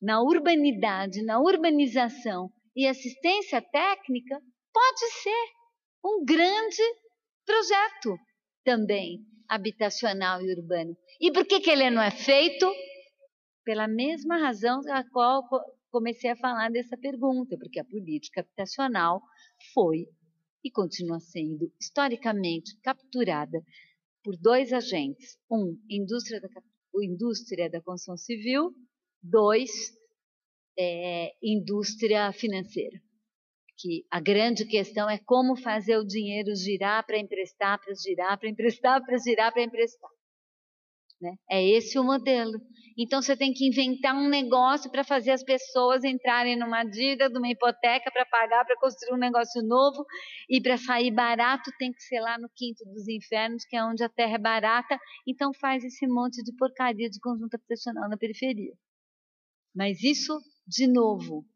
[0.00, 4.40] na urbanidade, na urbanização e assistência técnica,
[4.72, 5.44] pode ser
[6.04, 6.82] um grande
[7.44, 8.16] projeto
[8.64, 9.18] também
[9.48, 10.96] habitacional e urbano.
[11.20, 12.72] E por que, que ele não é feito?
[13.64, 15.42] Pela mesma razão a qual
[15.90, 19.20] comecei a falar dessa pergunta, porque a política habitacional
[19.74, 20.06] foi
[20.62, 23.60] e continua sendo historicamente capturada
[24.22, 25.36] por dois agentes.
[25.50, 26.48] Um, indústria da
[27.02, 28.72] indústria da construção civil,
[29.20, 29.68] dois,
[30.78, 33.00] é, indústria financeira.
[33.78, 38.48] que a grande questão é como fazer o dinheiro girar para emprestar, para girar, para
[38.48, 40.10] emprestar, para girar, para emprestar.
[41.20, 41.34] Né?
[41.50, 42.60] É esse o modelo.
[42.96, 47.38] Então você tem que inventar um negócio para fazer as pessoas entrarem numa dívida, de
[47.38, 50.04] uma hipoteca para pagar, para construir um negócio novo
[50.48, 54.02] e para sair barato tem que ser lá no quinto dos infernos, que é onde
[54.02, 54.98] a terra é barata.
[55.26, 58.74] Então faz esse monte de porcaria de conjunto habitacional na periferia.
[59.74, 60.36] Mas isso,
[60.68, 61.46] de novo,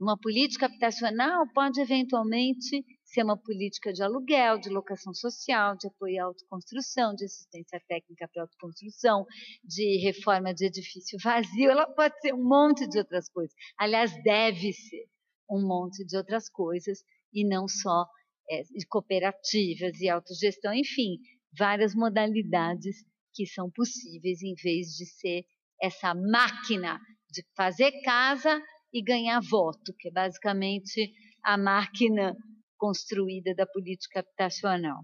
[0.00, 6.22] uma política habitacional pode eventualmente ser uma política de aluguel, de locação social, de apoio
[6.22, 9.26] à autoconstrução, de assistência técnica para autoconstrução,
[9.62, 13.54] de reforma de edifício vazio, ela pode ser um monte de outras coisas.
[13.78, 15.04] Aliás, deve ser
[15.50, 18.06] um monte de outras coisas e não só
[18.50, 21.18] é, cooperativas e autogestão, enfim,
[21.56, 23.04] várias modalidades
[23.34, 25.44] que são possíveis em vez de ser
[25.80, 26.98] essa máquina
[27.32, 32.36] de fazer casa e ganhar voto, que é basicamente a máquina
[32.76, 35.02] construída da política habitacional.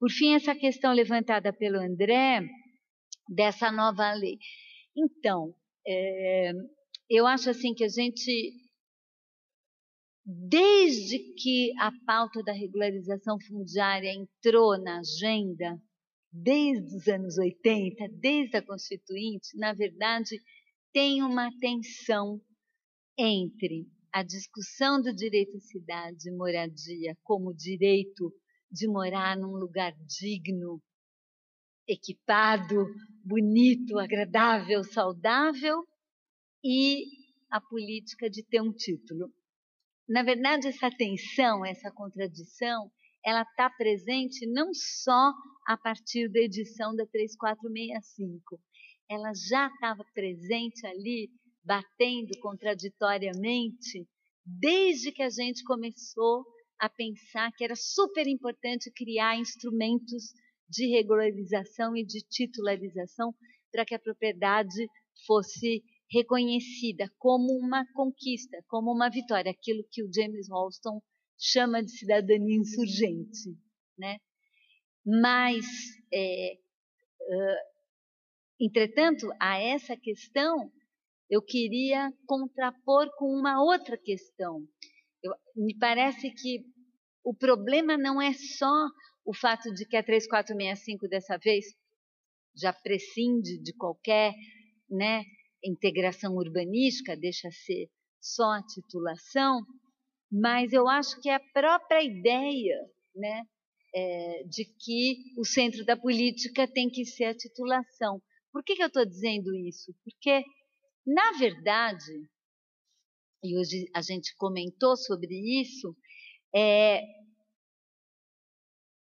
[0.00, 2.40] Por fim, essa questão levantada pelo André,
[3.28, 4.38] dessa nova lei.
[4.96, 5.54] Então,
[5.86, 6.52] é,
[7.08, 8.52] eu acho assim que a gente,
[10.24, 15.78] desde que a pauta da regularização fundiária entrou na agenda,
[16.32, 20.36] desde os anos 80, desde a Constituinte, na verdade,
[20.92, 22.40] tem uma tensão
[23.18, 28.32] entre a discussão do direito à cidade e moradia como direito
[28.70, 30.82] de morar num lugar digno,
[31.88, 32.86] equipado,
[33.24, 35.86] bonito, agradável, saudável
[36.64, 37.04] e
[37.50, 39.32] a política de ter um título.
[40.08, 42.90] Na verdade, essa tensão, essa contradição,
[43.24, 45.32] ela está presente não só
[45.66, 48.60] a partir da edição da 3465,
[49.12, 51.30] ela já estava presente ali
[51.64, 54.06] batendo contraditoriamente
[54.44, 56.44] desde que a gente começou
[56.78, 60.32] a pensar que era super importante criar instrumentos
[60.68, 63.34] de regularização e de titularização
[63.70, 64.88] para que a propriedade
[65.26, 71.00] fosse reconhecida como uma conquista, como uma vitória, aquilo que o James Holston
[71.38, 73.56] chama de cidadania insurgente,
[73.98, 74.18] né?
[75.04, 75.64] Mas,
[76.12, 76.54] é,
[78.64, 80.70] entretanto, a essa questão
[81.28, 84.62] eu queria contrapor com uma outra questão.
[85.22, 86.64] Eu, me parece que
[87.24, 88.88] o problema não é só
[89.24, 91.64] o fato de que a 3465 dessa vez
[92.54, 94.34] já prescinde de qualquer
[94.90, 95.22] né,
[95.64, 97.88] integração urbanística, deixa ser
[98.20, 99.62] só a titulação,
[100.30, 102.76] mas eu acho que a própria ideia
[103.14, 103.42] né,
[103.94, 108.20] é, de que o centro da política tem que ser a titulação.
[108.52, 109.94] Por que, que eu estou dizendo isso?
[110.04, 110.44] Porque
[111.04, 112.28] na verdade,
[113.42, 115.96] e hoje a gente comentou sobre isso,
[116.54, 117.02] é,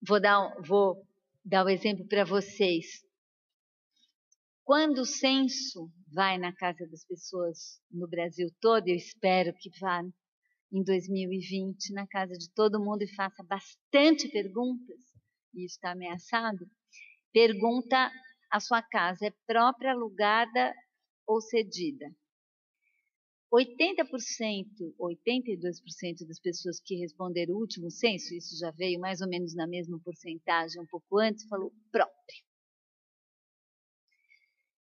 [0.01, 1.07] vou, dar, vou
[1.45, 3.05] dar o um exemplo para vocês.
[4.65, 10.03] Quando o censo vai na casa das pessoas no Brasil todo, eu espero que vá
[10.73, 14.99] em 2020 na casa de todo mundo e faça bastante perguntas,
[15.53, 16.65] e está ameaçado,
[17.33, 18.11] pergunta
[18.51, 20.75] a sua casa é própria, alugada
[21.27, 22.07] ou cedida.
[23.53, 29.55] 80%, 82% das pessoas que responderam o último censo, isso já veio mais ou menos
[29.55, 32.45] na mesma porcentagem um pouco antes, falou próprio.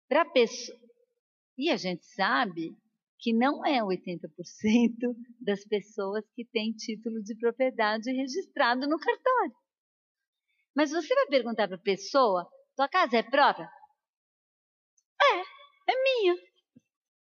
[0.08, 0.78] Para pessoa,
[1.58, 2.76] e a gente sabe
[3.18, 4.28] que não é 80%
[5.40, 9.56] das pessoas que têm título de propriedade registrado no cartório.
[10.74, 13.68] Mas você vai perguntar para a pessoa: tua casa é própria?
[15.20, 15.54] É
[15.86, 16.34] é minha.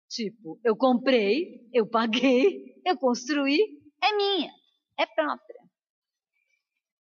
[0.08, 3.58] Tipo, eu comprei, eu paguei, eu construí,
[4.02, 4.52] é minha,
[4.98, 5.60] é própria.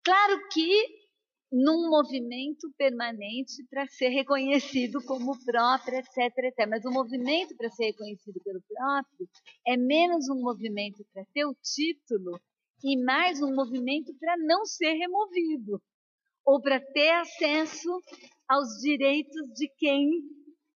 [0.04, 1.06] Claro que
[1.52, 6.68] num movimento permanente para ser reconhecido como próprio, etc, etc.
[6.68, 9.30] Mas o movimento para ser reconhecido pelo próprio
[9.66, 12.40] é menos um movimento para ter o título
[12.84, 15.82] e mais um movimento para não ser removido
[16.44, 17.90] ou para ter acesso
[18.48, 20.22] aos direitos de quem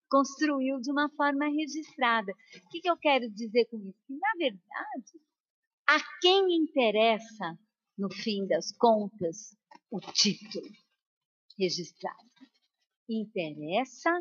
[0.10, 2.31] construiu de uma forma registrada.
[2.31, 3.99] O que, que eu quero dizer com isso?
[4.07, 5.22] Que, na verdade,
[5.88, 7.57] a quem interessa,
[7.98, 9.56] no fim das contas,
[9.91, 10.68] o título
[11.57, 12.18] registrado?
[13.10, 14.11] Interessa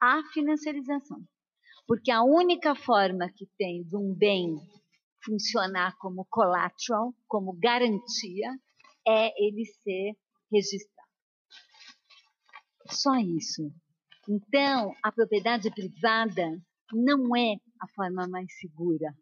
[0.00, 1.22] a financiarização.
[1.86, 4.56] Porque a única forma que tem de um bem
[5.24, 8.50] funcionar como collateral, como garantia,
[9.06, 10.16] é ele ser
[10.52, 10.99] registrado.
[12.90, 13.72] Só isso.
[14.28, 16.60] Então, a propriedade privada
[16.92, 19.14] não é a forma mais segura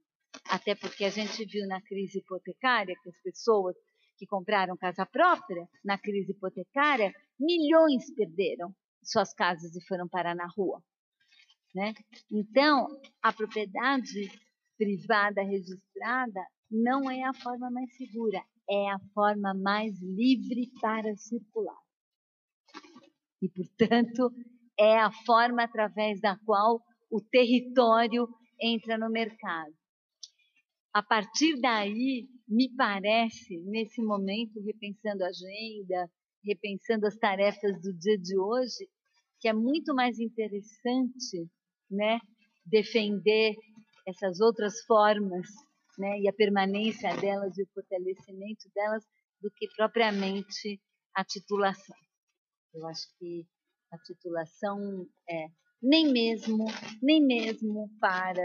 [0.49, 3.77] até porque a gente viu na crise hipotecária que as pessoas
[4.16, 10.47] que compraram casa própria, na crise hipotecária, milhões perderam suas casas e foram parar na
[10.47, 10.82] rua.
[11.74, 11.95] Né?
[12.31, 12.89] Então,
[13.23, 14.31] a propriedade
[14.77, 16.40] privada registrada
[16.70, 21.78] não é a forma mais segura, é a forma mais livre para circular.
[23.40, 24.31] E, portanto,
[24.78, 28.28] é a forma através da qual o território
[28.60, 29.73] entra no mercado.
[30.93, 36.10] A partir daí, me parece, nesse momento, repensando a agenda,
[36.44, 38.89] repensando as tarefas do dia de hoje,
[39.40, 41.48] que é muito mais interessante
[41.90, 42.19] né,
[42.65, 43.55] defender
[44.06, 45.47] essas outras formas
[45.98, 49.05] né, e a permanência delas e o fortalecimento delas
[49.40, 50.81] do que propriamente
[51.15, 52.07] a titulação.
[52.74, 53.47] Eu acho que
[53.93, 55.47] a titulação é
[55.82, 56.66] nem mesmo
[57.03, 58.43] nem mesmo para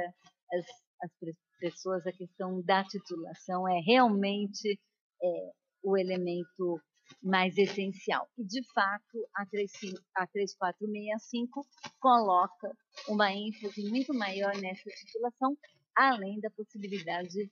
[0.54, 0.66] as,
[1.02, 1.12] as
[1.60, 4.80] pessoas a questão da titulação é realmente
[5.22, 5.52] é,
[5.84, 6.80] o elemento
[7.22, 8.28] mais essencial.
[8.38, 9.72] E, de fato, a, 3,
[10.16, 11.66] a 3465
[12.00, 12.72] coloca
[13.08, 15.58] uma ênfase muito maior nessa titulação,
[15.96, 17.52] além da possibilidade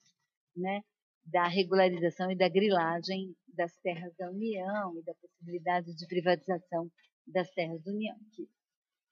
[0.55, 0.81] né,
[1.25, 6.91] da regularização e da grilagem das terras da União e da possibilidade de privatização
[7.27, 8.49] das terras da União, que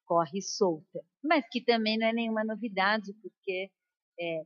[0.05, 3.69] corre solta, mas que também não é nenhuma novidade, porque
[4.19, 4.41] é,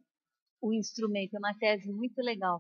[0.62, 2.60] o instrumento é uma tese muito legal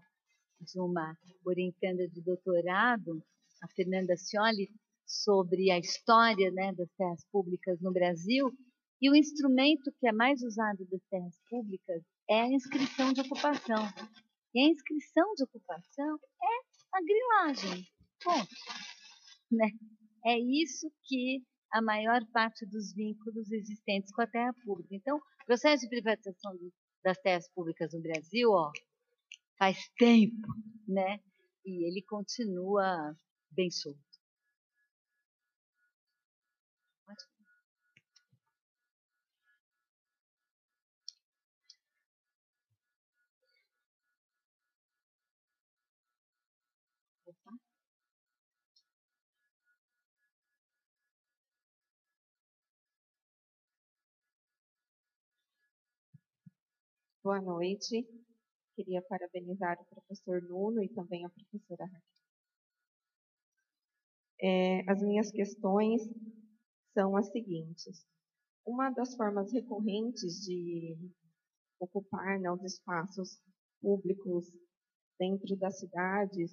[0.61, 3.21] de uma orientanda de doutorado,
[3.61, 4.69] a Fernanda Scioli,
[5.05, 8.53] sobre a história né, das terras públicas no Brasil,
[9.01, 13.83] e o instrumento que é mais usado das terras públicas é a inscrição de ocupação.
[14.55, 16.62] E a inscrição de ocupação é
[16.93, 17.87] a grilagem.
[18.23, 18.47] Ponto.
[19.51, 19.69] Né?
[20.25, 24.95] É isso que a maior parte dos vínculos existentes com a terra pública.
[24.95, 26.57] Então, o processo de privatização
[27.03, 28.71] das terras públicas no Brasil, ó,
[29.59, 30.47] faz tempo,
[30.87, 31.19] né?
[31.63, 33.15] E ele continua
[33.51, 34.12] bem solto.
[57.23, 58.05] Boa noite.
[58.75, 62.01] Queria parabenizar o professor Nuno e também a professora Raquel.
[64.41, 66.01] É, as minhas questões
[66.93, 68.05] são as seguintes.
[68.65, 70.97] Uma das formas recorrentes de
[71.79, 73.41] ocupar né, os espaços
[73.81, 74.51] públicos
[75.17, 76.51] dentro das cidades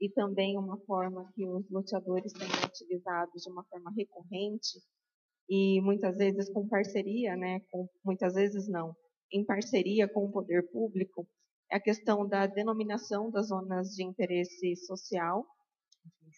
[0.00, 4.80] e também uma forma que os loteadores têm utilizado de uma forma recorrente
[5.48, 8.94] e muitas vezes com parceria, né, com, muitas vezes não,
[9.32, 11.26] em parceria com o poder público,
[11.70, 15.44] é a questão da denominação das zonas de interesse social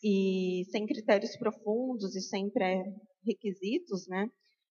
[0.03, 4.29] e sem critérios profundos e sem pré-requisitos, né?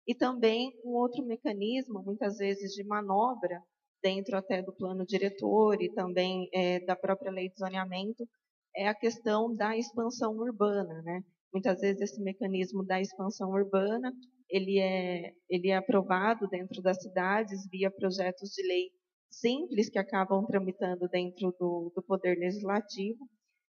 [0.07, 3.63] E também um outro mecanismo, muitas vezes de manobra,
[4.03, 8.29] dentro até do plano diretor e também é, da própria lei de zoneamento,
[8.75, 11.23] é a questão da expansão urbana, né?
[11.53, 14.13] Muitas vezes esse mecanismo da expansão urbana
[14.53, 18.91] ele é, ele é aprovado dentro das cidades via projetos de lei
[19.31, 23.27] simples que acabam tramitando dentro do, do Poder Legislativo.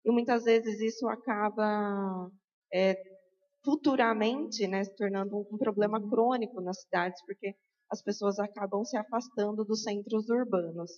[0.05, 2.31] E muitas vezes isso acaba
[2.73, 2.95] é,
[3.65, 7.57] futuramente né, se tornando um problema crônico nas cidades, porque
[7.91, 10.93] as pessoas acabam se afastando dos centros urbanos.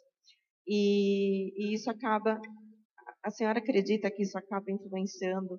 [0.66, 2.38] E, e isso acaba.
[3.22, 5.58] A senhora acredita que isso acaba influenciando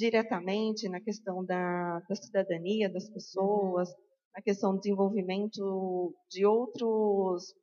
[0.00, 3.90] diretamente na questão da, da cidadania das pessoas,
[4.34, 7.54] na questão do desenvolvimento de outros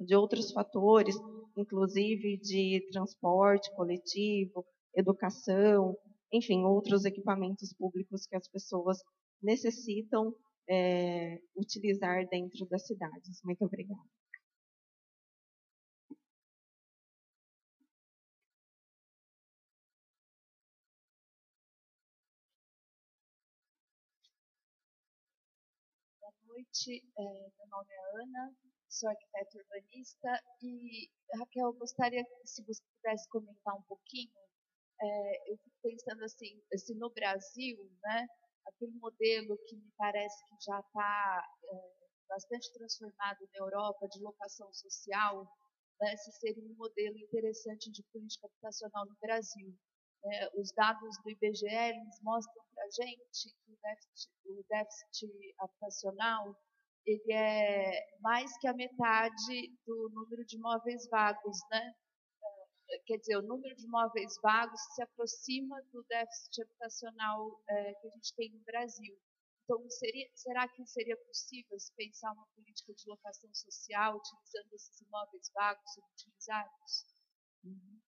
[0.00, 1.14] de outros fatores,
[1.56, 4.64] inclusive de transporte coletivo,
[4.96, 5.94] educação,
[6.32, 8.98] enfim, outros equipamentos públicos que as pessoas
[9.40, 10.34] necessitam
[10.68, 13.40] é, utilizar dentro das cidades.
[13.44, 14.02] Muito obrigada.
[26.54, 28.54] Noite, é, meu nome é Ana,
[28.88, 34.30] sou arquiteta urbanista e, Raquel, gostaria se você pudesse comentar um pouquinho,
[35.00, 38.26] é, eu fico pensando assim, se no Brasil, né,
[38.66, 41.94] aquele modelo que me parece que já está é,
[42.28, 45.44] bastante transformado na Europa de locação social,
[46.00, 49.76] né, se seria um modelo interessante de política habitacional no Brasil.
[50.26, 55.54] É, os dados do IBGE eles mostram para a gente que o déficit, o déficit
[55.58, 56.56] habitacional
[57.06, 61.94] ele é mais que a metade do número de imóveis vagos, né?
[63.06, 68.10] Quer dizer, o número de imóveis vagos se aproxima do déficit habitacional é, que a
[68.10, 69.18] gente tem no Brasil.
[69.64, 75.00] Então, seria, será que seria possível se pensar uma política de locação social utilizando esses
[75.00, 77.06] imóveis vagos subutilizados?
[77.64, 78.03] Uhum.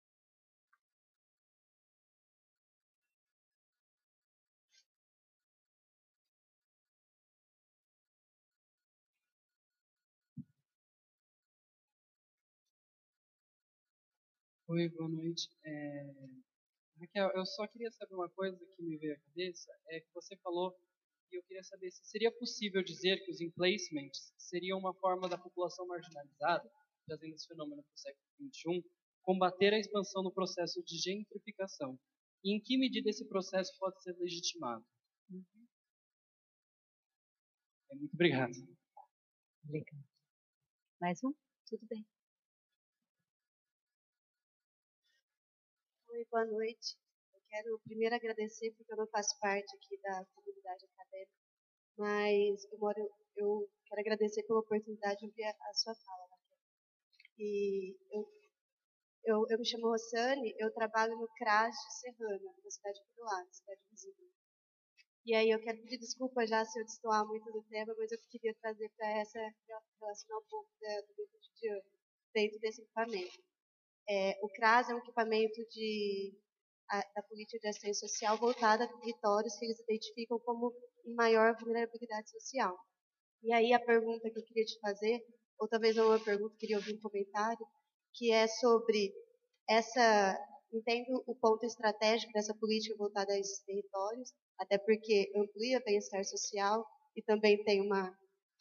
[14.69, 15.49] Oi, boa noite.
[15.65, 16.13] É...
[16.99, 20.37] Raquel, eu só queria saber uma coisa que me veio à cabeça, é que você
[20.39, 20.77] falou
[21.31, 25.39] e eu queria saber se seria possível dizer que os emplacements seriam uma forma da
[25.39, 26.69] população marginalizada,
[27.07, 28.91] trazendo esse fenômeno para o século XXI,
[29.23, 31.97] combater a expansão do processo de gentrificação.
[32.43, 34.85] E em que medida esse processo pode ser legitimado?
[35.31, 35.45] Uhum.
[37.93, 38.53] Muito obrigado.
[39.65, 40.05] Obrigado.
[41.01, 41.33] Mais um?
[41.69, 42.05] Tudo bem.
[46.25, 46.97] Boa noite.
[47.35, 51.31] Eu quero primeiro agradecer porque eu não faço parte aqui da comunidade acadêmica,
[51.99, 56.29] mas eu, moro, eu quero agradecer pela oportunidade de ouvir a, sua fala.
[57.39, 58.27] E eu,
[59.25, 63.47] eu, eu me chamo Rossane, eu trabalho no CRAS de Serrana, na cidade de Piruá,
[63.51, 64.31] cidade vizinha.
[65.27, 68.19] E aí eu quero pedir desculpa já se eu destoar muito do tema, mas eu
[68.31, 69.39] queria trazer para essa
[70.01, 71.83] relacionar um pouco do meu cotidiano
[72.33, 73.56] dentro desse equipamento.
[74.09, 76.33] É, o CRAS é um equipamento de,
[76.91, 80.73] a, da política de assistência social voltada a territórios que eles identificam como
[81.05, 82.77] em maior vulnerabilidade social.
[83.43, 85.21] E aí a pergunta que eu queria te fazer,
[85.59, 87.67] ou talvez não uma pergunta, queria ouvir um comentário,
[88.15, 89.13] que é sobre
[89.69, 90.39] essa
[90.73, 96.85] entendo o ponto estratégico dessa política voltada a esses territórios, até porque amplia bem-estar social
[97.15, 98.13] e também tem uma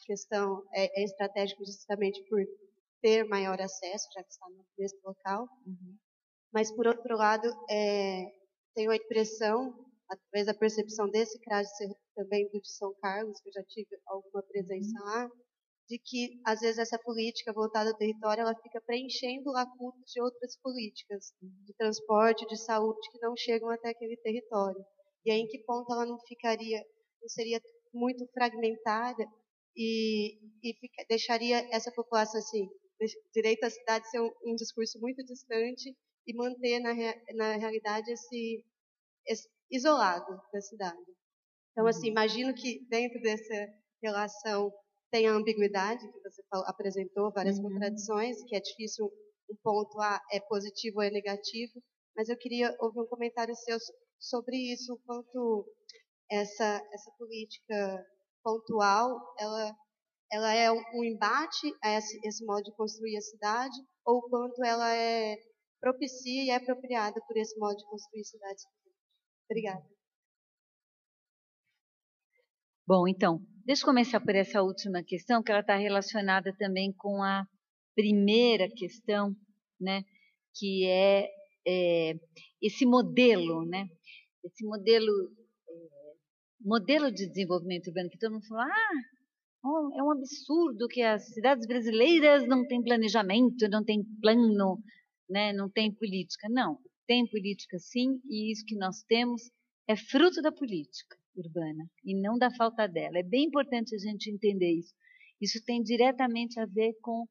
[0.06, 2.40] questão é, é justamente por
[3.06, 4.48] ter maior acesso, já que está
[4.80, 5.48] nesse local.
[5.68, 5.96] Uhum.
[6.52, 8.26] Mas, por outro lado, é,
[8.74, 9.76] tenho a impressão,
[10.10, 11.70] através da percepção desse CRAS
[12.16, 15.06] também do de São Carlos, que eu já tive alguma presença uhum.
[15.06, 15.30] lá,
[15.88, 20.58] de que, às vezes, essa política voltada ao território, ela fica preenchendo lacunas de outras
[20.58, 24.84] políticas, de transporte, de saúde, que não chegam até aquele território.
[25.24, 26.84] E aí, em que ponto ela não ficaria,
[27.22, 27.62] não seria
[27.94, 29.28] muito fragmentada
[29.78, 32.68] e, e fica, deixaria essa população assim,
[33.34, 35.96] direito à cidade ser um, um discurso muito distante
[36.28, 36.94] e manter na,
[37.36, 38.64] na realidade esse,
[39.28, 41.06] esse, isolado da cidade.
[41.72, 42.12] Então, assim, uhum.
[42.12, 43.68] imagino que dentro dessa
[44.02, 44.74] relação
[45.12, 47.70] tem a ambiguidade que você apresentou, várias uhum.
[47.70, 49.12] contradições, que é difícil
[49.50, 51.82] um ponto A é positivo ou é negativo,
[52.16, 53.78] mas eu queria ouvir um comentário seu
[54.20, 55.68] sobre isso, quanto
[56.30, 58.06] essa essa política
[58.44, 59.76] pontual, ela
[60.32, 63.76] ela é um embate a esse, esse modo de construir a cidade
[64.06, 65.38] ou quanto ela é
[65.80, 68.64] propicia e é apropriada por esse modo de construir cidades.
[69.50, 69.86] Obrigada.
[72.88, 77.22] Bom, então, deixa eu começar por essa última questão, que ela está relacionada também com
[77.24, 77.48] a
[77.96, 79.36] primeira questão,
[79.80, 80.04] né,
[80.56, 81.30] que é,
[81.68, 82.14] é
[82.62, 83.88] esse modelo, né,
[84.44, 85.12] esse modelo,
[85.68, 85.74] é,
[86.62, 89.15] modelo de desenvolvimento urbano que todo mundo fala, ah,
[89.68, 94.80] Oh, é um absurdo que as cidades brasileiras não têm planejamento, não têm plano,
[95.28, 96.48] né, não têm política.
[96.52, 96.78] Não,
[97.08, 99.42] tem política sim, e isso que nós temos
[99.88, 103.18] é fruto da política urbana e não da falta dela.
[103.18, 104.94] É bem importante a gente entender isso.
[105.42, 107.26] Isso tem diretamente a ver com,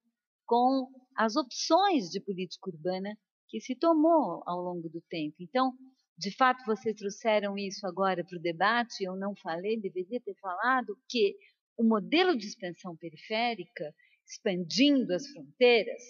[0.45, 3.17] com as opções de política urbana
[3.49, 5.37] que se tomou ao longo do tempo.
[5.39, 5.73] Então,
[6.19, 10.99] de fato, vocês trouxeram isso agora para o debate, eu não falei, deveria ter falado,
[11.09, 11.37] que
[11.77, 13.95] o modelo de expansão periférica,
[14.27, 16.03] expandindo as fronteiras,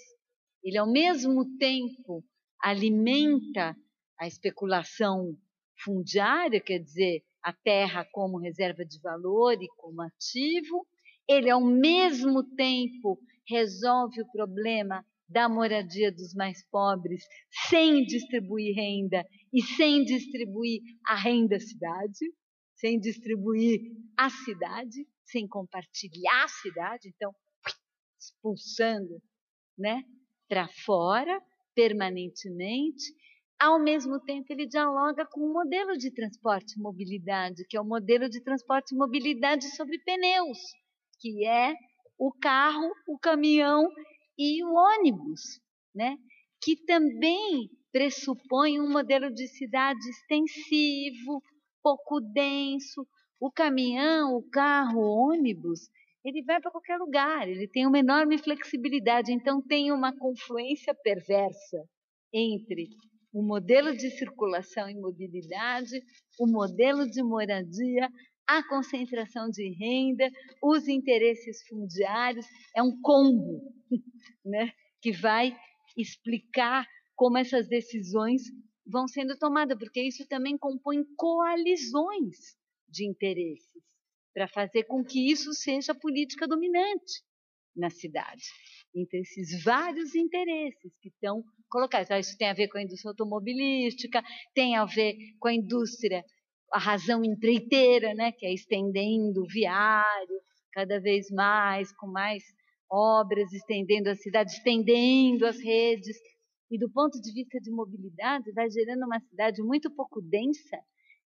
[0.63, 2.25] ele ao mesmo tempo
[2.63, 3.77] alimenta
[4.19, 5.37] a especulação
[5.83, 10.87] fundiária, quer dizer, a terra como reserva de valor e como ativo,
[11.29, 17.23] ele ao mesmo tempo resolve o problema da moradia dos mais pobres
[17.69, 22.33] sem distribuir renda e sem distribuir a renda cidade,
[22.77, 23.81] sem distribuir
[24.17, 27.33] a cidade sem compartilhar a cidade, então
[28.19, 29.21] expulsando,
[29.77, 30.03] né,
[30.49, 31.41] para fora
[31.75, 33.13] permanentemente.
[33.59, 37.85] Ao mesmo tempo, ele dialoga com o modelo de transporte e mobilidade, que é o
[37.85, 40.59] modelo de transporte e mobilidade sobre pneus,
[41.21, 41.75] que é
[42.19, 43.89] o carro, o caminhão
[44.39, 45.61] e o ônibus,
[45.95, 46.17] né?
[46.63, 51.43] que também pressupõe um modelo de cidade extensivo,
[51.83, 53.07] pouco denso,
[53.41, 55.89] o caminhão, o carro, o ônibus,
[56.25, 61.85] ele vai para qualquer lugar, ele tem uma enorme flexibilidade, então tem uma confluência perversa
[62.33, 62.89] entre
[63.33, 66.01] o modelo de circulação e mobilidade,
[66.39, 68.09] o modelo de moradia,
[68.47, 70.31] a concentração de renda,
[70.63, 73.73] os interesses fundiários, é um combo
[74.45, 75.55] né, que vai
[75.97, 78.43] explicar como essas decisões
[78.87, 82.57] vão sendo tomadas, porque isso também compõe coalizões
[82.95, 83.83] de interesses
[84.33, 87.23] para fazer com que isso seja a política dominante
[87.77, 88.45] na cidade,
[88.95, 92.11] entre esses vários interesses que estão colocados.
[92.11, 94.23] Ah, isso tem a ver com a indústria automobilística,
[94.55, 96.25] tem a ver com a indústria,
[96.73, 100.41] a razão empreiteira, né, que é estendendo o viário
[100.73, 102.43] cada vez mais, com mais
[102.91, 106.17] obras, estendendo a cidade, estendendo as redes.
[106.71, 110.79] E do ponto de vista de mobilidade, vai gerando uma cidade muito pouco densa,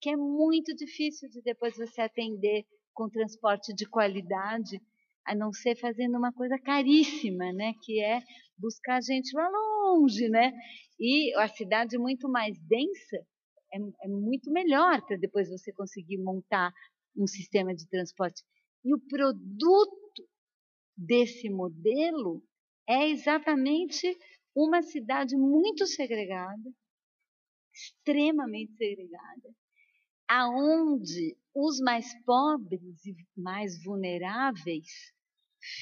[0.05, 4.79] que é muito difícil de depois você atender com transporte de qualidade,
[5.25, 8.21] a não ser fazendo uma coisa caríssima, né, que é
[8.59, 10.53] buscar gente lá longe, né?
[11.01, 13.17] E a cidade muito mais densa
[13.73, 16.71] é, é muito melhor para depois você conseguir montar
[17.17, 18.43] um sistema de transporte.
[18.85, 20.29] E o produto
[20.95, 22.45] desse modelo
[22.87, 24.15] é exatamente
[24.55, 26.71] uma cidade muito segregada,
[27.73, 29.55] extremamente segregada,
[30.29, 34.87] aonde os mais pobres e mais vulneráveis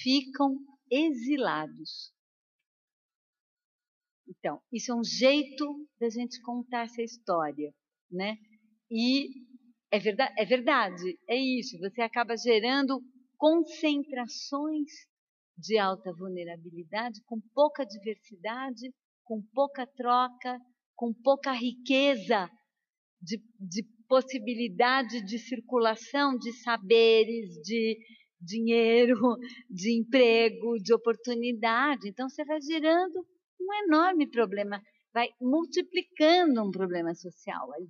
[0.03, 0.59] ficam
[0.91, 2.13] exilados.
[4.29, 7.73] Então, isso é um jeito da gente contar essa história,
[8.11, 8.37] né?
[8.91, 9.29] E
[9.91, 11.79] é verdade, é verdade, é isso.
[11.79, 13.03] Você acaba gerando
[13.37, 14.91] concentrações
[15.57, 18.93] de alta vulnerabilidade, com pouca diversidade,
[19.25, 20.59] com pouca troca,
[20.95, 22.51] com pouca riqueza
[23.21, 23.83] de, de
[24.13, 27.99] possibilidade de circulação de saberes, de
[28.39, 29.17] dinheiro,
[29.71, 32.11] de emprego, de oportunidade.
[32.11, 33.27] Então você vai gerando
[33.59, 34.83] um enorme problema,
[35.15, 37.89] vai multiplicando um problema social ali,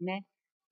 [0.00, 0.22] né?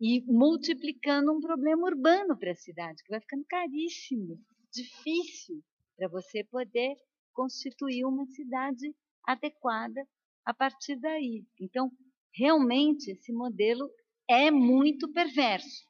[0.00, 4.40] E multiplicando um problema urbano para a cidade, que vai ficando caríssimo,
[4.72, 5.62] difícil
[5.96, 6.96] para você poder
[7.32, 8.92] constituir uma cidade
[9.24, 10.04] adequada
[10.44, 11.44] a partir daí.
[11.60, 11.92] Então,
[12.34, 13.88] realmente, esse modelo
[14.30, 15.84] é muito perverso.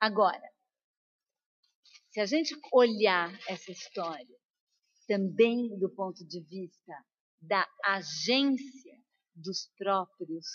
[0.00, 0.50] Agora,
[2.10, 4.36] se a gente olhar essa história
[5.06, 6.94] também do ponto de vista
[7.42, 8.96] da agência
[9.34, 10.46] dos próprios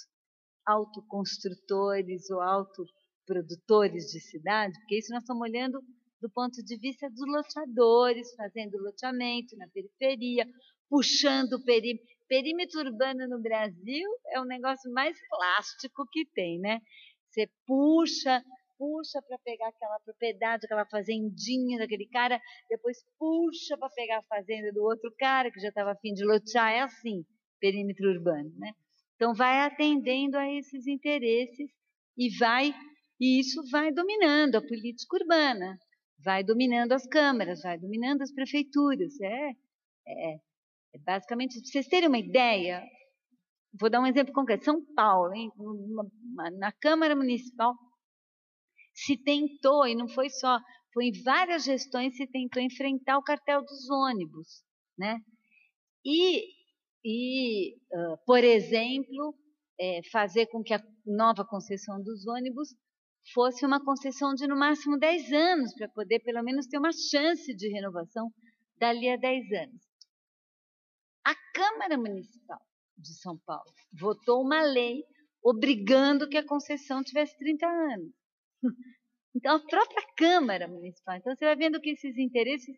[0.66, 5.80] autoconstrutores ou autoprodutores de cidade, porque isso nós estamos olhando
[6.20, 10.48] do ponto de vista dos loteadores, fazendo loteamento na periferia,
[10.90, 12.08] puxando o perímetro.
[12.30, 16.80] Perímetro urbano no Brasil é o negócio mais plástico que tem, né?
[17.28, 18.42] Você puxa,
[18.78, 22.40] puxa para pegar aquela propriedade, aquela fazendinha daquele cara,
[22.70, 26.72] depois puxa para pegar a fazenda do outro cara que já estava afim de lotear.
[26.72, 27.26] É assim,
[27.60, 28.72] perímetro urbano, né?
[29.16, 31.70] Então vai atendendo a esses interesses
[32.18, 32.74] e vai
[33.20, 35.78] e isso vai dominando a política urbana
[36.24, 39.20] vai dominando as câmaras, vai dominando as prefeituras.
[39.22, 39.52] É,
[40.08, 40.40] é
[40.98, 42.84] basicamente, para vocês terem uma ideia,
[43.80, 44.66] vou dar um exemplo concreto.
[44.66, 45.52] São Paulo, hein,
[46.58, 47.76] na Câmara Municipal,
[48.94, 50.60] se tentou, e não foi só,
[50.94, 54.64] foi em várias gestões se tentou enfrentar o cartel dos ônibus,
[54.98, 55.20] né?
[56.04, 56.44] E,
[57.04, 59.36] e uh, por exemplo,
[59.80, 62.70] é, fazer com que a nova concessão dos ônibus
[63.34, 67.56] fosse uma concessão de no máximo 10 anos, para poder pelo menos ter uma chance
[67.56, 68.30] de renovação
[68.78, 69.89] dali a 10 anos.
[71.26, 72.60] A Câmara Municipal
[72.98, 75.04] de São Paulo votou uma lei
[75.44, 78.14] obrigando que a concessão tivesse 30 anos.
[79.36, 81.16] Então, a própria Câmara Municipal.
[81.16, 82.76] Então, você vai vendo que esses interesses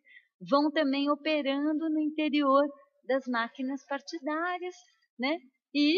[0.49, 2.67] vão também operando no interior
[3.05, 4.75] das máquinas partidárias,
[5.17, 5.37] né?
[5.73, 5.97] E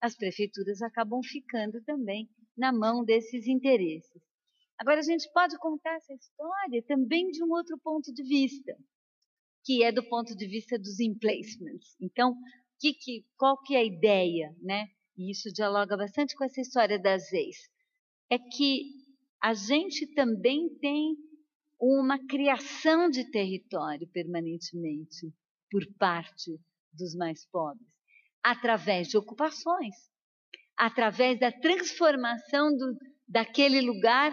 [0.00, 4.22] as prefeituras acabam ficando também na mão desses interesses.
[4.78, 8.76] Agora, a gente pode contar essa história também de um outro ponto de vista,
[9.68, 11.94] que é do ponto de vista dos emplacements.
[12.00, 12.34] Então,
[12.80, 14.86] que, que, qual que é a ideia, né?
[15.14, 17.58] E isso dialoga bastante com essa história das leis.
[18.30, 18.84] É que
[19.42, 21.14] a gente também tem
[21.78, 25.30] uma criação de território permanentemente
[25.70, 26.58] por parte
[26.90, 27.86] dos mais pobres,
[28.42, 29.94] através de ocupações
[30.78, 32.96] através da transformação do,
[33.26, 34.32] daquele lugar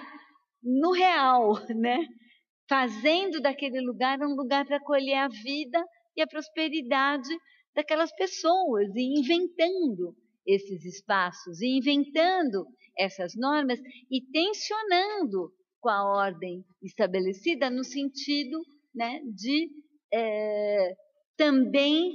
[0.63, 2.07] no real, né?
[2.67, 5.83] Fazendo daquele lugar um lugar para acolher a vida
[6.15, 7.29] e a prosperidade
[7.75, 10.15] daquelas pessoas e inventando
[10.45, 12.65] esses espaços e inventando
[12.97, 13.79] essas normas
[14.09, 15.51] e tensionando
[15.81, 18.57] com a ordem estabelecida no sentido
[18.93, 19.69] né, de
[20.13, 20.95] é,
[21.35, 22.13] também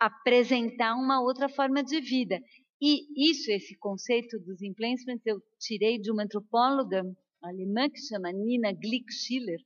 [0.00, 2.40] apresentar uma outra forma de vida.
[2.80, 7.02] E isso, esse conceito dos implacements, eu tirei de uma antropóloga
[7.48, 9.60] alemã que chama Nina Glick-Schiller,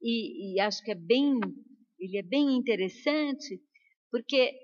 [0.00, 1.38] e, e, acho que é bem,
[1.98, 3.60] ele é bem interessante,
[4.10, 4.54] porque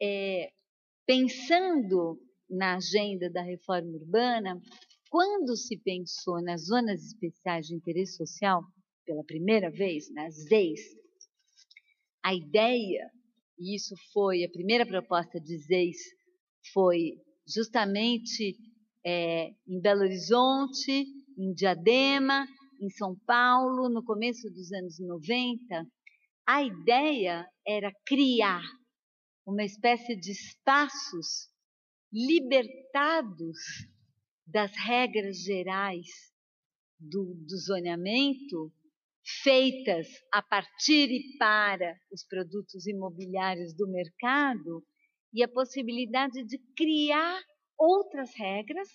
[0.00, 0.52] é,
[1.06, 4.60] pensando na agenda da reforma urbana,
[5.10, 8.62] quando se pensou nas zonas especiais de interesse social,
[9.04, 10.80] pela primeira vez, nas ZEIS,
[12.24, 13.10] a ideia,
[13.58, 15.98] e isso foi a primeira proposta de ZEIS,
[16.72, 18.56] foi justamente
[19.04, 22.46] é, em Belo Horizonte, em Diadema,
[22.80, 25.86] em São Paulo, no começo dos anos 90,
[26.46, 28.62] a ideia era criar
[29.46, 31.48] uma espécie de espaços
[32.12, 33.58] libertados
[34.46, 36.06] das regras gerais
[36.98, 38.72] do, do zoneamento,
[39.42, 44.84] feitas a partir e para os produtos imobiliários do mercado,
[45.32, 47.42] e a possibilidade de criar
[47.76, 48.88] outras regras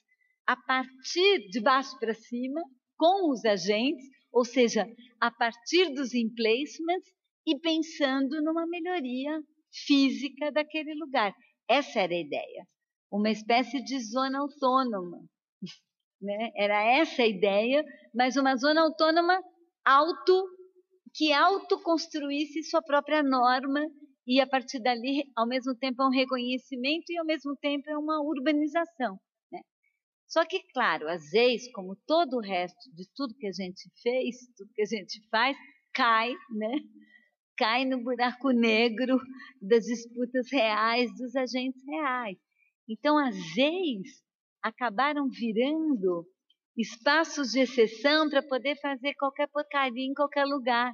[0.49, 2.59] a partir de baixo para cima,
[2.97, 4.03] com os agentes,
[4.33, 4.83] ou seja,
[5.21, 7.07] a partir dos emplacements
[7.45, 9.39] e pensando numa melhoria
[9.85, 11.35] física daquele lugar.
[11.69, 12.65] Essa era a ideia.
[13.11, 15.19] Uma espécie de zona autônoma.
[16.21, 16.51] Né?
[16.53, 17.81] Era essa a ideia,
[18.13, 19.39] mas uma zona autônoma
[19.85, 20.49] auto,
[21.15, 23.79] que autoconstruísse sua própria norma
[24.27, 27.97] e a partir dali, ao mesmo tempo, é um reconhecimento e ao mesmo tempo é
[27.97, 29.17] uma urbanização.
[30.29, 34.37] Só que, claro, às vezes, como todo o resto de tudo que a gente fez,
[34.55, 35.57] tudo que a gente faz,
[35.93, 36.79] cai, né?
[37.57, 39.19] cai no buraco negro
[39.61, 42.37] das disputas reais, dos agentes reais.
[42.87, 44.23] Então, as leis
[44.63, 46.25] acabaram virando
[46.77, 50.93] espaços de exceção para poder fazer qualquer porcaria em qualquer lugar,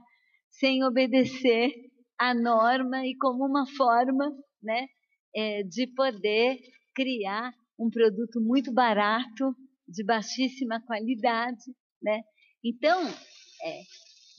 [0.49, 1.71] sem obedecer
[2.17, 4.31] à norma e como uma forma
[4.63, 4.87] né,
[5.35, 6.57] é, de poder
[6.95, 9.55] criar um produto muito barato,
[9.87, 11.63] de baixíssima qualidade.
[12.01, 12.21] Né?
[12.63, 13.81] Então, é,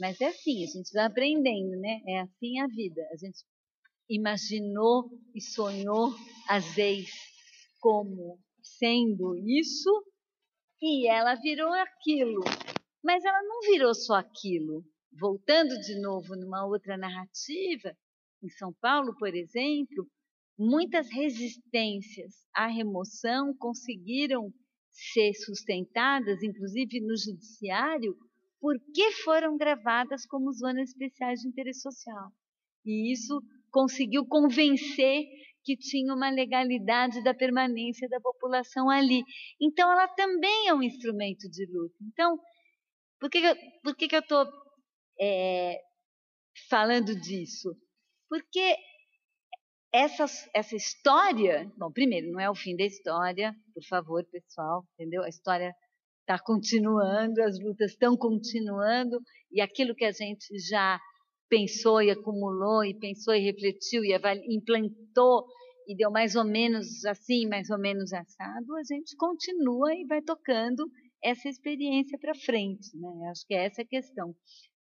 [0.00, 2.00] mas é assim, a gente vai aprendendo, né?
[2.06, 3.00] É assim a vida.
[3.12, 3.44] A gente
[4.08, 6.14] imaginou e sonhou
[6.48, 7.10] às vezes
[7.80, 9.90] como sendo isso
[10.80, 12.42] e ela virou aquilo.
[13.02, 14.84] Mas ela não virou só aquilo.
[15.18, 17.96] Voltando de novo numa outra narrativa,
[18.42, 20.06] em São Paulo, por exemplo,
[20.58, 24.52] muitas resistências à remoção conseguiram
[24.90, 28.16] ser sustentadas, inclusive no judiciário,
[28.60, 32.30] porque foram gravadas como zonas especiais de interesse social.
[32.84, 35.24] E isso conseguiu convencer
[35.62, 39.22] que tinha uma legalidade da permanência da população ali.
[39.60, 41.96] Então, ela também é um instrumento de luta.
[42.02, 42.38] Então,
[43.18, 44.46] por que, que, eu estou
[45.20, 45.80] é,
[46.70, 47.76] falando disso?
[48.28, 48.76] Porque
[49.96, 55.22] essa, essa história, bom, primeiro, não é o fim da história, por favor, pessoal, entendeu?
[55.22, 55.74] A história
[56.20, 59.18] está continuando, as lutas estão continuando,
[59.50, 61.00] e aquilo que a gente já
[61.48, 64.12] pensou e acumulou, e pensou e refletiu, e
[64.54, 65.46] implantou,
[65.88, 70.20] e deu mais ou menos assim, mais ou menos assado, a gente continua e vai
[70.20, 70.84] tocando
[71.24, 72.94] essa experiência para frente.
[72.94, 73.30] Né?
[73.30, 74.34] Acho que é essa a questão.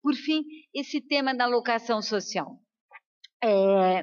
[0.02, 2.58] Por fim, esse tema da locação social.
[3.44, 4.02] É,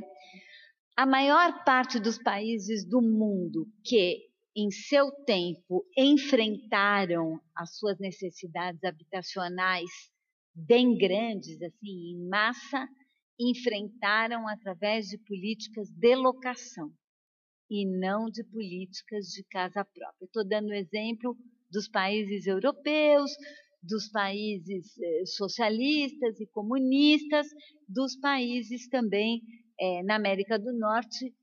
[0.96, 8.82] a maior parte dos países do mundo que em seu tempo, enfrentaram as suas necessidades
[8.82, 9.90] habitacionais
[10.54, 12.88] bem grandes, assim, em massa,
[13.38, 16.92] enfrentaram através de políticas de locação
[17.70, 20.26] e não de políticas de casa própria.
[20.26, 21.36] Estou dando exemplo
[21.70, 23.30] dos países europeus,
[23.80, 27.46] dos países eh, socialistas e comunistas,
[27.88, 29.40] dos países também
[29.80, 31.34] eh, na América do Norte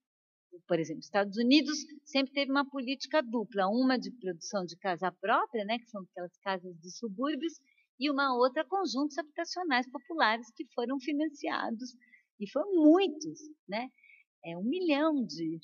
[0.68, 5.64] por exemplo, Estados Unidos sempre teve uma política dupla, uma de produção de casa própria,
[5.66, 7.54] né, que são aquelas casas dos subúrbios,
[8.00, 11.96] e uma outra conjuntos habitacionais populares que foram financiados
[12.40, 13.90] e foram muitos, né?
[14.46, 15.60] É um milhão de,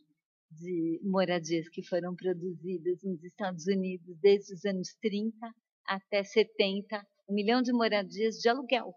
[0.49, 5.37] de moradias que foram produzidas nos Estados Unidos desde os anos 30
[5.85, 8.95] até 70, um milhão de moradias de aluguel,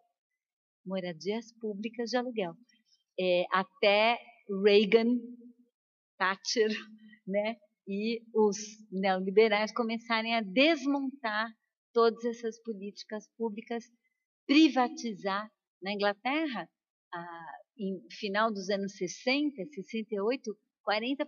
[0.87, 2.55] moradias públicas de aluguel,
[3.19, 4.19] é, até
[4.65, 5.19] Reagan
[6.19, 6.69] Thatcher,
[7.27, 7.57] né?
[7.89, 8.57] E os
[8.91, 11.49] neoliberais começarem a desmontar
[11.93, 13.85] todas essas políticas públicas,
[14.47, 15.51] privatizar.
[15.83, 16.69] Na Inglaterra,
[17.15, 17.47] a,
[17.79, 21.27] em final dos anos 60, 68, 40%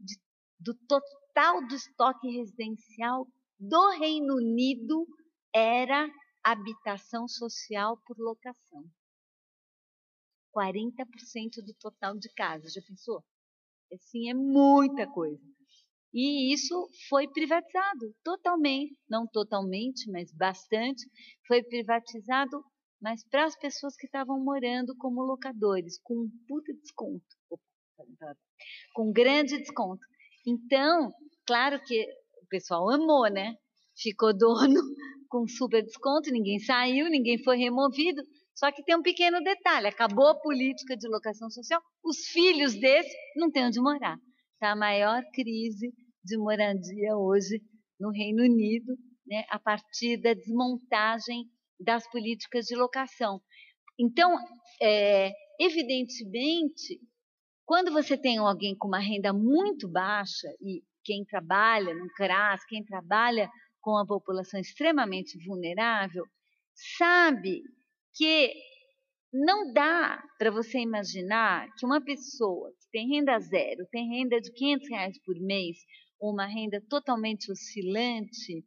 [0.00, 0.16] de,
[0.58, 3.26] do total do estoque residencial
[3.58, 5.06] do Reino Unido
[5.54, 6.08] era
[6.42, 8.84] habitação social por locação.
[10.54, 13.22] 40% do total de casas, já pensou?
[13.92, 15.42] Assim, é muita coisa.
[16.12, 21.04] E isso foi privatizado totalmente, não totalmente, mas bastante,
[21.46, 22.64] foi privatizado,
[23.02, 27.26] mas para as pessoas que estavam morando como locadores, com um puta desconto,
[28.94, 30.00] com grande desconto.
[30.46, 31.12] Então,
[31.44, 32.04] claro que
[32.42, 33.56] o pessoal amou, né?
[33.96, 34.80] Ficou dono
[35.28, 38.22] com super desconto, ninguém saiu, ninguém foi removido.
[38.54, 43.14] Só que tem um pequeno detalhe: acabou a política de locação social, os filhos desse
[43.36, 44.18] não têm onde morar.
[44.54, 45.92] Está a maior crise
[46.24, 47.60] de moradia hoje
[47.98, 51.44] no Reino Unido, né, a partir da desmontagem
[51.78, 53.40] das políticas de locação.
[53.98, 54.36] Então,
[54.80, 57.00] é, evidentemente,
[57.66, 62.84] quando você tem alguém com uma renda muito baixa, e quem trabalha no CRAS, quem
[62.84, 63.48] trabalha
[63.80, 66.24] com a população extremamente vulnerável,
[66.96, 67.62] sabe
[68.14, 68.52] que
[69.32, 74.52] não dá para você imaginar que uma pessoa que tem renda zero, tem renda de
[74.52, 75.76] 500 reais por mês,
[76.20, 78.64] uma renda totalmente oscilante,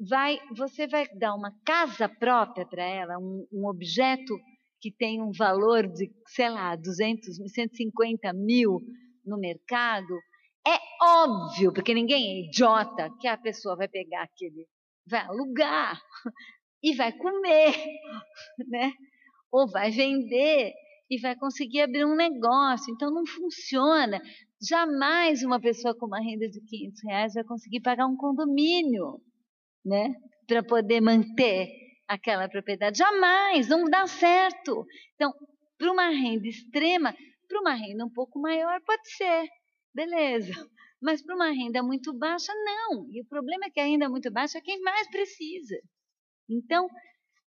[0.00, 4.36] vai, você vai dar uma casa própria para ela, um, um, objeto
[4.80, 8.80] que tem um valor de, sei lá, 200, 150 mil
[9.24, 10.18] no mercado,
[10.66, 14.66] é óbvio, porque ninguém é idiota, que a pessoa vai pegar aquele,
[15.06, 16.00] vai alugar
[16.82, 17.74] e vai comer,
[18.68, 18.92] né?
[19.50, 20.72] Ou vai vender
[21.10, 22.92] e vai conseguir abrir um negócio.
[22.92, 24.20] Então não funciona.
[24.60, 29.20] Jamais uma pessoa com uma renda de 500 reais vai conseguir pagar um condomínio,
[29.84, 30.14] né?
[30.46, 31.68] Para poder manter
[32.06, 32.98] aquela propriedade.
[32.98, 34.86] Jamais, não dá certo.
[35.14, 35.32] Então,
[35.76, 37.14] para uma renda extrema,
[37.46, 39.46] para uma renda um pouco maior, pode ser,
[39.94, 40.52] beleza.
[41.00, 43.06] Mas para uma renda muito baixa, não.
[43.10, 45.76] E o problema é que a renda muito baixa é quem mais precisa.
[46.48, 46.88] Então,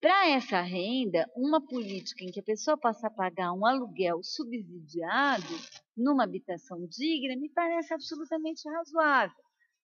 [0.01, 5.53] para essa renda, uma política em que a pessoa possa pagar um aluguel subsidiado
[5.95, 9.35] numa habitação digna me parece absolutamente razoável.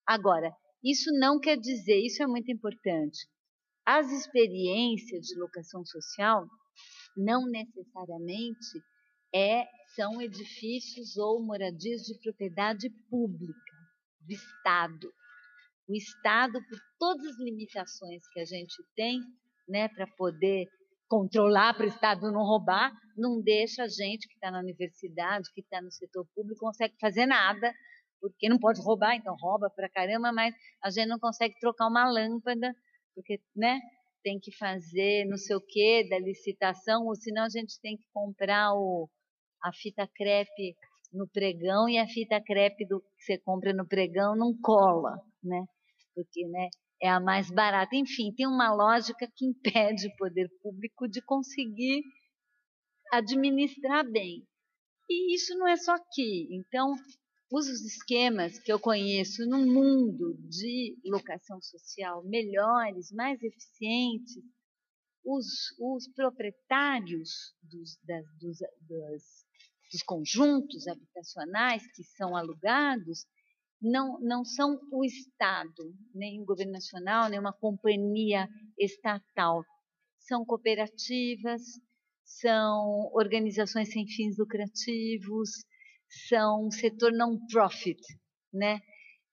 [0.08, 0.52] Agora,
[0.84, 3.28] isso não quer dizer, isso é muito importante,
[3.86, 6.48] as experiências de locação social
[7.16, 8.82] não necessariamente
[9.34, 13.76] é, são edifícios ou moradias de propriedade pública,
[14.22, 15.14] do Estado.
[15.88, 19.20] O Estado, por todas as limitações que a gente tem,
[19.68, 20.68] né, para poder
[21.08, 25.62] controlar, para o Estado não roubar, não deixa a gente que está na universidade, que
[25.62, 27.72] está no setor público, consegue fazer nada,
[28.20, 32.10] porque não pode roubar, então rouba para caramba, mas a gente não consegue trocar uma
[32.10, 32.76] lâmpada,
[33.14, 33.80] porque, né,
[34.24, 38.06] tem que fazer não sei o que da licitação, ou senão a gente tem que
[38.12, 39.08] comprar o,
[39.64, 40.76] a fita crepe
[41.14, 45.64] no pregão e a fita crepe do que você compra no pregão não cola, né?
[46.16, 46.70] Porque, né,
[47.02, 47.96] é a mais barata.
[47.96, 52.02] Enfim, tem uma lógica que impede o poder público de conseguir
[53.12, 54.48] administrar bem.
[55.10, 56.48] E isso não é só aqui.
[56.52, 56.96] Então,
[57.52, 64.36] os esquemas que eu conheço no mundo de locação social melhores, mais eficientes,
[65.24, 65.46] os,
[65.80, 69.24] os proprietários dos, das, dos, das,
[69.92, 73.26] dos conjuntos habitacionais que são alugados
[73.82, 78.48] não, não são o Estado, nem o governo nacional, nem uma companhia
[78.78, 79.64] estatal.
[80.20, 81.62] São cooperativas,
[82.24, 85.50] são organizações sem fins lucrativos,
[86.28, 88.02] são setor non-profit,
[88.54, 88.80] né?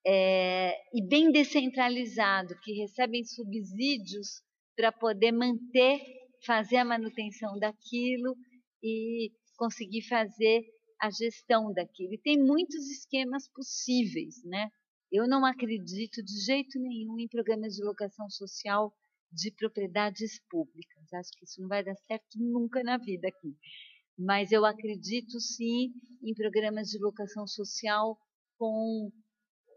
[0.04, 4.42] É, e bem descentralizado, que recebem subsídios
[4.76, 6.00] para poder manter,
[6.44, 8.36] fazer a manutenção daquilo
[8.82, 10.62] e conseguir fazer
[11.02, 12.14] a gestão daquilo.
[12.14, 14.70] E tem muitos esquemas possíveis, né?
[15.10, 18.94] Eu não acredito de jeito nenhum em programas de locação social
[19.32, 21.12] de propriedades públicas.
[21.12, 23.56] Acho que isso não vai dar certo nunca na vida aqui.
[24.16, 25.92] Mas eu acredito sim
[26.22, 28.16] em programas de locação social
[28.56, 29.10] com,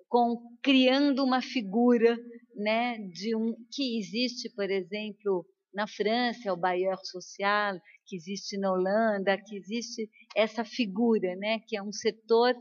[0.08, 2.16] com criando uma figura,
[2.56, 5.44] né, de um que existe, por exemplo,
[5.76, 7.76] na França, é o bailleur social,
[8.06, 12.56] que existe na Holanda, que existe essa figura, né, que é um setor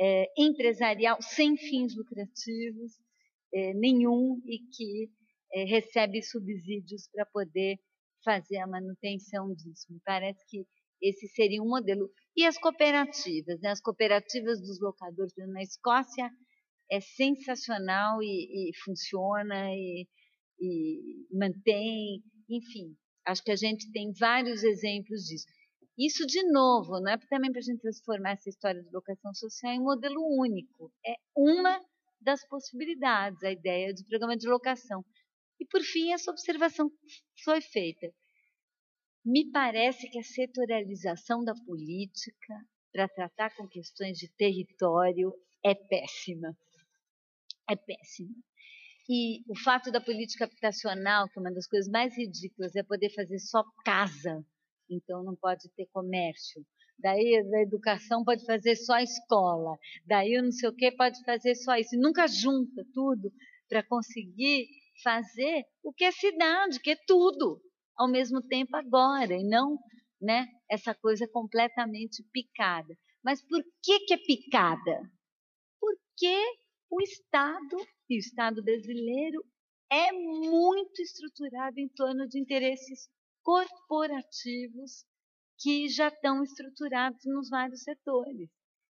[0.00, 2.92] é, empresarial sem fins lucrativos
[3.52, 5.10] é, nenhum e que
[5.52, 7.78] é, recebe subsídios para poder
[8.24, 9.86] fazer a manutenção disso.
[9.90, 10.66] Me parece que
[11.00, 12.10] esse seria um modelo.
[12.36, 13.70] E as cooperativas, né?
[13.70, 16.30] as cooperativas dos locadores na Escócia
[16.90, 20.06] é sensacional e, e funciona e,
[20.60, 22.96] e mantém, enfim,
[23.26, 25.46] Acho que a gente tem vários exemplos disso.
[25.98, 29.72] Isso, de novo, não é também para a gente transformar essa história de locação social
[29.72, 30.92] em modelo único.
[31.04, 31.80] É uma
[32.20, 35.04] das possibilidades, a ideia de programa de locação.
[35.58, 36.88] E por fim, essa observação
[37.42, 38.12] foi feita.
[39.24, 42.54] Me parece que a setorialização da política
[42.92, 46.56] para tratar com questões de território é péssima.
[47.68, 48.36] É péssima.
[49.08, 53.10] E o fato da política habitacional, que é uma das coisas mais ridículas, é poder
[53.10, 54.44] fazer só casa,
[54.90, 56.64] então não pode ter comércio.
[56.98, 61.54] Daí a educação pode fazer só escola, daí o não sei o que pode fazer
[61.54, 61.94] só isso.
[61.94, 63.32] E nunca junta tudo
[63.68, 64.66] para conseguir
[65.02, 67.60] fazer o que é cidade, que é tudo,
[67.96, 69.78] ao mesmo tempo agora, e não
[70.20, 72.96] né, essa coisa completamente picada.
[73.22, 75.00] Mas por que, que é picada?
[75.80, 76.42] Porque
[76.90, 77.76] o Estado,
[78.08, 79.44] e o Estado brasileiro,
[79.90, 83.08] é muito estruturado em torno de interesses
[83.42, 85.04] corporativos
[85.58, 88.50] que já estão estruturados nos vários setores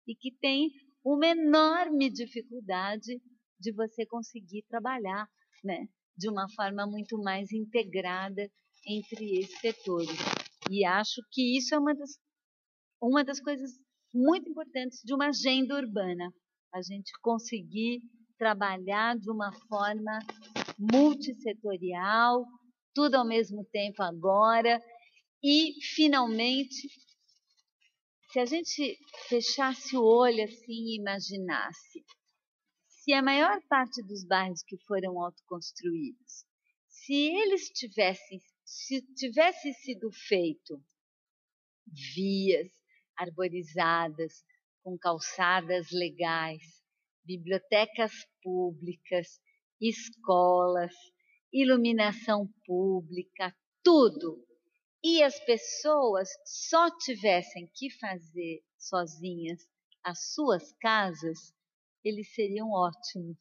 [0.06, 0.70] e que tem
[1.04, 3.20] uma enorme dificuldade
[3.58, 5.28] de você conseguir trabalhar
[5.62, 8.50] né, de uma forma muito mais integrada
[8.86, 10.16] entre esses setores.
[10.70, 12.18] E acho que isso é uma das,
[13.00, 13.70] uma das coisas
[14.12, 16.32] muito importantes de uma agenda urbana,
[16.74, 18.02] a gente conseguir
[18.40, 20.18] trabalhar de uma forma
[20.78, 22.46] multissetorial,
[22.94, 24.82] tudo ao mesmo tempo agora,
[25.44, 26.88] e finalmente,
[28.32, 28.98] se a gente
[29.28, 32.02] fechasse o olho assim e imaginasse,
[32.88, 36.46] se a maior parte dos bairros que foram autoconstruídos,
[36.88, 40.82] se eles tivessem, se tivesse sido feito
[42.14, 42.72] vias
[43.18, 44.42] arborizadas,
[44.82, 46.62] com calçadas legais,
[47.22, 48.12] bibliotecas
[48.42, 49.40] públicas,
[49.80, 50.94] escolas,
[51.52, 54.44] iluminação pública, tudo.
[55.02, 59.66] E as pessoas só tivessem que fazer sozinhas
[60.02, 61.54] as suas casas,
[62.04, 63.38] eles seriam ótimos.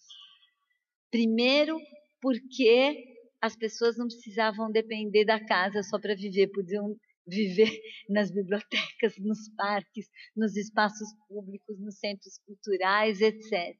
[1.09, 1.79] Primeiro,
[2.21, 6.95] porque as pessoas não precisavam depender da casa só para viver, podiam
[7.25, 7.71] viver
[8.09, 13.77] nas bibliotecas, nos parques, nos espaços públicos, nos centros culturais, etc.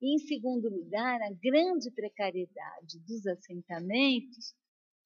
[0.00, 4.54] E, em segundo lugar, a grande precariedade dos assentamentos,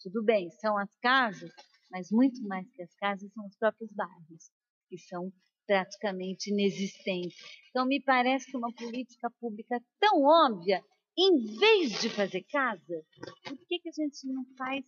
[0.01, 1.51] tudo bem, são as casas,
[1.91, 4.51] mas muito mais que as casas são os próprios bairros,
[4.89, 5.33] que são
[5.67, 7.37] praticamente inexistentes.
[7.71, 10.81] Então, me parece que uma política pública tão óbvia,
[11.19, 13.05] em vez de fazer casa,
[13.45, 14.85] por que, que a gente não faz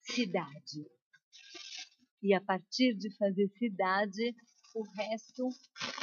[0.00, 0.84] cidade?
[2.22, 4.34] E a partir de fazer cidade,
[4.74, 5.48] o resto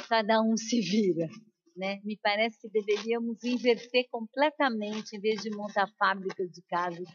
[0.08, 1.28] cada um se vira.
[1.76, 2.00] Né?
[2.04, 7.08] Me parece que deveríamos inverter completamente, em vez de montar fábricas de casas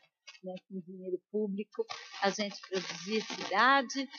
[0.43, 1.85] né, com dinheiro público,
[2.21, 4.09] a gente produzia cidade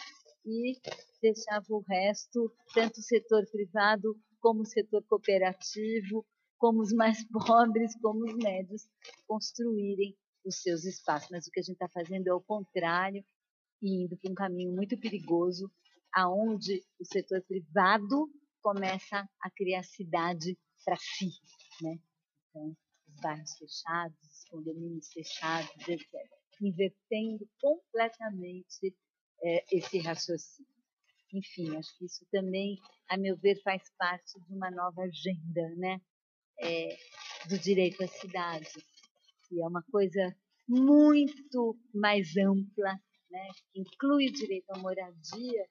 [0.47, 0.78] e
[1.20, 6.24] deixava o resto, tanto o setor privado como o setor cooperativo,
[6.56, 8.89] como os mais pobres, como os médios,
[9.27, 11.28] construírem os seus espaços.
[11.31, 13.24] Mas o que a gente está fazendo é o contrário,
[13.82, 15.70] e indo para um caminho muito perigoso,
[16.12, 18.28] aonde o setor privado
[18.62, 21.30] começa a criar cidade para si,
[21.82, 21.98] né?
[22.48, 22.76] Então,
[23.09, 26.09] os bairros fechados, os condomínios fechados, etc.
[26.60, 28.97] Invertendo completamente
[29.43, 30.70] é, esse raciocínio.
[31.32, 32.78] Enfim, acho que isso também,
[33.09, 36.01] a meu ver, faz parte de uma nova agenda, né?
[36.60, 36.97] É,
[37.48, 38.72] do direito à cidade,
[39.47, 40.36] que é uma coisa
[40.66, 45.68] muito mais ampla né, que inclui o direito à moradia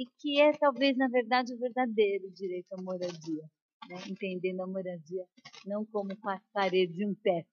[0.00, 3.44] e que é talvez, na verdade, o verdadeiro direito à moradia,
[3.86, 5.26] né, entendendo a moradia
[5.66, 7.50] não como quatro paredes e um teto,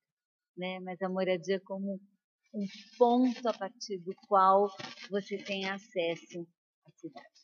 [0.58, 2.00] né, mas a moradia como
[2.54, 2.66] um
[2.98, 4.70] ponto a partir do qual
[5.10, 6.48] você tem acesso
[6.86, 7.37] à cidade.